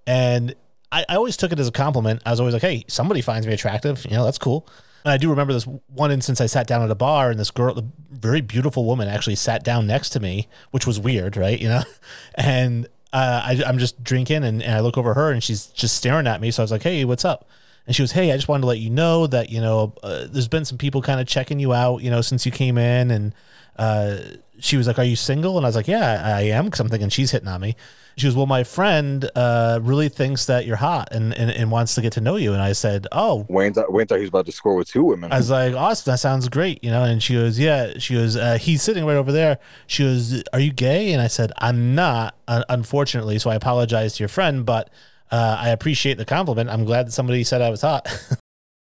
and 0.06 0.54
I, 0.92 1.06
I 1.08 1.16
always 1.16 1.38
took 1.38 1.54
it 1.54 1.60
as 1.60 1.68
a 1.68 1.72
compliment. 1.72 2.22
I 2.26 2.32
was 2.32 2.40
always 2.42 2.54
like, 2.54 2.64
"Hey, 2.64 2.84
somebody 2.88 3.22
finds 3.22 3.48
me 3.48 3.54
attractive. 3.54 4.06
You 4.06 4.18
know, 4.18 4.26
that's 4.26 4.38
cool." 4.38 4.68
And 5.06 5.14
I 5.14 5.18
do 5.18 5.30
remember 5.30 5.54
this 5.54 5.66
one 5.88 6.12
instance 6.12 6.42
I 6.42 6.48
sat 6.48 6.68
down 6.68 6.82
at 6.84 6.92
a 6.92 6.96
bar 6.96 7.30
and 7.32 7.40
this 7.40 7.52
girl, 7.52 7.80
a 7.80 7.84
very 8.12 8.42
beautiful 8.42 8.84
woman, 8.84 9.08
actually 9.08 9.36
sat 9.36 9.64
down 9.64 9.88
next 9.88 10.10
to 10.10 10.20
me, 10.20 10.50
which 10.72 10.86
was 10.86 11.00
weird, 11.00 11.38
right? 11.38 11.58
You 11.60 11.70
know, 11.70 11.84
and 12.36 12.86
uh, 13.14 13.42
I, 13.44 13.64
I'm 13.66 13.78
just 13.78 14.04
drinking 14.04 14.44
and, 14.44 14.62
and 14.62 14.74
I 14.74 14.82
look 14.82 14.98
over 14.98 15.14
her 15.14 15.32
and 15.32 15.42
she's 15.42 15.68
just 15.68 15.96
staring 15.96 16.28
at 16.28 16.42
me. 16.42 16.52
So 16.52 16.62
I 16.62 16.66
was 16.66 16.72
like, 16.72 16.84
"Hey, 16.84 17.06
what's 17.06 17.26
up?" 17.26 17.48
And 17.90 17.96
she 17.96 18.04
was, 18.04 18.12
"Hey, 18.12 18.32
I 18.32 18.36
just 18.36 18.48
wanted 18.48 18.62
to 18.62 18.68
let 18.68 18.78
you 18.78 18.92
know 18.92 19.26
that 19.26 19.50
you 19.50 19.60
know 19.60 19.96
uh, 20.04 20.28
there's 20.30 20.48
been 20.48 20.64
some 20.64 20.78
people 20.78 21.02
kind 21.02 21.20
of 21.20 21.26
checking 21.26 21.60
you 21.60 21.74
out, 21.74 22.04
you 22.04 22.12
know, 22.12 22.22
since 22.22 22.46
you 22.46 22.52
came 22.52 22.78
in." 22.78 23.10
And 23.10 23.34
uh, 23.78 24.18
she 24.60 24.78
was 24.78 24.86
like, 24.86 25.00
"Are 25.00 25.04
you 25.04 25.16
single?" 25.16 25.58
And 25.58 25.66
I 25.66 25.70
was 25.70 25.76
like, 25.76 25.88
"Yeah, 25.88 26.22
I 26.24 26.42
am," 26.42 26.66
because 26.66 26.80
I'm 26.80 26.88
thinking 26.88 27.10
she's 27.10 27.32
hitting 27.32 27.48
on 27.48 27.62
me. 27.62 27.76
She 28.16 28.28
goes, 28.28 28.36
"Well, 28.36 28.46
my 28.46 28.64
friend 28.64 29.28
uh, 29.34 29.80
really 29.82 30.08
thinks 30.08 30.46
that 30.46 30.68
you're 30.68 30.76
hot 30.76 31.08
and, 31.12 31.34
and, 31.34 31.50
and 31.50 31.72
wants 31.72 31.96
to 31.96 32.02
get 32.02 32.14
to 32.14 32.22
know 32.22 32.36
you." 32.36 32.54
And 32.54 32.62
I 32.62 32.74
said, 32.74 33.08
"Oh, 33.12 33.48
Wayne 33.50 33.74
thought 33.74 33.92
Wayne 33.92 34.06
thought 34.06 34.18
he 34.18 34.22
was 34.22 34.30
about 34.30 34.46
to 34.46 34.52
score 34.52 34.76
with 34.76 34.88
two 34.88 35.04
women. 35.04 35.32
I 35.34 35.38
was 35.38 35.50
like, 35.50 35.74
awesome, 35.74 36.12
that 36.12 36.20
sounds 36.20 36.48
great, 36.48 36.84
you 36.84 36.92
know. 36.92 37.04
And 37.04 37.24
she 37.24 37.34
goes, 37.34 37.58
yeah. 37.58 37.94
She 37.98 38.14
goes, 38.14 38.36
uh, 38.36 38.60
he's 38.60 38.84
sitting 38.84 39.04
right 39.04 39.16
over 39.16 39.32
there. 39.32 39.58
She 39.88 40.04
goes, 40.04 40.44
are 40.54 40.60
you 40.60 40.72
gay? 40.72 41.12
And 41.12 41.24
I 41.24 41.28
said, 41.28 41.52
I'm 41.58 41.96
not, 41.96 42.36
uh, 42.48 42.66
unfortunately. 42.70 43.40
So 43.40 43.50
I 43.50 43.56
apologize 43.56 44.14
to 44.18 44.20
your 44.20 44.30
friend, 44.30 44.64
but 44.64 44.92
uh, 45.32 45.58
I 45.60 45.70
appreciate 45.70 46.18
the 46.18 46.26
compliment. 46.26 46.70
I'm 46.70 46.86
glad 46.86 47.08
that 47.08 47.12
somebody 47.12 47.44
said 47.44 47.62
I 47.62 47.70
was 47.70 47.82
hot. 47.82 48.08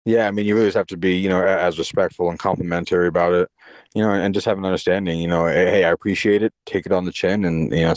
Yeah, 0.07 0.27
I 0.27 0.31
mean, 0.31 0.45
you 0.45 0.53
really 0.53 0.67
just 0.67 0.77
have 0.77 0.85
to 0.87 0.97
be, 0.97 1.15
you 1.15 1.29
know, 1.29 1.43
as 1.43 1.79
respectful 1.79 2.29
and 2.29 2.37
complimentary 2.37 3.07
about 3.07 3.33
it, 3.33 3.49
you 3.95 4.03
know, 4.03 4.11
and 4.11 4.35
just 4.35 4.45
have 4.45 4.59
an 4.59 4.65
understanding. 4.65 5.19
You 5.19 5.27
know, 5.27 5.47
hey, 5.47 5.83
I 5.83 5.89
appreciate 5.89 6.43
it. 6.43 6.53
Take 6.67 6.85
it 6.85 6.91
on 6.91 7.05
the 7.05 7.11
chin, 7.11 7.43
and 7.43 7.71
you 7.71 7.85
know, 7.85 7.95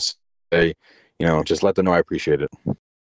say, 0.51 0.73
you 1.19 1.27
know, 1.27 1.43
just 1.43 1.61
let 1.61 1.75
them 1.75 1.85
know 1.85 1.93
I 1.93 1.99
appreciate 1.99 2.41
it. 2.41 2.49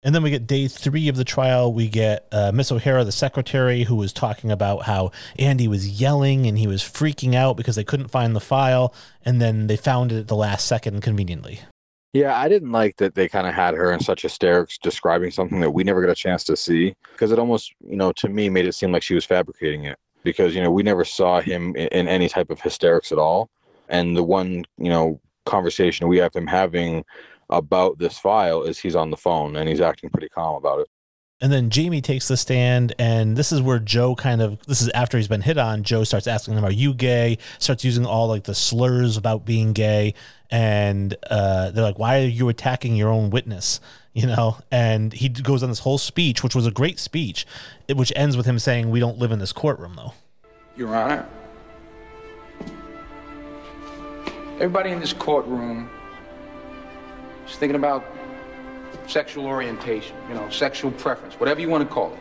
And 0.03 0.15
then 0.15 0.23
we 0.23 0.31
get 0.31 0.47
day 0.47 0.67
three 0.67 1.09
of 1.09 1.15
the 1.15 1.23
trial. 1.23 1.73
We 1.73 1.89
get 1.89 2.27
uh, 2.31 2.51
Miss 2.51 2.71
O'Hara, 2.71 3.03
the 3.03 3.11
secretary, 3.11 3.83
who 3.83 3.95
was 3.95 4.13
talking 4.13 4.51
about 4.51 4.83
how 4.83 5.11
Andy 5.37 5.67
was 5.67 6.01
yelling 6.01 6.47
and 6.47 6.57
he 6.57 6.67
was 6.67 6.81
freaking 6.81 7.35
out 7.35 7.57
because 7.57 7.75
they 7.75 7.83
couldn't 7.83 8.09
find 8.09 8.35
the 8.35 8.39
file. 8.39 8.93
And 9.25 9.41
then 9.41 9.67
they 9.67 9.75
found 9.75 10.11
it 10.11 10.19
at 10.19 10.27
the 10.27 10.35
last 10.35 10.67
second 10.67 11.01
conveniently. 11.01 11.61
Yeah, 12.13 12.37
I 12.37 12.47
didn't 12.47 12.71
like 12.71 12.95
that 12.97 13.15
they 13.15 13.27
kind 13.27 13.47
of 13.47 13.53
had 13.53 13.73
her 13.73 13.91
in 13.91 13.99
such 13.99 14.21
hysterics 14.23 14.77
describing 14.77 15.29
something 15.31 15.59
that 15.59 15.71
we 15.71 15.83
never 15.83 16.01
got 16.01 16.11
a 16.11 16.15
chance 16.15 16.43
to 16.45 16.55
see 16.55 16.95
because 17.11 17.31
it 17.31 17.39
almost, 17.39 17.73
you 17.79 17.97
know, 17.97 18.11
to 18.13 18.29
me 18.29 18.49
made 18.49 18.65
it 18.65 18.73
seem 18.73 18.91
like 18.91 19.03
she 19.03 19.13
was 19.13 19.25
fabricating 19.25 19.85
it 19.85 19.99
because, 20.23 20.55
you 20.55 20.63
know, 20.63 20.71
we 20.71 20.83
never 20.83 21.03
saw 21.03 21.41
him 21.41 21.75
in, 21.75 21.87
in 21.89 22.07
any 22.07 22.29
type 22.29 22.49
of 22.49 22.61
hysterics 22.61 23.11
at 23.11 23.19
all. 23.19 23.49
And 23.89 24.15
the 24.15 24.23
one, 24.23 24.63
you 24.77 24.89
know, 24.89 25.19
conversation 25.45 26.07
we 26.07 26.17
have 26.17 26.33
him 26.33 26.47
having 26.47 27.03
about 27.49 27.97
this 27.97 28.17
file 28.17 28.63
is 28.63 28.77
he's 28.77 28.95
on 28.95 29.09
the 29.09 29.17
phone 29.17 29.55
and 29.55 29.69
he's 29.69 29.81
acting 29.81 30.09
pretty 30.09 30.29
calm 30.29 30.55
about 30.55 30.79
it. 30.79 30.87
And 31.39 31.51
then 31.53 31.69
Jamie 31.69 32.01
takes 32.01 32.27
the 32.27 32.35
stand, 32.35 32.95
and 32.97 33.37
this 33.37 33.51
is 33.51 33.61
where 33.61 33.77
Joe 33.77 34.15
kind 34.15 34.41
of 34.41 34.57
this 34.65 34.81
is 34.81 34.89
after 34.89 35.17
he's 35.17 35.27
been 35.27 35.41
hit 35.41 35.59
on. 35.59 35.83
Joe 35.83 36.03
starts 36.03 36.25
asking 36.25 36.55
him, 36.55 36.65
"Are 36.65 36.71
you 36.71 36.95
gay?" 36.95 37.37
Starts 37.59 37.85
using 37.85 38.07
all 38.07 38.27
like 38.27 38.45
the 38.45 38.55
slurs 38.55 39.17
about 39.17 39.45
being 39.45 39.71
gay, 39.71 40.15
and 40.49 41.15
uh, 41.29 41.69
they're 41.69 41.83
like, 41.83 41.99
"Why 41.99 42.21
are 42.21 42.27
you 42.27 42.49
attacking 42.49 42.95
your 42.95 43.09
own 43.09 43.29
witness?" 43.29 43.79
You 44.13 44.25
know, 44.25 44.57
and 44.71 45.13
he 45.13 45.29
goes 45.29 45.61
on 45.61 45.69
this 45.69 45.77
whole 45.79 45.99
speech, 45.99 46.41
which 46.41 46.55
was 46.55 46.65
a 46.65 46.71
great 46.71 46.97
speech, 46.97 47.45
which 47.93 48.11
ends 48.15 48.35
with 48.35 48.47
him 48.47 48.57
saying, 48.57 48.89
"We 48.89 48.99
don't 48.99 49.19
live 49.19 49.31
in 49.31 49.37
this 49.37 49.53
courtroom, 49.53 49.93
though." 49.95 50.13
Your 50.75 50.95
Honor. 50.95 51.23
Everybody 54.55 54.89
in 54.89 54.99
this 54.99 55.13
courtroom 55.13 55.87
is 57.47 57.55
thinking 57.57 57.75
about 57.75 58.03
sexual 59.07 59.45
orientation, 59.45 60.15
you 60.29 60.35
know, 60.35 60.49
sexual 60.49 60.91
preference, 60.91 61.35
whatever 61.35 61.61
you 61.61 61.69
want 61.69 61.87
to 61.87 61.93
call 61.93 62.13
it. 62.13 62.19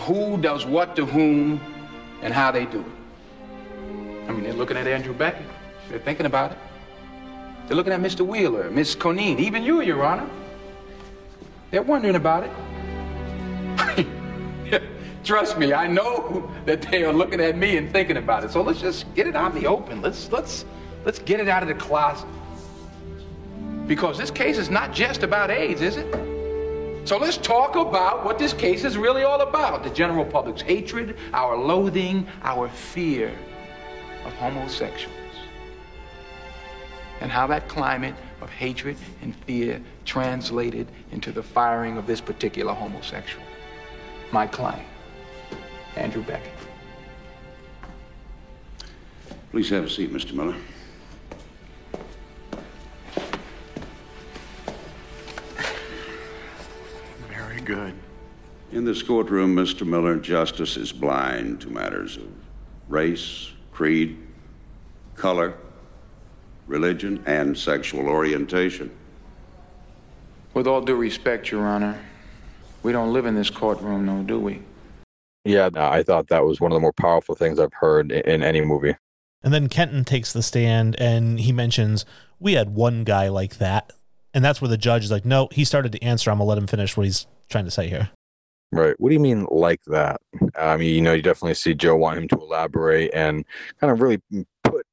Who 0.00 0.36
does 0.38 0.66
what 0.66 0.94
to 0.96 1.06
whom 1.06 1.60
and 2.22 2.32
how 2.32 2.50
they 2.50 2.66
do 2.66 2.80
it. 2.80 2.86
I 4.28 4.32
mean, 4.32 4.42
they're 4.42 4.52
looking 4.52 4.76
at 4.76 4.86
Andrew 4.86 5.14
Beckett. 5.14 5.46
They're 5.88 5.98
thinking 5.98 6.26
about 6.26 6.52
it. 6.52 6.58
They're 7.66 7.76
looking 7.76 7.92
at 7.92 8.00
Mr. 8.00 8.26
Wheeler, 8.26 8.70
Miss 8.70 8.94
Conine, 8.94 9.38
even 9.38 9.62
you, 9.62 9.82
Your 9.82 10.04
Honor. 10.04 10.28
They're 11.70 11.82
wondering 11.82 12.16
about 12.16 12.44
it. 12.44 12.50
Trust 15.24 15.58
me, 15.58 15.72
I 15.72 15.88
know 15.88 16.50
that 16.64 16.82
they 16.82 17.02
are 17.04 17.12
looking 17.12 17.40
at 17.40 17.56
me 17.56 17.76
and 17.76 17.90
thinking 17.92 18.16
about 18.16 18.44
it. 18.44 18.52
So 18.52 18.62
let's 18.62 18.80
just 18.80 19.12
get 19.14 19.26
it 19.26 19.34
out 19.34 19.54
in 19.54 19.60
the 19.60 19.68
open. 19.68 20.00
Let's 20.00 20.30
let's 20.30 20.64
let's 21.04 21.18
get 21.18 21.40
it 21.40 21.48
out 21.48 21.62
of 21.62 21.68
the 21.68 21.74
closet. 21.74 22.28
Because 23.86 24.18
this 24.18 24.30
case 24.30 24.58
is 24.58 24.68
not 24.68 24.92
just 24.92 25.22
about 25.22 25.50
AIDS, 25.50 25.80
is 25.80 25.96
it? 25.96 26.12
So 27.06 27.18
let's 27.18 27.36
talk 27.36 27.76
about 27.76 28.24
what 28.24 28.36
this 28.36 28.52
case 28.52 28.84
is 28.84 28.96
really 28.96 29.22
all 29.22 29.40
about. 29.40 29.84
The 29.84 29.90
general 29.90 30.24
public's 30.24 30.60
hatred, 30.60 31.16
our 31.32 31.56
loathing, 31.56 32.26
our 32.42 32.68
fear 32.68 33.32
of 34.24 34.32
homosexuals. 34.34 35.14
And 37.20 37.30
how 37.30 37.46
that 37.46 37.68
climate 37.68 38.16
of 38.40 38.50
hatred 38.50 38.96
and 39.22 39.34
fear 39.46 39.80
translated 40.04 40.88
into 41.12 41.30
the 41.30 41.42
firing 41.42 41.96
of 41.96 42.08
this 42.08 42.20
particular 42.20 42.74
homosexual. 42.74 43.44
My 44.32 44.48
client. 44.48 44.86
Andrew 45.94 46.24
Beckett. 46.24 46.52
Please 49.52 49.70
have 49.70 49.84
a 49.84 49.88
seat, 49.88 50.12
Mr. 50.12 50.32
Miller. 50.32 50.56
Good. 57.66 57.92
In 58.72 58.84
this 58.84 59.02
courtroom, 59.02 59.54
Mr. 59.54 59.86
Miller, 59.86 60.16
justice 60.16 60.76
is 60.76 60.92
blind 60.92 61.60
to 61.62 61.68
matters 61.68 62.16
of 62.16 62.28
race, 62.88 63.52
creed, 63.72 64.16
color, 65.16 65.54
religion, 66.66 67.22
and 67.26 67.58
sexual 67.58 68.08
orientation. 68.08 68.90
With 70.54 70.66
all 70.66 70.80
due 70.80 70.94
respect, 70.94 71.50
Your 71.50 71.66
Honor, 71.66 71.98
we 72.82 72.92
don't 72.92 73.12
live 73.12 73.26
in 73.26 73.34
this 73.34 73.50
courtroom, 73.50 74.06
no, 74.06 74.22
do 74.22 74.38
we? 74.38 74.62
Yeah, 75.44 75.70
I 75.74 76.02
thought 76.02 76.28
that 76.28 76.44
was 76.44 76.60
one 76.60 76.72
of 76.72 76.76
the 76.76 76.80
more 76.80 76.92
powerful 76.92 77.34
things 77.34 77.58
I've 77.58 77.74
heard 77.74 78.10
in, 78.12 78.20
in 78.22 78.42
any 78.42 78.60
movie. 78.60 78.96
And 79.42 79.52
then 79.52 79.68
Kenton 79.68 80.04
takes 80.04 80.32
the 80.32 80.42
stand 80.42 80.96
and 80.98 81.38
he 81.40 81.52
mentions, 81.52 82.04
We 82.40 82.54
had 82.54 82.74
one 82.74 83.04
guy 83.04 83.28
like 83.28 83.58
that. 83.58 83.92
And 84.34 84.44
that's 84.44 84.60
where 84.60 84.68
the 84.68 84.76
judge 84.76 85.04
is 85.04 85.10
like, 85.10 85.24
No, 85.24 85.48
he 85.52 85.64
started 85.64 85.92
to 85.92 86.02
answer. 86.02 86.30
I'm 86.30 86.38
going 86.38 86.46
to 86.46 86.48
let 86.48 86.58
him 86.58 86.66
finish 86.66 86.96
what 86.96 87.06
he's 87.06 87.26
trying 87.48 87.64
to 87.64 87.70
say 87.70 87.88
here. 87.88 88.10
Right. 88.72 88.98
What 88.98 89.10
do 89.10 89.14
you 89.14 89.20
mean 89.20 89.46
like 89.50 89.80
that? 89.86 90.20
I 90.56 90.76
mean, 90.76 90.94
you 90.94 91.00
know, 91.00 91.12
you 91.12 91.22
definitely 91.22 91.54
see 91.54 91.72
Joe 91.72 91.96
want 91.96 92.18
him 92.18 92.28
to 92.28 92.36
elaborate 92.36 93.10
and 93.14 93.44
kind 93.80 93.92
of 93.92 94.00
really 94.00 94.20
put, 94.64 94.84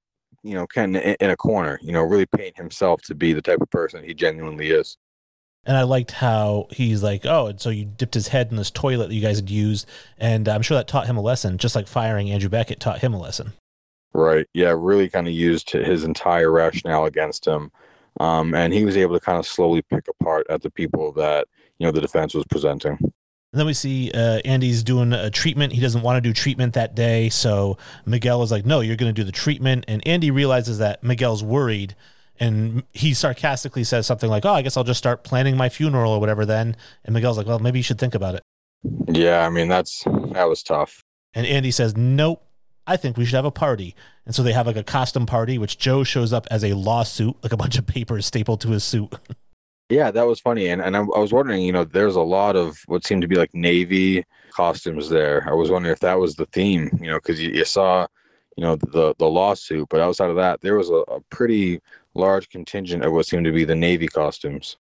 you 0.44 0.54
know, 0.54 0.68
Ken 0.68 0.96
in, 0.96 1.16
in 1.20 1.30
a 1.32 1.36
corner, 1.36 1.80
you 1.82 1.92
know, 1.92 2.02
really 2.02 2.28
paint 2.28 2.56
himself 2.56 3.02
to 3.04 3.16
be 3.16 3.34
the 3.34 3.42
type 3.42 3.62
of 3.62 3.70
person 3.72 4.04
he 4.04 4.14
genuinely 4.14 4.70
is. 4.70 4.96
And 5.66 5.76
I 5.76 5.84
liked 5.84 6.12
how 6.12 6.68
he's 6.72 7.02
like, 7.02 7.26
oh, 7.26 7.48
and 7.48 7.60
so 7.60 7.70
you 7.70 7.86
dipped 7.86 8.14
his 8.14 8.28
head 8.28 8.52
in 8.52 8.58
this 8.58 8.70
toilet 8.70 9.08
that 9.08 9.16
you 9.16 9.22
guys 9.22 9.38
had 9.38 9.50
used. 9.50 9.90
And 10.18 10.48
I'm 10.48 10.62
sure 10.62 10.78
that 10.78 10.88
taught 10.88 11.08
him 11.08 11.18
a 11.18 11.22
lesson, 11.22 11.58
just 11.58 11.76
like 11.76 11.88
firing 11.88 12.30
Andrew 12.30 12.50
Beckett 12.50 12.80
taught 12.80 13.00
him 13.00 13.14
a 13.14 13.20
lesson. 13.20 13.54
Right. 14.14 14.46
Yeah. 14.54 14.76
Really 14.78 15.10
kind 15.10 15.28
of 15.28 15.34
used 15.34 15.72
his 15.72 16.04
entire 16.04 16.52
rationale 16.52 17.06
against 17.06 17.48
him. 17.48 17.72
Um, 18.20 18.54
and 18.54 18.72
he 18.72 18.86
was 18.86 18.98
able 18.98 19.18
to 19.18 19.26
kind 19.26 19.40
of 19.40 19.48
slowly 19.48 19.82
pick 19.82 20.08
apart 20.08 20.46
at 20.50 20.62
the 20.62 20.70
people 20.70 21.12
that, 21.14 21.48
you 21.80 21.86
know, 21.86 21.92
the 21.92 22.02
defense 22.02 22.34
was 22.34 22.46
presenting. 22.46 22.98
And 23.54 23.60
then 23.60 23.68
we 23.68 23.74
see 23.74 24.10
uh, 24.12 24.40
Andy's 24.46 24.82
doing 24.82 25.14
a 25.14 25.30
treatment. 25.30 25.74
He 25.74 25.80
doesn't 25.80 26.02
want 26.02 26.18
to 26.18 26.22
do 26.22 26.34
treatment 26.34 26.74
that 26.74 26.96
day. 26.96 27.30
So 27.30 27.78
Miguel 28.04 28.42
is 28.42 28.52
like, 28.52 28.66
no, 28.66 28.80
you're 28.80 28.96
going 28.96 29.14
to 29.14 29.22
do 29.22 29.24
the 29.24 29.32
treatment. 29.32 29.86
And 29.88 30.06
Andy 30.08 30.32
realizes 30.32 30.80
that 30.80 31.04
Miguel's 31.04 31.44
worried. 31.44 31.96
And 32.40 32.82
he 32.94 33.14
sarcastically 33.14 33.84
says 33.84 34.08
something 34.08 34.28
like, 34.28 34.44
oh, 34.44 34.54
I 34.54 34.64
guess 34.64 34.76
I'll 34.76 34.84
just 34.84 34.98
start 34.98 35.24
planning 35.24 35.56
my 35.56 35.70
funeral 35.70 36.12
or 36.12 36.20
whatever 36.20 36.48
then. 36.48 36.76
And 37.06 37.14
Miguel's 37.14 37.38
like, 37.38 37.46
well, 37.46 37.60
maybe 37.60 37.78
you 37.78 37.84
should 37.84 38.00
think 38.00 38.16
about 38.16 38.34
it. 38.34 38.42
Yeah. 39.08 39.46
I 39.46 39.50
mean, 39.52 39.68
that's, 39.68 40.04
that 40.32 40.50
was 40.50 40.64
tough. 40.64 41.04
And 41.36 41.46
Andy 41.46 41.70
says, 41.70 41.96
nope, 41.96 42.44
I 42.88 42.98
think 42.98 43.18
we 43.18 43.26
should 43.26 43.36
have 43.36 43.46
a 43.46 43.52
party. 43.52 43.96
And 44.26 44.34
so 44.34 44.42
they 44.42 44.54
have 44.54 44.66
like 44.66 44.78
a 44.78 44.84
costume 44.84 45.28
party, 45.28 45.60
which 45.60 45.78
Joe 45.78 46.04
shows 46.04 46.34
up 46.34 46.48
as 46.50 46.64
a 46.64 46.74
lawsuit, 46.74 47.36
like 47.44 47.54
a 47.54 47.58
bunch 47.58 47.78
of 47.78 47.86
papers 47.86 48.26
stapled 48.26 48.62
to 48.62 48.70
his 48.70 48.84
suit. 48.84 49.14
Yeah, 49.94 50.10
that 50.10 50.26
was 50.26 50.40
funny, 50.40 50.70
and 50.70 50.82
and 50.82 50.98
I, 50.98 51.02
I 51.02 51.20
was 51.20 51.32
wondering, 51.32 51.62
you 51.62 51.72
know, 51.72 51.84
there's 51.84 52.16
a 52.16 52.22
lot 52.22 52.56
of 52.56 52.80
what 52.88 53.06
seemed 53.06 53.22
to 53.22 53.28
be 53.28 53.36
like 53.36 53.54
navy 53.54 54.26
costumes 54.50 55.08
there. 55.08 55.46
I 55.48 55.54
was 55.54 55.70
wondering 55.70 55.94
if 55.94 56.00
that 56.00 56.18
was 56.20 56.36
the 56.36 56.48
theme, 56.48 56.90
you 57.00 57.12
know, 57.12 57.18
because 57.18 57.40
you, 57.40 57.52
you 57.52 57.64
saw, 57.64 58.08
you 58.58 58.64
know, 58.64 58.76
the 58.76 59.14
the 59.20 59.30
lawsuit, 59.30 59.88
but 59.90 60.02
outside 60.02 60.32
of 60.32 60.36
that, 60.38 60.62
there 60.62 60.78
was 60.78 60.90
a, 60.90 61.04
a 61.14 61.22
pretty 61.30 61.80
large 62.16 62.50
contingent 62.50 63.06
of 63.06 63.14
what 63.14 63.28
seemed 63.28 63.46
to 63.46 63.52
be 63.52 63.66
the 63.66 63.76
navy 63.76 64.08
costumes. 64.08 64.78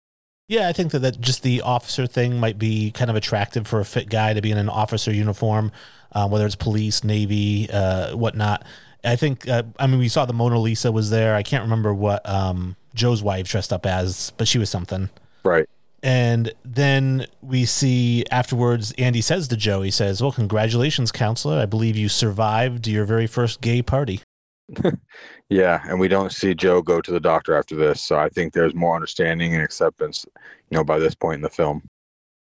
Yeah, 0.48 0.68
I 0.68 0.72
think 0.72 0.90
that, 0.90 1.00
that 1.00 1.20
just 1.20 1.44
the 1.44 1.62
officer 1.62 2.08
thing 2.08 2.40
might 2.40 2.58
be 2.58 2.90
kind 2.90 3.08
of 3.08 3.16
attractive 3.16 3.68
for 3.68 3.78
a 3.78 3.84
fit 3.84 4.08
guy 4.08 4.34
to 4.34 4.42
be 4.42 4.50
in 4.50 4.58
an 4.58 4.68
officer 4.68 5.12
uniform, 5.12 5.70
uh, 6.12 6.28
whether 6.28 6.46
it's 6.46 6.56
police, 6.56 7.04
navy, 7.04 7.68
uh, 7.70 8.16
whatnot. 8.16 8.64
I 9.04 9.14
think, 9.14 9.48
uh, 9.48 9.62
I 9.78 9.86
mean, 9.86 10.00
we 10.00 10.08
saw 10.08 10.24
the 10.24 10.32
Mona 10.32 10.58
Lisa 10.58 10.90
was 10.90 11.10
there. 11.10 11.36
I 11.36 11.44
can't 11.44 11.62
remember 11.62 11.94
what 11.94 12.28
um, 12.28 12.76
Joe's 12.96 13.22
wife 13.22 13.48
dressed 13.48 13.72
up 13.72 13.86
as, 13.86 14.32
but 14.36 14.48
she 14.48 14.58
was 14.58 14.68
something. 14.68 15.10
Right. 15.44 15.68
And 16.02 16.52
then 16.64 17.26
we 17.40 17.64
see 17.64 18.24
afterwards, 18.30 18.92
Andy 18.98 19.20
says 19.20 19.48
to 19.48 19.56
Joe, 19.56 19.82
he 19.82 19.90
says, 19.90 20.20
Well, 20.20 20.32
congratulations, 20.32 21.12
counselor. 21.12 21.58
I 21.58 21.66
believe 21.66 21.96
you 21.96 22.08
survived 22.08 22.86
your 22.86 23.04
very 23.04 23.26
first 23.26 23.60
gay 23.60 23.82
party. 23.82 24.20
yeah, 25.48 25.82
and 25.88 26.00
we 26.00 26.08
don't 26.08 26.32
see 26.32 26.54
Joe 26.54 26.82
go 26.82 27.00
to 27.00 27.10
the 27.10 27.20
doctor 27.20 27.54
after 27.56 27.76
this, 27.76 28.02
so 28.02 28.18
I 28.18 28.28
think 28.28 28.52
there's 28.52 28.74
more 28.74 28.94
understanding 28.94 29.54
and 29.54 29.62
acceptance, 29.62 30.26
you 30.70 30.76
know, 30.76 30.84
by 30.84 30.98
this 30.98 31.14
point 31.14 31.36
in 31.36 31.42
the 31.42 31.50
film. 31.50 31.82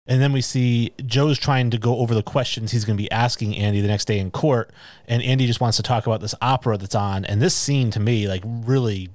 And 0.06 0.22
then 0.22 0.32
we 0.32 0.40
see 0.40 0.92
Joe's 1.04 1.38
trying 1.38 1.70
to 1.70 1.78
go 1.78 1.98
over 1.98 2.14
the 2.14 2.22
questions 2.22 2.72
he's 2.72 2.86
going 2.86 2.96
to 2.96 3.02
be 3.02 3.10
asking 3.10 3.56
Andy 3.56 3.80
the 3.80 3.88
next 3.88 4.06
day 4.06 4.18
in 4.18 4.30
court, 4.30 4.70
and 5.06 5.22
Andy 5.22 5.46
just 5.46 5.60
wants 5.60 5.76
to 5.76 5.82
talk 5.82 6.06
about 6.06 6.20
this 6.20 6.34
opera 6.40 6.78
that's 6.78 6.94
on. 6.94 7.24
And 7.24 7.42
this 7.42 7.54
scene 7.54 7.90
to 7.90 8.00
me, 8.00 8.26
like, 8.26 8.42
really, 8.44 9.10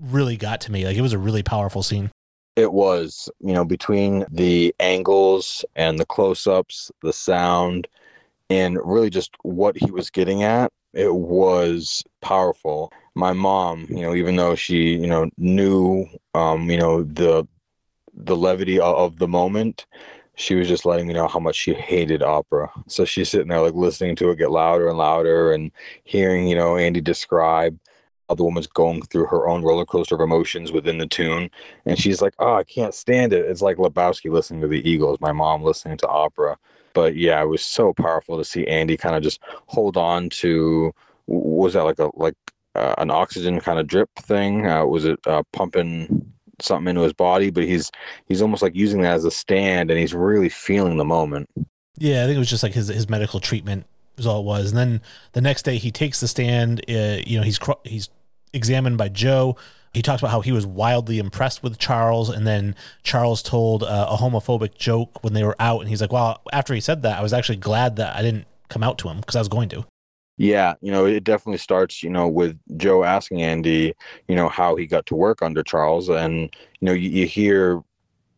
really 0.00 0.36
got 0.36 0.60
to 0.62 0.72
me. 0.72 0.86
Like, 0.86 0.96
it 0.96 1.02
was 1.02 1.12
a 1.12 1.18
really 1.18 1.42
powerful 1.42 1.82
scene. 1.82 2.10
It 2.56 2.72
was, 2.72 3.28
you 3.40 3.52
know, 3.52 3.64
between 3.64 4.24
the 4.30 4.74
angles 4.80 5.64
and 5.76 5.98
the 5.98 6.06
close-ups, 6.06 6.90
the 7.02 7.12
sound, 7.12 7.86
and 8.50 8.78
really 8.82 9.10
just 9.10 9.30
what 9.42 9.76
he 9.76 9.90
was 9.90 10.10
getting 10.10 10.42
at 10.42 10.72
it 10.94 11.14
was 11.14 12.02
powerful. 12.22 12.92
My 13.14 13.32
mom, 13.32 13.86
you 13.88 14.02
know, 14.02 14.14
even 14.14 14.36
though 14.36 14.54
she, 14.54 14.94
you 14.94 15.06
know, 15.06 15.30
knew, 15.36 16.06
um, 16.34 16.70
you 16.70 16.78
know, 16.78 17.02
the 17.02 17.46
the 18.14 18.36
levity 18.36 18.80
of 18.80 19.18
the 19.18 19.28
moment, 19.28 19.86
she 20.34 20.54
was 20.54 20.66
just 20.66 20.84
letting 20.84 21.06
me 21.06 21.14
know 21.14 21.28
how 21.28 21.38
much 21.38 21.56
she 21.56 21.74
hated 21.74 22.22
opera. 22.22 22.68
So 22.88 23.04
she's 23.04 23.28
sitting 23.28 23.48
there 23.48 23.60
like 23.60 23.74
listening 23.74 24.16
to 24.16 24.30
it 24.30 24.38
get 24.38 24.50
louder 24.50 24.88
and 24.88 24.98
louder 24.98 25.52
and 25.52 25.70
hearing, 26.04 26.48
you 26.48 26.56
know, 26.56 26.76
Andy 26.76 27.00
describe 27.00 27.78
the 28.36 28.44
woman's 28.44 28.66
going 28.66 29.02
through 29.02 29.26
her 29.26 29.48
own 29.48 29.62
roller 29.62 29.86
coaster 29.86 30.14
of 30.14 30.20
emotions 30.20 30.72
within 30.72 30.98
the 30.98 31.06
tune. 31.06 31.50
And 31.86 31.98
she's 31.98 32.20
like, 32.20 32.34
Oh, 32.38 32.54
I 32.54 32.64
can't 32.64 32.94
stand 32.94 33.32
it. 33.32 33.46
It's 33.46 33.62
like 33.62 33.76
Lebowski 33.76 34.30
listening 34.30 34.60
to 34.60 34.68
the 34.68 34.88
Eagles, 34.88 35.18
my 35.20 35.32
mom 35.32 35.62
listening 35.62 35.96
to 35.98 36.08
opera 36.08 36.58
but 36.98 37.14
yeah, 37.14 37.40
it 37.40 37.46
was 37.46 37.64
so 37.64 37.92
powerful 37.92 38.36
to 38.38 38.44
see 38.44 38.66
Andy 38.66 38.96
kind 38.96 39.14
of 39.14 39.22
just 39.22 39.40
hold 39.66 39.96
on 39.96 40.28
to. 40.30 40.92
Was 41.28 41.74
that 41.74 41.84
like 41.84 42.00
a 42.00 42.10
like 42.14 42.34
uh, 42.74 42.96
an 42.98 43.10
oxygen 43.10 43.60
kind 43.60 43.78
of 43.78 43.86
drip 43.86 44.10
thing? 44.16 44.66
Uh, 44.66 44.84
was 44.84 45.04
it 45.04 45.20
uh, 45.24 45.44
pumping 45.52 46.32
something 46.60 46.88
into 46.88 47.02
his 47.02 47.12
body? 47.12 47.50
But 47.50 47.64
he's 47.64 47.92
he's 48.26 48.42
almost 48.42 48.62
like 48.62 48.74
using 48.74 49.02
that 49.02 49.14
as 49.14 49.24
a 49.24 49.30
stand, 49.30 49.92
and 49.92 50.00
he's 50.00 50.12
really 50.12 50.48
feeling 50.48 50.96
the 50.96 51.04
moment. 51.04 51.48
Yeah, 51.98 52.24
I 52.24 52.26
think 52.26 52.34
it 52.34 52.40
was 52.40 52.50
just 52.50 52.64
like 52.64 52.74
his 52.74 52.88
his 52.88 53.08
medical 53.08 53.38
treatment 53.38 53.86
was 54.16 54.26
all 54.26 54.40
it 54.40 54.46
was. 54.46 54.72
And 54.72 54.78
then 54.78 55.02
the 55.34 55.40
next 55.40 55.64
day 55.64 55.76
he 55.76 55.92
takes 55.92 56.18
the 56.18 56.26
stand. 56.26 56.84
Uh, 56.88 57.18
you 57.24 57.38
know, 57.38 57.44
he's 57.44 57.60
he's 57.84 58.08
examined 58.52 58.98
by 58.98 59.08
Joe 59.08 59.56
he 59.94 60.02
talks 60.02 60.22
about 60.22 60.30
how 60.30 60.40
he 60.40 60.52
was 60.52 60.66
wildly 60.66 61.18
impressed 61.18 61.62
with 61.62 61.78
Charles, 61.78 62.28
and 62.28 62.46
then 62.46 62.74
Charles 63.02 63.42
told 63.42 63.82
uh, 63.82 64.06
a 64.08 64.16
homophobic 64.16 64.76
joke 64.76 65.22
when 65.24 65.32
they 65.32 65.42
were 65.42 65.56
out, 65.58 65.80
and 65.80 65.88
he's 65.88 66.00
like, 66.00 66.12
"Well, 66.12 66.40
after 66.52 66.74
he 66.74 66.80
said 66.80 67.02
that, 67.02 67.18
I 67.18 67.22
was 67.22 67.32
actually 67.32 67.56
glad 67.56 67.96
that 67.96 68.14
I 68.14 68.22
didn't 68.22 68.46
come 68.68 68.82
out 68.82 68.98
to 68.98 69.08
him 69.08 69.18
because 69.18 69.36
I 69.36 69.40
was 69.40 69.48
going 69.48 69.68
to." 69.70 69.84
Yeah, 70.36 70.74
you 70.80 70.92
know, 70.92 71.04
it 71.04 71.24
definitely 71.24 71.58
starts, 71.58 72.02
you 72.02 72.10
know, 72.10 72.28
with 72.28 72.56
Joe 72.76 73.02
asking 73.02 73.42
Andy, 73.42 73.92
you 74.28 74.36
know, 74.36 74.48
how 74.48 74.76
he 74.76 74.86
got 74.86 75.04
to 75.06 75.16
work 75.16 75.42
under 75.42 75.62
Charles, 75.62 76.08
and 76.08 76.54
you 76.80 76.86
know, 76.86 76.92
you, 76.92 77.10
you 77.10 77.26
hear 77.26 77.82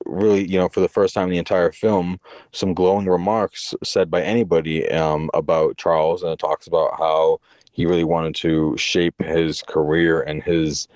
really, 0.07 0.47
you 0.47 0.59
know, 0.59 0.69
for 0.69 0.81
the 0.81 0.89
first 0.89 1.15
time 1.15 1.25
in 1.25 1.31
the 1.31 1.39
entire 1.39 1.73
film, 1.73 2.19
some 2.53 2.75
glowing 2.75 3.07
remarks 3.07 3.75
said 3.85 4.11
by 4.11 4.23
anybody 4.23 4.89
um, 4.91 5.31
about 5.35 5.77
Charles, 5.77 6.23
and 6.23 6.33
it 6.33 6.39
talks 6.39 6.67
about 6.67 6.97
how 6.99 7.39
he 7.81 7.87
really 7.87 8.05
wanted 8.05 8.35
to 8.35 8.77
shape 8.77 9.15
his 9.23 9.63
career 9.63 10.21
and 10.21 10.43
his 10.43 10.87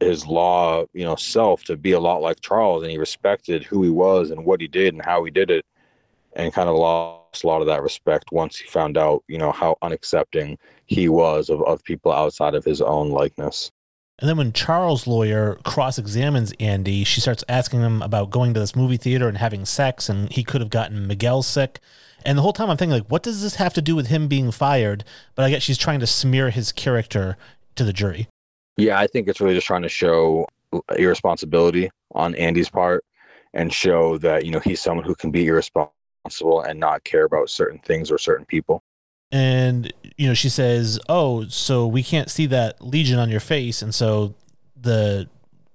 his 0.00 0.26
law, 0.26 0.84
you 0.92 1.04
know, 1.04 1.14
self 1.14 1.62
to 1.64 1.76
be 1.76 1.92
a 1.92 2.00
lot 2.00 2.20
like 2.20 2.40
Charles, 2.40 2.82
and 2.82 2.90
he 2.90 2.98
respected 2.98 3.62
who 3.62 3.80
he 3.84 3.90
was 3.90 4.32
and 4.32 4.44
what 4.44 4.60
he 4.60 4.66
did 4.66 4.92
and 4.92 5.04
how 5.04 5.22
he 5.22 5.30
did 5.30 5.52
it, 5.52 5.64
and 6.32 6.52
kind 6.52 6.68
of 6.68 6.74
lost 6.74 7.44
a 7.44 7.46
lot 7.46 7.60
of 7.60 7.68
that 7.68 7.82
respect 7.82 8.32
once 8.32 8.56
he 8.56 8.66
found 8.66 8.98
out, 8.98 9.22
you 9.28 9.38
know, 9.38 9.52
how 9.52 9.76
unaccepting 9.82 10.56
he 10.86 11.08
was 11.08 11.48
of, 11.48 11.62
of 11.62 11.84
people 11.84 12.10
outside 12.10 12.56
of 12.56 12.64
his 12.64 12.80
own 12.80 13.10
likeness. 13.10 13.70
And 14.18 14.28
then 14.28 14.38
when 14.38 14.52
Charles' 14.52 15.06
lawyer 15.06 15.58
cross 15.62 15.96
examines 15.96 16.52
Andy, 16.58 17.04
she 17.04 17.20
starts 17.20 17.44
asking 17.48 17.82
him 17.82 18.02
about 18.02 18.30
going 18.30 18.52
to 18.54 18.60
this 18.60 18.74
movie 18.74 18.96
theater 18.96 19.28
and 19.28 19.38
having 19.38 19.64
sex, 19.64 20.08
and 20.08 20.32
he 20.32 20.42
could 20.42 20.60
have 20.60 20.70
gotten 20.70 21.06
Miguel 21.06 21.42
sick. 21.44 21.78
And 22.26 22.36
the 22.36 22.42
whole 22.42 22.52
time 22.52 22.68
I'm 22.68 22.76
thinking, 22.76 22.92
like, 22.92 23.06
what 23.06 23.22
does 23.22 23.40
this 23.40 23.54
have 23.54 23.72
to 23.74 23.80
do 23.80 23.94
with 23.94 24.08
him 24.08 24.26
being 24.26 24.50
fired? 24.50 25.04
But 25.36 25.44
I 25.44 25.50
guess 25.50 25.62
she's 25.62 25.78
trying 25.78 26.00
to 26.00 26.08
smear 26.08 26.50
his 26.50 26.72
character 26.72 27.36
to 27.76 27.84
the 27.84 27.92
jury. 27.92 28.26
Yeah, 28.76 28.98
I 28.98 29.06
think 29.06 29.28
it's 29.28 29.40
really 29.40 29.54
just 29.54 29.66
trying 29.66 29.82
to 29.82 29.88
show 29.88 30.46
irresponsibility 30.98 31.88
on 32.12 32.34
Andy's 32.34 32.68
part 32.68 33.04
and 33.54 33.72
show 33.72 34.18
that, 34.18 34.44
you 34.44 34.50
know, 34.50 34.58
he's 34.58 34.82
someone 34.82 35.06
who 35.06 35.14
can 35.14 35.30
be 35.30 35.46
irresponsible 35.46 36.62
and 36.62 36.80
not 36.80 37.04
care 37.04 37.24
about 37.24 37.48
certain 37.48 37.78
things 37.78 38.10
or 38.10 38.18
certain 38.18 38.44
people. 38.44 38.82
And, 39.30 39.92
you 40.16 40.26
know, 40.26 40.34
she 40.34 40.48
says, 40.48 40.98
Oh, 41.08 41.46
so 41.46 41.86
we 41.86 42.02
can't 42.02 42.30
see 42.30 42.46
that 42.46 42.84
legion 42.84 43.20
on 43.20 43.30
your 43.30 43.40
face. 43.40 43.82
And 43.82 43.94
so 43.94 44.34
the, 44.74 45.28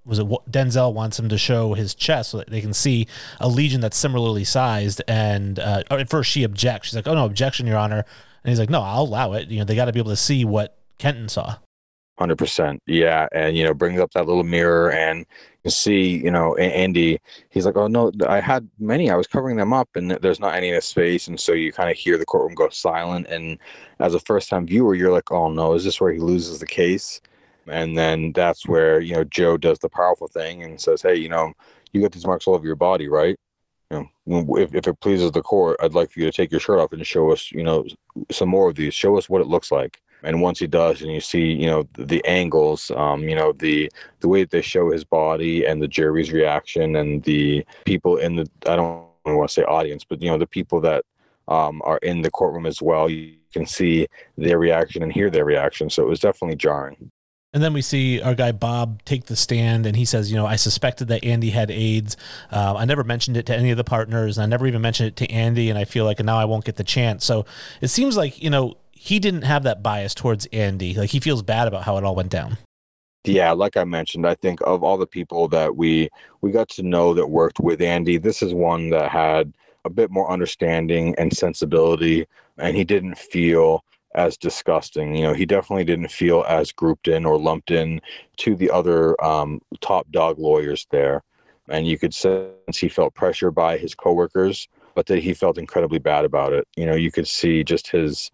was 0.04 0.18
it 0.18 0.26
Denzel 0.26 0.92
wants 0.92 1.18
him 1.18 1.28
to 1.28 1.38
show 1.38 1.74
his 1.74 1.94
chest 1.94 2.30
so 2.30 2.38
that 2.38 2.50
they 2.50 2.60
can 2.60 2.74
see 2.74 3.06
a 3.40 3.48
legion 3.48 3.80
that's 3.80 3.96
similarly 3.96 4.44
sized. 4.44 5.02
And 5.06 5.58
uh, 5.58 5.84
at 5.90 6.10
first 6.10 6.30
she 6.30 6.44
objects. 6.44 6.88
She's 6.88 6.96
like, 6.96 7.06
Oh, 7.06 7.14
no, 7.14 7.24
objection, 7.24 7.66
Your 7.66 7.78
Honor. 7.78 8.04
And 8.44 8.50
he's 8.50 8.58
like, 8.58 8.70
No, 8.70 8.82
I'll 8.82 9.02
allow 9.02 9.32
it. 9.34 9.48
You 9.48 9.58
know, 9.58 9.64
they 9.64 9.76
got 9.76 9.86
to 9.86 9.92
be 9.92 10.00
able 10.00 10.10
to 10.10 10.16
see 10.16 10.44
what 10.44 10.78
Kenton 10.98 11.28
saw. 11.28 11.56
Hundred 12.18 12.36
percent, 12.36 12.80
yeah, 12.86 13.26
and 13.32 13.56
you 13.56 13.64
know, 13.64 13.72
brings 13.72 13.98
up 13.98 14.12
that 14.12 14.26
little 14.26 14.44
mirror, 14.44 14.92
and 14.92 15.24
you 15.64 15.70
see, 15.70 16.22
you 16.22 16.30
know, 16.30 16.54
Andy. 16.56 17.18
He's 17.48 17.64
like, 17.64 17.76
"Oh 17.76 17.86
no, 17.86 18.12
I 18.28 18.38
had 18.38 18.68
many. 18.78 19.10
I 19.10 19.16
was 19.16 19.26
covering 19.26 19.56
them 19.56 19.72
up, 19.72 19.88
and 19.96 20.10
there's 20.10 20.38
not 20.38 20.54
any 20.54 20.68
in 20.68 20.74
his 20.74 20.92
face." 20.92 21.26
And 21.26 21.40
so 21.40 21.52
you 21.52 21.72
kind 21.72 21.90
of 21.90 21.96
hear 21.96 22.18
the 22.18 22.26
courtroom 22.26 22.54
go 22.54 22.68
silent, 22.68 23.28
and 23.28 23.58
as 23.98 24.14
a 24.14 24.20
first-time 24.20 24.66
viewer, 24.66 24.94
you're 24.94 25.10
like, 25.10 25.32
"Oh 25.32 25.50
no, 25.50 25.72
is 25.72 25.84
this 25.84 26.02
where 26.02 26.12
he 26.12 26.20
loses 26.20 26.58
the 26.58 26.66
case?" 26.66 27.22
And 27.68 27.96
then 27.96 28.32
that's 28.32 28.66
where 28.66 29.00
you 29.00 29.14
know 29.14 29.24
Joe 29.24 29.56
does 29.56 29.78
the 29.78 29.88
powerful 29.88 30.28
thing 30.28 30.62
and 30.62 30.80
says, 30.80 31.02
"Hey, 31.02 31.16
you 31.16 31.28
know, 31.28 31.52
you 31.92 32.02
got 32.02 32.12
these 32.12 32.26
marks 32.26 32.46
all 32.46 32.54
over 32.54 32.66
your 32.66 32.76
body, 32.76 33.08
right? 33.08 33.36
You 33.90 34.08
know, 34.26 34.56
if 34.58 34.74
if 34.74 34.86
it 34.88 35.00
pleases 35.00 35.32
the 35.32 35.42
court, 35.42 35.76
I'd 35.82 35.94
like 35.94 36.10
for 36.10 36.20
you 36.20 36.26
to 36.26 36.32
take 36.32 36.50
your 36.50 36.60
shirt 36.60 36.80
off 36.80 36.92
and 36.92 37.06
show 37.06 37.32
us, 37.32 37.52
you 37.52 37.62
know, 37.62 37.84
some 38.30 38.48
more 38.48 38.68
of 38.68 38.76
these. 38.76 38.94
Show 38.94 39.16
us 39.18 39.28
what 39.28 39.40
it 39.40 39.48
looks 39.48 39.70
like." 39.72 40.00
and 40.22 40.40
once 40.40 40.58
he 40.58 40.66
does 40.66 41.02
and 41.02 41.12
you 41.12 41.20
see 41.20 41.52
you 41.52 41.66
know 41.66 41.86
the, 41.94 42.04
the 42.04 42.24
angles 42.24 42.90
um, 42.96 43.28
you 43.28 43.34
know 43.34 43.52
the 43.52 43.90
the 44.20 44.28
way 44.28 44.42
that 44.42 44.50
they 44.50 44.62
show 44.62 44.90
his 44.90 45.04
body 45.04 45.66
and 45.66 45.82
the 45.82 45.88
jury's 45.88 46.32
reaction 46.32 46.96
and 46.96 47.22
the 47.24 47.64
people 47.84 48.16
in 48.18 48.36
the 48.36 48.48
i 48.66 48.76
don't 48.76 49.06
want 49.24 49.48
to 49.48 49.54
say 49.54 49.64
audience 49.64 50.04
but 50.04 50.22
you 50.22 50.30
know 50.30 50.38
the 50.38 50.46
people 50.46 50.80
that 50.80 51.04
um, 51.48 51.82
are 51.84 51.98
in 51.98 52.22
the 52.22 52.30
courtroom 52.30 52.66
as 52.66 52.80
well 52.80 53.08
you 53.10 53.34
can 53.52 53.66
see 53.66 54.06
their 54.38 54.58
reaction 54.58 55.02
and 55.02 55.12
hear 55.12 55.30
their 55.30 55.44
reaction 55.44 55.90
so 55.90 56.02
it 56.02 56.08
was 56.08 56.20
definitely 56.20 56.56
jarring 56.56 57.10
and 57.52 57.62
then 57.62 57.72
we 57.74 57.82
see 57.82 58.20
our 58.22 58.34
guy 58.34 58.52
Bob 58.52 59.02
take 59.04 59.26
the 59.26 59.36
stand 59.36 59.84
and 59.84 59.94
he 59.94 60.04
says, 60.04 60.30
You 60.30 60.36
know, 60.36 60.46
I 60.46 60.56
suspected 60.56 61.08
that 61.08 61.22
Andy 61.22 61.50
had 61.50 61.70
AIDS. 61.70 62.16
Uh, 62.50 62.74
I 62.76 62.86
never 62.86 63.04
mentioned 63.04 63.36
it 63.36 63.46
to 63.46 63.56
any 63.56 63.70
of 63.70 63.76
the 63.76 63.84
partners. 63.84 64.38
I 64.38 64.46
never 64.46 64.66
even 64.66 64.80
mentioned 64.80 65.08
it 65.08 65.16
to 65.16 65.30
Andy. 65.30 65.68
And 65.68 65.78
I 65.78 65.84
feel 65.84 66.04
like 66.06 66.18
now 66.20 66.38
I 66.38 66.46
won't 66.46 66.64
get 66.64 66.76
the 66.76 66.84
chance. 66.84 67.24
So 67.24 67.44
it 67.82 67.88
seems 67.88 68.16
like, 68.16 68.42
you 68.42 68.48
know, 68.48 68.76
he 68.92 69.18
didn't 69.18 69.42
have 69.42 69.64
that 69.64 69.82
bias 69.82 70.14
towards 70.14 70.46
Andy. 70.46 70.94
Like 70.94 71.10
he 71.10 71.20
feels 71.20 71.42
bad 71.42 71.68
about 71.68 71.82
how 71.82 71.98
it 71.98 72.04
all 72.04 72.14
went 72.14 72.30
down. 72.30 72.56
Yeah, 73.24 73.52
like 73.52 73.76
I 73.76 73.84
mentioned, 73.84 74.26
I 74.26 74.34
think 74.34 74.60
of 74.62 74.82
all 74.82 74.96
the 74.96 75.06
people 75.06 75.46
that 75.48 75.76
we 75.76 76.08
we 76.40 76.50
got 76.50 76.68
to 76.70 76.82
know 76.82 77.14
that 77.14 77.28
worked 77.28 77.60
with 77.60 77.80
Andy, 77.80 78.18
this 78.18 78.42
is 78.42 78.52
one 78.52 78.90
that 78.90 79.12
had 79.12 79.52
a 79.84 79.90
bit 79.90 80.10
more 80.10 80.28
understanding 80.30 81.14
and 81.18 81.36
sensibility, 81.36 82.26
and 82.58 82.76
he 82.76 82.82
didn't 82.82 83.16
feel 83.16 83.84
as 84.14 84.36
disgusting. 84.36 85.14
You 85.14 85.24
know, 85.24 85.34
he 85.34 85.46
definitely 85.46 85.84
didn't 85.84 86.10
feel 86.10 86.44
as 86.48 86.72
grouped 86.72 87.08
in 87.08 87.24
or 87.24 87.38
lumped 87.38 87.70
in 87.70 88.00
to 88.38 88.54
the 88.54 88.70
other 88.70 89.22
um, 89.24 89.60
top 89.80 90.10
dog 90.10 90.38
lawyers 90.38 90.86
there. 90.90 91.22
And 91.68 91.86
you 91.86 91.98
could 91.98 92.12
sense 92.12 92.76
he 92.76 92.88
felt 92.88 93.14
pressure 93.14 93.50
by 93.50 93.78
his 93.78 93.94
coworkers, 93.94 94.68
but 94.94 95.06
that 95.06 95.20
he 95.20 95.32
felt 95.32 95.58
incredibly 95.58 95.98
bad 95.98 96.24
about 96.24 96.52
it. 96.52 96.66
You 96.76 96.86
know, 96.86 96.94
you 96.94 97.10
could 97.10 97.28
see 97.28 97.64
just 97.64 97.88
his 97.88 98.30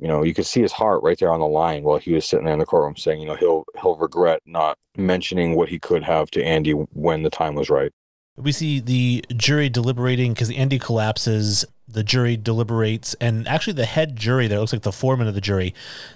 you 0.00 0.08
know, 0.08 0.22
you 0.24 0.34
could 0.34 0.46
see 0.46 0.60
his 0.60 0.72
heart 0.72 1.02
right 1.02 1.18
there 1.18 1.32
on 1.32 1.40
the 1.40 1.46
line 1.46 1.84
while 1.84 1.98
he 1.98 2.12
was 2.12 2.24
sitting 2.24 2.44
there 2.44 2.52
in 2.52 2.58
the 2.58 2.66
courtroom 2.66 2.96
saying, 2.96 3.20
you 3.20 3.26
know, 3.26 3.36
he'll 3.36 3.64
he'll 3.80 3.96
regret 3.96 4.42
not 4.44 4.76
mentioning 4.96 5.54
what 5.54 5.68
he 5.68 5.78
could 5.78 6.02
have 6.02 6.30
to 6.32 6.44
Andy 6.44 6.72
when 6.72 7.22
the 7.22 7.30
time 7.30 7.54
was 7.54 7.70
right. 7.70 7.92
We 8.36 8.50
see 8.50 8.80
the 8.80 9.24
jury 9.36 9.68
deliberating 9.68 10.32
because 10.32 10.50
Andy 10.50 10.78
collapses. 10.78 11.64
The 11.86 12.02
jury 12.02 12.36
deliberates, 12.38 13.14
and 13.20 13.46
actually, 13.46 13.74
the 13.74 13.84
head 13.84 14.16
jury 14.16 14.48
there 14.48 14.58
looks 14.58 14.72
like 14.72 14.82
the 14.82 14.90
foreman 14.90 15.28
of 15.28 15.34
the 15.34 15.40
jury. 15.40 15.74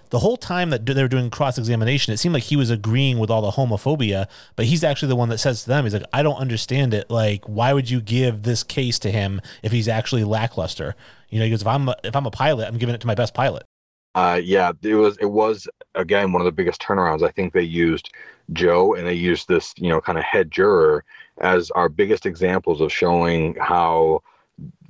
The 0.09 0.19
whole 0.19 0.39
time 0.39 0.71
that 0.71 0.87
they 0.87 1.03
were 1.03 1.09
doing 1.09 1.29
cross 1.29 1.59
examination, 1.59 2.12
it 2.12 2.16
seemed 2.16 2.33
like 2.33 2.45
he 2.45 2.57
was 2.57 2.71
agreeing 2.71 3.19
with 3.19 3.31
all 3.31 3.43
the 3.43 3.51
homophobia, 3.51 4.27
but 4.57 4.64
he's 4.64 4.83
actually 4.83 5.09
the 5.09 5.16
one 5.16 5.29
that 5.29 5.39
says 5.39 5.62
to 5.62 5.69
them, 5.69 5.85
"He's 5.85 5.93
like, 5.93 6.07
I 6.12 6.23
don't 6.23 6.39
understand 6.39 6.95
it. 6.95 7.11
Like, 7.11 7.45
why 7.45 7.75
would 7.75 7.91
you 7.91 8.01
give 8.01 8.43
this 8.43 8.62
case 8.62 8.99
to 9.01 9.11
him 9.11 9.43
if 9.62 9.71
he's 9.71 9.89
actually 9.89 10.25
lackluster? 10.25 10.97
You 11.29 11.39
know, 11.39 11.45
he 11.45 11.51
goes, 11.51 11.61
if 11.61 11.69
I'm 11.69 11.91
a, 11.91 11.97
if 12.03 12.16
I'm 12.16 12.27
a 12.27 12.31
pilot, 12.31 12.66
I'm 12.66 12.79
giving 12.79 12.95
it 12.95 13.03
to 13.03 13.07
my 13.07 13.14
best 13.14 13.35
pilot." 13.35 13.62
Uh, 14.15 14.41
yeah, 14.43 14.73
it 14.83 14.95
was 14.95 15.17
it 15.19 15.31
was 15.31 15.69
again 15.95 16.33
one 16.33 16.41
of 16.41 16.47
the 16.47 16.53
biggest 16.53 16.81
turnarounds. 16.81 17.23
I 17.23 17.31
think 17.31 17.53
they 17.53 17.63
used 17.63 18.11
Joe 18.53 18.95
and 18.95 19.07
they 19.07 19.15
used 19.15 19.49
this 19.49 19.75
you 19.77 19.89
know 19.89 20.01
kind 20.01 20.19
of 20.19 20.25
head 20.25 20.51
juror 20.51 21.05
as 21.41 21.71
our 21.73 21.89
biggest 21.89 22.27
examples 22.27 22.81
of 22.81 22.93
showing 22.93 23.55
how 23.61 24.23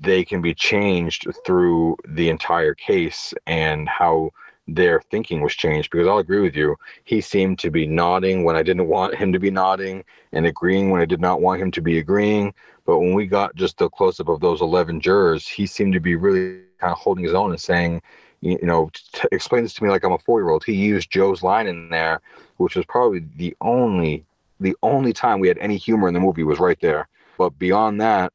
they 0.00 0.24
can 0.24 0.40
be 0.40 0.54
changed 0.54 1.26
through 1.44 1.96
the 2.08 2.28
entire 2.30 2.74
case 2.74 3.34
and 3.46 3.88
how 3.88 4.30
their 4.68 5.00
thinking 5.10 5.40
was 5.40 5.54
changed 5.54 5.90
because 5.90 6.06
I'll 6.06 6.18
agree 6.18 6.40
with 6.40 6.54
you. 6.54 6.76
He 7.04 7.20
seemed 7.20 7.58
to 7.60 7.70
be 7.70 7.86
nodding 7.86 8.44
when 8.44 8.54
I 8.54 8.62
didn't 8.62 8.88
want 8.88 9.14
him 9.14 9.32
to 9.32 9.38
be 9.38 9.50
nodding 9.50 10.04
and 10.32 10.46
agreeing 10.46 10.90
when 10.90 11.00
I 11.00 11.06
did 11.06 11.20
not 11.20 11.40
want 11.40 11.60
him 11.60 11.70
to 11.72 11.80
be 11.80 11.98
agreeing. 11.98 12.52
But 12.84 12.98
when 12.98 13.14
we 13.14 13.26
got 13.26 13.54
just 13.56 13.78
the 13.78 13.88
close 13.88 14.20
up 14.20 14.28
of 14.28 14.40
those 14.40 14.60
11 14.60 15.00
jurors, 15.00 15.48
he 15.48 15.66
seemed 15.66 15.94
to 15.94 16.00
be 16.00 16.16
really 16.16 16.60
kind 16.78 16.92
of 16.92 16.98
holding 16.98 17.24
his 17.24 17.34
own 17.34 17.50
and 17.50 17.60
saying, 17.60 18.02
you 18.40 18.58
know, 18.62 18.90
t- 18.92 19.28
explain 19.32 19.62
this 19.62 19.74
to 19.74 19.84
me 19.84 19.90
like 19.90 20.04
I'm 20.04 20.12
a 20.12 20.18
four 20.18 20.40
year 20.40 20.50
old. 20.50 20.64
He 20.64 20.74
used 20.74 21.10
Joe's 21.10 21.42
line 21.42 21.66
in 21.66 21.90
there, 21.90 22.20
which 22.56 22.76
was 22.76 22.84
probably 22.86 23.24
the 23.36 23.56
only 23.60 24.24
the 24.60 24.76
only 24.82 25.12
time 25.12 25.40
we 25.40 25.48
had 25.48 25.58
any 25.58 25.76
humor 25.76 26.08
in 26.08 26.14
the 26.14 26.20
movie 26.20 26.42
was 26.42 26.58
right 26.58 26.80
there. 26.80 27.08
But 27.36 27.50
beyond 27.58 28.00
that, 28.00 28.32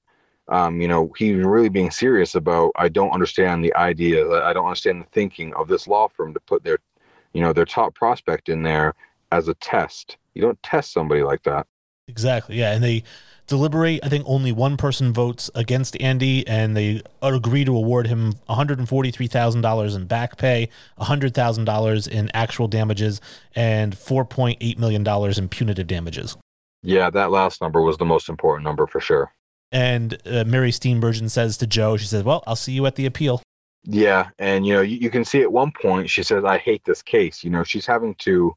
um, 0.47 0.81
you 0.81 0.87
know, 0.87 1.11
he 1.17 1.33
was 1.33 1.45
really 1.45 1.69
being 1.69 1.91
serious 1.91 2.35
about 2.35 2.71
I 2.75 2.89
don't 2.89 3.11
understand 3.11 3.63
the 3.63 3.73
idea, 3.75 4.29
I 4.43 4.53
don't 4.53 4.65
understand 4.65 5.01
the 5.01 5.09
thinking 5.11 5.53
of 5.55 5.67
this 5.67 5.87
law 5.87 6.07
firm 6.07 6.33
to 6.33 6.39
put 6.41 6.63
their, 6.63 6.79
you 7.33 7.41
know, 7.41 7.53
their 7.53 7.65
top 7.65 7.95
prospect 7.95 8.49
in 8.49 8.63
there 8.63 8.93
as 9.31 9.47
a 9.47 9.53
test. 9.55 10.17
You 10.33 10.41
don't 10.41 10.61
test 10.63 10.91
somebody 10.91 11.23
like 11.23 11.43
that. 11.43 11.67
Exactly. 12.07 12.57
Yeah, 12.57 12.73
and 12.73 12.83
they 12.83 13.03
deliberate. 13.47 13.99
I 14.03 14.09
think 14.09 14.23
only 14.27 14.51
one 14.51 14.77
person 14.77 15.13
votes 15.13 15.49
against 15.55 15.99
Andy, 16.01 16.47
and 16.47 16.75
they 16.75 17.01
agree 17.21 17.65
to 17.65 17.75
award 17.75 18.07
him 18.07 18.33
one 18.45 18.57
hundred 18.57 18.79
and 18.79 18.87
forty-three 18.87 19.27
thousand 19.27 19.61
dollars 19.61 19.95
in 19.95 20.05
back 20.05 20.37
pay, 20.37 20.69
hundred 20.97 21.33
thousand 21.33 21.65
dollars 21.65 22.07
in 22.07 22.29
actual 22.33 22.67
damages, 22.67 23.21
and 23.55 23.97
four 23.97 24.25
point 24.25 24.57
eight 24.61 24.79
million 24.79 25.03
dollars 25.03 25.37
in 25.37 25.49
punitive 25.49 25.87
damages. 25.87 26.37
Yeah, 26.81 27.09
that 27.09 27.31
last 27.31 27.61
number 27.61 27.81
was 27.81 27.97
the 27.97 28.05
most 28.05 28.29
important 28.29 28.65
number 28.65 28.87
for 28.87 28.99
sure. 28.99 29.31
And 29.71 30.17
uh, 30.25 30.43
Mary 30.45 30.71
Steenburgen 30.71 31.29
says 31.29 31.57
to 31.57 31.67
Joe, 31.67 31.97
she 31.97 32.05
says, 32.05 32.23
"Well, 32.23 32.43
I'll 32.45 32.55
see 32.55 32.73
you 32.73 32.85
at 32.85 32.95
the 32.95 33.05
appeal." 33.05 33.41
Yeah, 33.85 34.29
and 34.39 34.65
you 34.65 34.73
know, 34.73 34.81
you, 34.81 34.97
you 34.97 35.09
can 35.09 35.25
see 35.25 35.41
at 35.41 35.51
one 35.51 35.71
point 35.71 36.09
she 36.09 36.23
says, 36.23 36.45
"I 36.45 36.57
hate 36.57 36.85
this 36.85 37.01
case." 37.01 37.43
You 37.43 37.49
know, 37.49 37.63
she's 37.63 37.85
having 37.85 38.15
to 38.15 38.53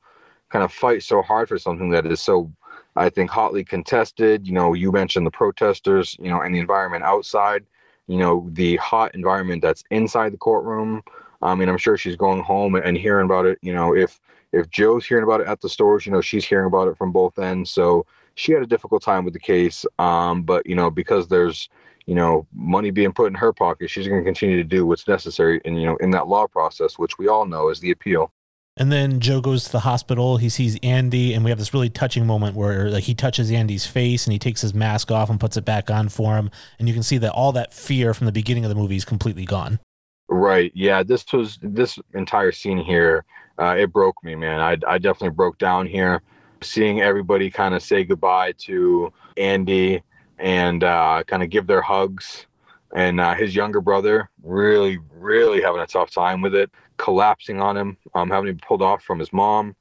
kind 0.51 0.65
of 0.65 0.73
fight 0.73 1.03
so 1.03 1.23
hard 1.23 1.49
for 1.49 1.59
something 1.59 1.91
that 1.91 2.07
is 2.07 2.21
so 2.21 2.51
I 2.97 3.11
think 3.11 3.31
hotly 3.31 3.65
contested. 3.65 4.47
You 4.47 4.55
know, 4.55 4.73
you 4.73 4.93
mentioned 4.93 5.27
the 5.27 5.31
protesters, 5.31 6.17
you 6.21 6.31
know, 6.31 6.41
and 6.41 6.55
the 6.55 6.59
environment 6.59 7.05
outside, 7.05 7.65
you 8.07 8.19
know, 8.19 8.49
the 8.53 8.77
hot 8.77 9.15
environment 9.15 9.63
that's 9.63 9.85
inside 9.91 10.33
the 10.33 10.39
courtroom. 10.39 11.03
I 11.43 11.55
mean, 11.55 11.69
I'm 11.69 11.79
sure 11.79 11.97
she's 11.97 12.17
going 12.17 12.43
home 12.43 12.75
and 12.75 12.97
hearing 12.97 13.27
about 13.27 13.47
it. 13.47 13.59
You 13.63 13.75
know, 13.75 13.95
if 13.95 14.21
if 14.53 14.71
Joe's 14.71 15.07
hearing 15.07 15.25
about 15.25 15.41
it 15.41 15.49
at 15.49 15.61
the 15.61 15.69
stores, 15.69 16.07
you 16.07 16.13
know, 16.13 16.21
she's 16.21 16.45
hearing 16.47 16.67
about 16.67 16.89
it 16.89 16.97
from 16.97 17.13
both 17.13 17.39
ends. 17.39 17.71
So 17.71 18.07
she 18.37 18.53
had 18.53 18.63
a 18.63 18.67
difficult 18.67 19.03
time 19.03 19.25
with 19.25 19.35
the 19.35 19.41
case. 19.41 19.85
Um, 19.99 20.43
but 20.43 20.67
you 20.67 20.75
know, 20.75 20.91
because 20.91 21.29
there's 21.29 21.69
you 22.07 22.15
know 22.15 22.47
money 22.55 22.91
being 22.91 23.13
put 23.13 23.27
in 23.27 23.35
her 23.35 23.53
pocket, 23.53 23.91
she's 23.91 24.09
going 24.09 24.21
to 24.21 24.25
continue 24.25 24.57
to 24.57 24.65
do 24.65 24.87
what's 24.87 25.09
necessary, 25.09 25.61
and 25.65 25.81
you 25.81 25.87
know, 25.87 25.97
in 25.97 26.11
that 26.13 26.29
law 26.29 26.47
process, 26.47 26.99
which 26.99 27.19
we 27.19 27.29
all 27.29 27.47
know 27.47 27.69
is 27.69 27.81
the 27.81 27.91
appeal. 27.91 28.33
And 28.79 28.93
then 28.93 29.21
Joe 29.21 29.41
goes 29.41 29.65
to 29.65 29.73
the 29.73 29.81
hospital. 29.81 30.37
He 30.37 30.51
sees 30.51 30.79
Andy, 30.83 31.33
and 31.33 31.43
we 31.43 31.51
have 31.51 31.59
this 31.59 31.73
really 31.73 31.89
touching 31.89 32.27
moment 32.27 32.57
where 32.57 32.91
like 32.91 33.05
he 33.05 33.15
touches 33.15 33.51
Andy's 33.51 33.87
face 33.87 34.27
and 34.27 34.33
he 34.33 34.39
takes 34.39 34.61
his 34.61 34.75
mask 34.75 35.11
off 35.11 35.31
and 35.31 35.41
puts 35.41 35.57
it 35.57 35.65
back 35.65 35.91
on 35.91 36.11
for 36.11 36.37
him. 36.37 36.51
And 36.79 36.87
you 36.87 36.93
can 36.93 37.03
see 37.03 37.17
that 37.19 37.33
all 37.33 37.53
that 37.53 37.73
fear 37.73 38.13
from 38.13 38.27
the 38.27 38.33
beginning 38.33 38.65
of 38.65 38.69
the 38.69 38.75
movie 38.75 38.97
is 38.97 39.05
completely 39.05 39.47
gone. 39.47 39.81
Right. 40.29 40.73
Yeah. 40.75 41.03
This 41.03 41.25
was 41.33 41.59
this 41.63 41.99
entire 42.13 42.53
scene 42.53 42.79
here. 42.79 43.25
Uh, 43.59 43.77
it 43.79 43.93
broke 43.93 44.23
me, 44.23 44.35
man. 44.35 44.61
I 44.61 44.77
I 44.87 44.99
definitely 44.99 45.31
broke 45.31 45.57
down 45.57 45.87
here, 45.87 46.21
seeing 46.61 47.01
everybody 47.01 47.51
kind 47.51 47.75
of 47.75 47.83
say 47.83 48.05
goodbye 48.05 48.53
to 48.59 49.11
Andy 49.39 50.03
and 50.39 50.85
uh, 50.85 51.23
kind 51.27 51.43
of 51.43 51.49
give 51.49 51.67
their 51.67 51.81
hugs 51.81 52.47
and 52.95 53.21
uh, 53.21 53.35
his 53.35 53.55
younger 53.55 53.81
brother 53.81 54.31
really, 54.43 54.99
really 55.13 55.61
having 55.61 55.81
a 55.81 55.87
tough 55.87 56.11
time 56.11 56.41
with 56.41 56.55
it, 56.55 56.71
collapsing 56.99 57.61
on 57.61 57.77
him, 57.77 57.97
um, 58.15 58.31
having 58.31 58.55
be 58.55 58.61
pulled 58.67 58.83
off 58.83 59.03
from 59.03 59.19
his 59.19 59.33
mom. 59.33 59.75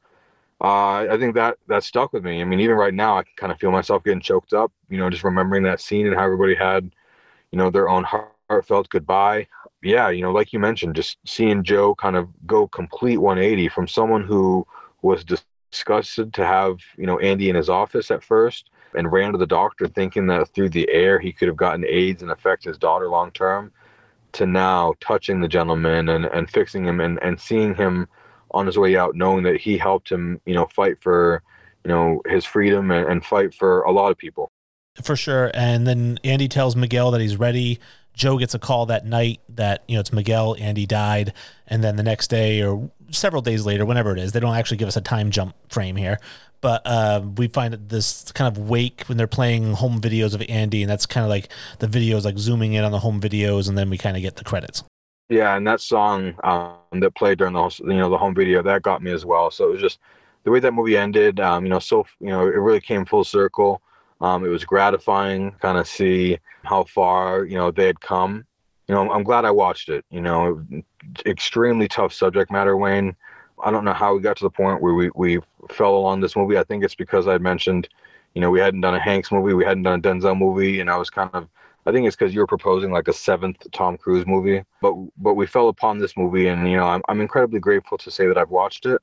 Uh, 0.62 1.06
I 1.12 1.18
think 1.20 1.36
that 1.36 1.58
that 1.68 1.84
stuck 1.84 2.14
with 2.14 2.24
me. 2.24 2.42
I 2.42 2.46
mean, 2.46 2.62
even 2.62 2.76
right 2.76 2.94
now, 2.94 3.18
I 3.18 3.24
can 3.24 3.34
kind 3.36 3.52
of 3.52 3.60
feel 3.60 3.72
myself 3.72 4.04
getting 4.04 4.22
choked 4.22 4.54
up. 4.54 4.72
You 4.90 4.98
know, 4.98 5.10
just 5.10 5.24
remembering 5.24 5.64
that 5.64 5.82
scene 5.82 6.08
and 6.08 6.16
how 6.16 6.24
everybody 6.24 6.56
had, 6.56 6.92
you 7.52 7.58
know, 7.58 7.70
their 7.70 7.90
own 7.90 8.06
heartfelt 8.50 8.90
goodbye. 8.90 9.48
Yeah, 9.84 10.10
you 10.10 10.22
know, 10.22 10.32
like 10.32 10.54
you 10.54 10.60
mentioned, 10.60 10.96
just 10.96 11.18
seeing 11.26 11.64
Joe 11.64 11.94
kind 11.94 12.16
of 12.16 12.30
go 12.48 12.68
complete 12.68 13.18
180 13.18 13.68
from 13.70 13.88
someone 13.88 14.24
who 14.24 14.66
was 15.02 15.26
disgusted 15.26 16.34
to 16.34 16.46
have, 16.46 16.78
you 16.98 17.06
know, 17.06 17.20
Andy 17.20 17.50
in 17.50 17.56
his 17.56 17.70
office 17.70 18.10
at 18.10 18.24
first 18.24 18.70
and 18.96 19.12
ran 19.12 19.32
to 19.32 19.38
the 19.38 19.46
doctor 19.46 19.88
thinking 19.88 20.28
that 20.28 20.50
through 20.50 20.70
the 20.70 20.90
air 20.90 21.20
he 21.20 21.32
could 21.32 21.48
have 21.48 21.58
gotten 21.58 21.86
AIDS 21.88 22.22
and 22.22 22.32
affect 22.32 22.64
his 22.64 22.78
daughter 22.78 23.10
long 23.10 23.32
term 23.32 23.72
to 24.36 24.46
now 24.46 24.94
touching 25.00 25.40
the 25.40 25.48
gentleman 25.48 26.10
and, 26.10 26.26
and 26.26 26.50
fixing 26.50 26.86
him 26.86 27.00
and, 27.00 27.18
and 27.22 27.40
seeing 27.40 27.74
him 27.74 28.08
on 28.52 28.66
his 28.66 28.78
way 28.78 28.96
out, 28.96 29.16
knowing 29.16 29.44
that 29.44 29.58
he 29.58 29.78
helped 29.78 30.10
him, 30.10 30.40
you 30.46 30.54
know, 30.54 30.66
fight 30.68 31.02
for, 31.02 31.42
you 31.84 31.90
know, 31.90 32.22
his 32.28 32.46
freedom 32.46 32.92
and, 32.92 33.08
and 33.08 33.26
fight 33.26 33.54
for 33.54 33.82
a 33.84 33.92
lot 33.92 34.12
of 34.12 34.18
people. 34.18 34.52
For 35.04 35.16
sure. 35.16 35.52
And 35.54 35.88
then 35.88 36.20
Andy 36.24 36.48
tells 36.48 36.76
Miguel 36.76 37.12
that 37.12 37.22
he's 37.22 37.38
ready. 37.38 37.80
Joe 38.14 38.38
gets 38.38 38.54
a 38.54 38.60
call 38.60 38.86
that 38.88 39.06
night 39.06 39.42
that, 39.50 39.84
you 39.88 39.96
know, 39.96 40.02
it's 40.02 40.14
Miguel, 40.14 40.56
Andy 40.60 40.86
died. 40.86 41.34
And 41.68 41.84
then 41.84 41.96
the 41.96 42.04
next 42.04 42.30
day 42.30 42.62
or 42.62 42.90
several 43.12 43.42
days 43.42 43.66
later, 43.66 43.86
whenever 43.86 44.12
it 44.12 44.20
is, 44.20 44.32
they 44.32 44.40
don't 44.40 44.56
actually 44.56 44.78
give 44.78 44.88
us 44.88 44.96
a 44.96 45.02
time 45.02 45.32
jump 45.32 45.56
frame 45.70 45.96
here 45.96 46.20
but 46.62 46.82
uh, 46.86 47.22
we 47.38 47.48
find 47.48 47.74
this 47.90 48.32
kind 48.34 48.56
of 48.56 48.70
wake 48.70 49.04
when 49.08 49.18
they're 49.18 49.28
playing 49.28 49.74
home 49.74 50.02
videos 50.02 50.34
of 50.34 50.44
Andy, 50.50 50.82
and 50.82 50.90
that's 50.90 51.06
kind 51.06 51.24
of 51.24 51.30
like 51.30 51.50
the 51.80 51.88
videos 51.88 52.26
like 52.26 52.38
zooming 52.38 52.74
in 52.74 52.84
on 52.84 52.92
the 52.92 53.00
home 53.00 53.22
videos, 53.22 53.68
and 53.68 53.78
then 53.78 53.90
we 53.90 53.98
kind 53.98 54.16
of 54.16 54.24
get 54.24 54.36
the 54.36 54.44
credits. 54.44 54.84
Yeah, 55.30 55.56
and 55.56 55.66
that 55.68 55.82
song 55.82 56.36
um, 56.44 57.00
that 57.00 57.16
played 57.16 57.40
during 57.40 57.54
the 57.54 57.70
you 57.80 57.94
know 57.94 58.10
the 58.10 58.18
home 58.18 58.36
video 58.36 58.62
that 58.62 58.84
got 58.84 59.02
me 59.02 59.12
as 59.12 59.26
well. 59.26 59.50
So 59.50 59.68
it 59.68 59.72
was 59.72 59.82
just 59.82 60.00
the 60.44 60.52
way 60.52 60.60
that 60.60 60.74
movie 60.74 60.98
ended. 60.98 61.40
Um, 61.40 61.66
you 61.66 61.70
know, 61.70 61.80
so 61.80 62.06
you 62.20 62.30
know 62.30 62.42
it 62.42 62.58
really 62.58 62.82
came 62.82 63.06
full 63.06 63.24
circle. 63.24 63.82
Um, 64.22 64.46
it 64.46 64.50
was 64.50 64.64
gratifying, 64.64 65.52
kind 65.62 65.78
of 65.78 65.88
see 65.88 66.38
how 66.64 66.84
far 66.84 67.46
you 67.46 67.56
know 67.56 67.72
they 67.72 67.88
had 67.88 68.00
come. 68.00 68.46
You 68.88 68.94
know, 68.94 69.12
I'm 69.12 69.24
glad 69.24 69.46
I 69.46 69.52
watched 69.52 69.90
it. 69.90 70.06
You 70.12 70.22
know, 70.22 70.64
extremely 71.26 71.88
tough 71.88 72.14
subject 72.14 72.52
matter, 72.52 72.78
Wayne. 72.78 73.16
I 73.64 73.72
don't 73.72 73.86
know 73.86 73.94
how 73.94 74.14
we 74.14 74.22
got 74.22 74.38
to 74.38 74.44
the 74.44 74.50
point 74.50 74.82
where 74.82 74.94
we, 74.94 75.10
we 75.16 75.40
fell 75.70 75.96
along 75.96 76.22
this 76.22 76.36
movie. 76.36 76.58
I 76.58 76.64
think 76.64 76.84
it's 76.84 76.96
because 76.96 77.28
I 77.28 77.38
mentioned, 77.38 77.90
you 78.34 78.42
know, 78.42 78.50
we 78.50 78.60
hadn't 78.60 78.82
done 78.82 78.96
a 78.96 79.00
Hanks 79.00 79.32
movie, 79.32 79.54
we 79.54 79.66
hadn't 79.66 79.84
done 79.84 80.00
a 80.00 80.02
Denzel 80.02 80.38
movie, 80.38 80.80
and 80.82 80.90
I 80.90 80.98
was 80.98 81.10
kind 81.10 81.30
of, 81.34 81.48
I 81.86 81.92
think 81.92 82.08
it's 82.08 82.16
because 82.16 82.34
you 82.34 82.40
were 82.42 82.48
proposing 82.48 82.92
like 82.92 83.08
a 83.08 83.14
seventh 83.14 83.66
Tom 83.72 83.98
Cruise 83.98 84.26
movie. 84.26 84.64
But 84.82 84.94
but 85.18 85.36
we 85.36 85.46
fell 85.46 85.70
upon 85.70 86.00
this 86.00 86.18
movie, 86.18 86.48
and 86.48 86.68
you 86.70 86.78
know, 86.78 86.88
I'm 86.88 87.02
I'm 87.08 87.22
incredibly 87.22 87.60
grateful 87.60 87.98
to 88.00 88.12
say 88.12 88.28
that 88.28 88.38
I've 88.38 88.50
watched 88.50 88.86
it. 88.86 89.02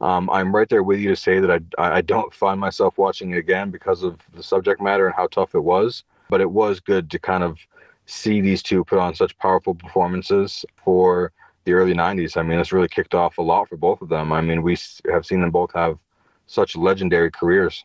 Um, 0.00 0.30
I'm 0.30 0.54
right 0.54 0.68
there 0.68 0.82
with 0.82 0.98
you 1.00 1.10
to 1.10 1.16
say 1.16 1.40
that 1.40 1.50
I 1.78 1.98
I 1.98 2.00
don't 2.00 2.32
find 2.32 2.60
myself 2.60 2.96
watching 2.96 3.32
it 3.32 3.38
again 3.38 3.70
because 3.70 4.02
of 4.02 4.20
the 4.34 4.42
subject 4.42 4.80
matter 4.80 5.06
and 5.06 5.14
how 5.14 5.26
tough 5.26 5.54
it 5.54 5.64
was. 5.64 6.04
But 6.30 6.40
it 6.40 6.50
was 6.50 6.80
good 6.80 7.10
to 7.10 7.18
kind 7.18 7.42
of 7.42 7.58
see 8.06 8.40
these 8.40 8.62
two 8.62 8.84
put 8.84 8.98
on 8.98 9.14
such 9.14 9.36
powerful 9.38 9.74
performances 9.74 10.64
for 10.76 11.32
the 11.64 11.72
early 11.72 11.94
90s. 11.94 12.36
I 12.36 12.42
mean, 12.42 12.58
it's 12.58 12.72
really 12.72 12.88
kicked 12.88 13.14
off 13.14 13.38
a 13.38 13.42
lot 13.42 13.68
for 13.68 13.76
both 13.76 14.02
of 14.02 14.08
them. 14.08 14.32
I 14.32 14.40
mean, 14.40 14.62
we 14.62 14.76
have 15.10 15.26
seen 15.26 15.40
them 15.40 15.50
both 15.50 15.72
have 15.74 15.98
such 16.46 16.76
legendary 16.76 17.30
careers. 17.30 17.84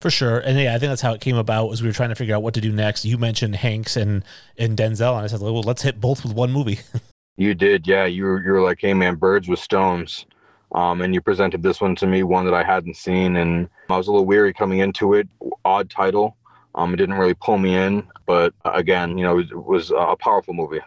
For 0.00 0.10
sure. 0.10 0.40
And 0.40 0.58
yeah, 0.58 0.74
I 0.74 0.78
think 0.78 0.90
that's 0.90 1.00
how 1.00 1.14
it 1.14 1.20
came 1.20 1.36
about 1.36 1.68
was 1.68 1.82
we 1.82 1.88
were 1.88 1.94
trying 1.94 2.10
to 2.10 2.14
figure 2.14 2.34
out 2.34 2.42
what 2.42 2.54
to 2.54 2.60
do 2.60 2.70
next. 2.70 3.04
You 3.04 3.16
mentioned 3.16 3.56
Hanks 3.56 3.96
and, 3.96 4.24
and 4.58 4.76
Denzel, 4.76 5.14
and 5.14 5.24
I 5.24 5.26
said, 5.26 5.40
well, 5.40 5.62
let's 5.62 5.82
hit 5.82 6.00
both 6.00 6.22
with 6.22 6.34
one 6.34 6.52
movie. 6.52 6.80
you 7.36 7.54
did. 7.54 7.86
Yeah. 7.86 8.04
You 8.04 8.24
were, 8.24 8.44
you 8.44 8.52
were 8.52 8.62
like, 8.62 8.78
hey, 8.80 8.92
man, 8.92 9.14
birds 9.14 9.48
with 9.48 9.58
stones. 9.58 10.26
Um, 10.72 11.00
and 11.00 11.14
you 11.14 11.20
presented 11.20 11.62
this 11.62 11.80
one 11.80 11.94
to 11.96 12.06
me, 12.06 12.22
one 12.24 12.44
that 12.44 12.52
I 12.54 12.62
hadn't 12.62 12.96
seen. 12.96 13.36
And 13.36 13.68
I 13.88 13.96
was 13.96 14.08
a 14.08 14.10
little 14.10 14.26
weary 14.26 14.52
coming 14.52 14.80
into 14.80 15.14
it. 15.14 15.28
Odd 15.64 15.88
title. 15.88 16.36
Um, 16.74 16.92
it 16.92 16.96
didn't 16.96 17.14
really 17.14 17.34
pull 17.34 17.56
me 17.56 17.74
in. 17.74 18.06
But 18.26 18.52
again, 18.66 19.16
you 19.16 19.24
know, 19.24 19.38
it 19.38 19.54
was 19.54 19.92
a 19.96 20.16
powerful 20.16 20.52
movie. 20.52 20.80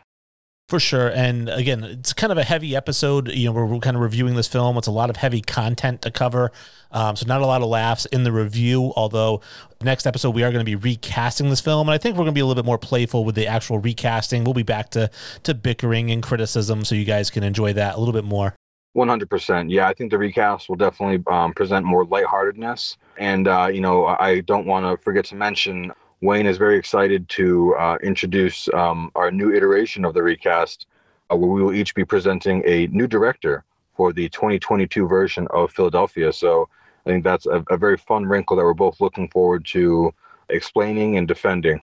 For 0.70 0.80
sure. 0.80 1.08
And 1.10 1.50
again, 1.50 1.84
it's 1.84 2.14
kind 2.14 2.32
of 2.32 2.38
a 2.38 2.44
heavy 2.44 2.76
episode. 2.76 3.32
You 3.32 3.46
know, 3.46 3.54
we're, 3.54 3.80
kind 3.80 3.96
of 3.96 4.04
reviewing 4.04 4.36
this 4.36 4.48
film. 4.48 4.78
It's 4.78 4.86
a 4.86 4.92
lot 4.92 5.10
of 5.10 5.16
heavy 5.16 5.42
content 5.42 6.04
to 6.04 6.12
cover. 6.12 6.52
Um, 6.92 7.16
so, 7.16 7.26
not 7.26 7.42
a 7.42 7.48
lot 7.48 7.64
of 7.64 7.70
laughs 7.70 8.06
in 8.06 8.24
the 8.24 8.32
review. 8.32 8.94
Although, 8.96 9.42
next 9.82 10.06
episode, 10.06 10.36
we 10.36 10.44
are 10.44 10.52
going 10.52 10.64
to 10.64 10.70
be 10.70 10.76
recasting 10.76 11.50
this 11.50 11.60
film. 11.60 11.90
And 11.90 11.96
I 11.96 11.98
think 11.98 12.14
we're 12.14 12.26
going 12.26 12.34
to 12.34 12.38
be 12.38 12.42
a 12.42 12.46
little 12.46 12.62
bit 12.62 12.68
more 12.68 12.78
playful 12.78 13.26
with 13.26 13.34
the 13.34 13.48
actual 13.48 13.80
recasting. 13.80 14.44
We'll 14.44 14.54
be 14.54 14.62
back 14.62 14.92
to, 14.92 15.10
to 15.42 15.56
bickering 15.56 16.12
and 16.12 16.22
criticism 16.22 16.86
so 16.86 16.94
you 16.94 17.04
guys 17.04 17.32
can 17.32 17.42
enjoy 17.42 17.74
that 17.74 17.96
a 17.96 17.98
little 17.98 18.14
bit 18.14 18.24
more. 18.26 18.54
100%. 18.96 19.72
Yeah, 19.72 19.88
I 19.88 19.96
think 19.96 20.12
the 20.12 20.20
recast 20.20 20.70
will 20.70 20.76
definitely 20.76 21.24
um, 21.34 21.52
present 21.52 21.84
more 21.84 22.06
lightheartedness. 22.06 22.98
And, 23.18 23.48
uh, 23.48 23.70
you 23.74 23.82
know, 23.82 24.06
I 24.06 24.42
don't 24.42 24.68
want 24.68 24.86
to 24.86 25.04
forget 25.04 25.26
to 25.26 25.36
mention 25.36 25.92
Wayne 26.22 26.46
is 26.46 26.58
very 26.58 26.78
excited 26.78 27.28
to 27.30 27.76
uh, 27.76 27.98
introduce 28.04 28.68
um, 28.74 29.12
our 29.16 29.32
new 29.32 29.54
iteration 29.54 30.04
of 30.04 30.14
the 30.14 30.22
recast, 30.22 30.86
uh, 31.32 31.36
where 31.36 31.50
we 31.50 31.64
will 31.64 31.74
each 31.74 31.96
be 31.96 32.04
presenting 32.04 32.62
a 32.66 32.88
new 32.88 33.08
director 33.08 33.64
for 33.96 34.12
the 34.12 34.28
2022 34.30 35.08
version 35.08 35.48
of 35.52 35.72
Philadelphia. 35.72 36.32
So 36.34 36.68
I 37.06 37.10
think 37.10 37.24
that's 37.24 37.46
a, 37.46 37.64
a 37.70 37.78
very 37.78 37.98
fun 37.98 38.26
wrinkle 38.26 38.58
that 38.58 38.64
we're 38.64 38.74
both 38.74 39.00
looking 39.00 39.30
forward 39.30 39.66
to 39.68 40.14
explaining 40.50 41.18
and 41.18 41.28
defending. 41.28 41.82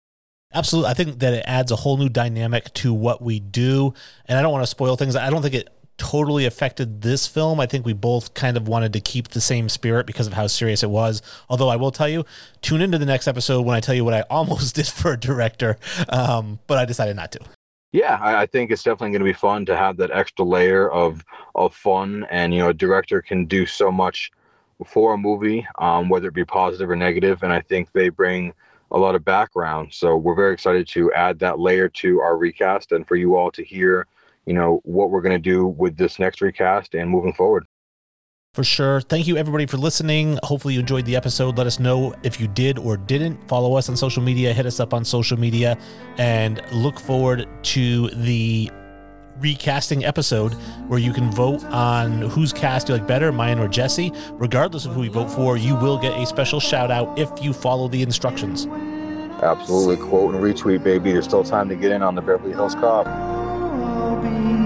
Absolutely. 0.54 0.92
I 0.92 0.94
think 0.94 1.20
that 1.20 1.34
it 1.34 1.44
adds 1.48 1.72
a 1.72 1.76
whole 1.76 1.98
new 1.98 2.10
dynamic 2.10 2.74
to 2.76 2.94
what 2.94 3.22
we 3.22 3.40
do. 3.40 3.94
And 4.26 4.38
I 4.38 4.42
don't 4.42 4.52
want 4.52 4.64
to 4.64 4.68
spoil 4.68 4.96
things. 4.96 5.16
I 5.16 5.30
don't 5.30 5.42
think 5.42 5.54
it 5.54 5.70
totally 6.00 6.46
affected 6.46 7.04
this 7.04 7.28
film. 7.28 7.60
I 7.60 7.68
think 7.68 7.86
we 7.86 7.94
both 7.94 8.34
kind 8.34 8.58
of 8.58 8.68
wanted 8.68 8.94
to 8.94 9.00
keep 9.00 9.28
the 9.28 9.42
same 9.42 9.70
spirit 9.70 10.08
because 10.08 10.26
of 10.26 10.34
how 10.34 10.48
serious 10.48 10.82
it 10.82 10.90
was. 10.90 11.22
Although 11.50 11.70
I 11.70 11.76
will 11.76 11.92
tell 11.92 12.10
you, 12.10 12.26
tune 12.62 12.82
into 12.82 12.98
the 12.98 13.06
next 13.06 13.28
episode 13.28 13.62
when 13.62 13.76
I 13.76 13.80
tell 13.80 13.94
you 13.94 14.04
what 14.04 14.16
I 14.16 14.22
almost 14.30 14.76
did 14.76 14.88
for 14.88 15.14
a 15.14 15.18
director, 15.18 15.78
um, 16.08 16.60
but 16.66 16.80
I 16.80 16.86
decided 16.86 17.16
not 17.16 17.32
to. 17.34 17.40
Yeah, 17.92 18.20
I, 18.22 18.46
think 18.46 18.70
it's 18.70 18.84
definitely 18.84 19.10
going 19.10 19.22
to 19.22 19.26
be 19.26 19.34
fun 19.34 19.66
to 19.66 19.76
have 19.76 19.98
that 19.98 20.12
extra 20.12 20.46
layer 20.46 20.92
of 20.92 21.26
of 21.56 21.74
fun, 21.74 22.28
and 22.30 22.54
you 22.54 22.60
know, 22.60 22.70
a 22.70 22.74
director 22.74 23.20
can 23.20 23.46
do 23.46 23.66
so 23.66 23.92
much 23.92 24.32
for 24.86 25.16
a 25.16 25.18
movie, 25.18 25.68
um, 25.80 26.08
whether 26.08 26.28
it 26.28 26.36
be 26.36 26.46
positive 26.46 26.88
or 26.88 26.96
negative, 26.96 27.42
and 27.42 27.52
I 27.52 27.62
think 27.62 27.92
they 27.92 28.10
bring 28.10 28.54
a 28.92 28.98
lot 28.98 29.16
of 29.16 29.26
background. 29.26 29.92
So 29.92 30.16
we're 30.18 30.36
very 30.36 30.54
excited 30.54 30.88
to 30.90 31.12
add 31.14 31.40
that 31.40 31.60
layer 31.60 31.90
to 31.90 32.20
our 32.20 32.38
recast, 32.38 32.92
and 32.92 33.08
for 33.08 33.16
you 33.16 33.36
all 33.36 33.50
to 33.52 33.64
hear 33.64 34.06
you 34.50 34.56
know 34.56 34.82
what 34.84 35.12
we're 35.12 35.22
going 35.22 35.36
to 35.36 35.38
do 35.38 35.68
with 35.68 35.96
this 35.96 36.18
next 36.18 36.42
recast 36.42 36.96
and 36.96 37.08
moving 37.08 37.34
forward 37.34 37.66
for 38.56 38.64
sure. 38.64 39.00
Thank 39.00 39.28
you, 39.28 39.38
everybody, 39.38 39.68
for 39.68 39.78
listening. 39.78 40.40
Hopefully, 40.42 40.74
you 40.74 40.80
enjoyed 40.80 41.06
the 41.06 41.16
episode. 41.16 41.56
Let 41.56 41.68
us 41.68 41.80
know 41.80 42.16
if 42.24 42.42
you 42.42 42.48
did 42.48 42.80
or 42.80 42.98
didn't. 42.98 43.48
Follow 43.48 43.76
us 43.76 43.90
on 43.90 43.96
social 43.96 44.24
media, 44.24 44.52
hit 44.54 44.66
us 44.66 44.80
up 44.80 44.92
on 44.92 45.06
social 45.06 45.40
media, 45.40 45.78
and 46.18 46.60
look 46.72 47.00
forward 47.00 47.48
to 47.66 48.10
the 48.10 48.72
recasting 49.38 50.04
episode 50.04 50.54
where 50.88 51.00
you 51.00 51.14
can 51.14 51.32
vote 51.32 51.64
on 51.66 52.24
whose 52.24 52.52
cast 52.52 52.90
you 52.90 52.96
like 52.96 53.08
better, 53.08 53.32
mine 53.32 53.60
or 53.60 53.68
Jesse. 53.68 54.12
Regardless 54.32 54.84
of 54.86 54.94
who 54.94 55.04
you 55.04 55.12
vote 55.12 55.30
for, 55.30 55.56
you 55.56 55.76
will 55.76 56.00
get 56.00 56.20
a 56.20 56.26
special 56.26 56.60
shout 56.60 56.90
out 56.90 57.20
if 57.20 57.30
you 57.44 57.54
follow 57.54 57.88
the 57.88 58.02
instructions. 58.02 58.66
Absolutely. 59.44 59.96
Quote 60.08 60.34
and 60.34 60.44
retweet, 60.44 60.84
baby. 60.84 61.12
There's 61.12 61.26
still 61.26 61.44
time 61.44 61.70
to 61.70 61.76
get 61.76 61.92
in 61.92 62.02
on 62.02 62.16
the 62.16 62.22
Beverly 62.22 62.52
Hills 62.52 62.74
Cop 62.74 63.06
be 64.22 64.59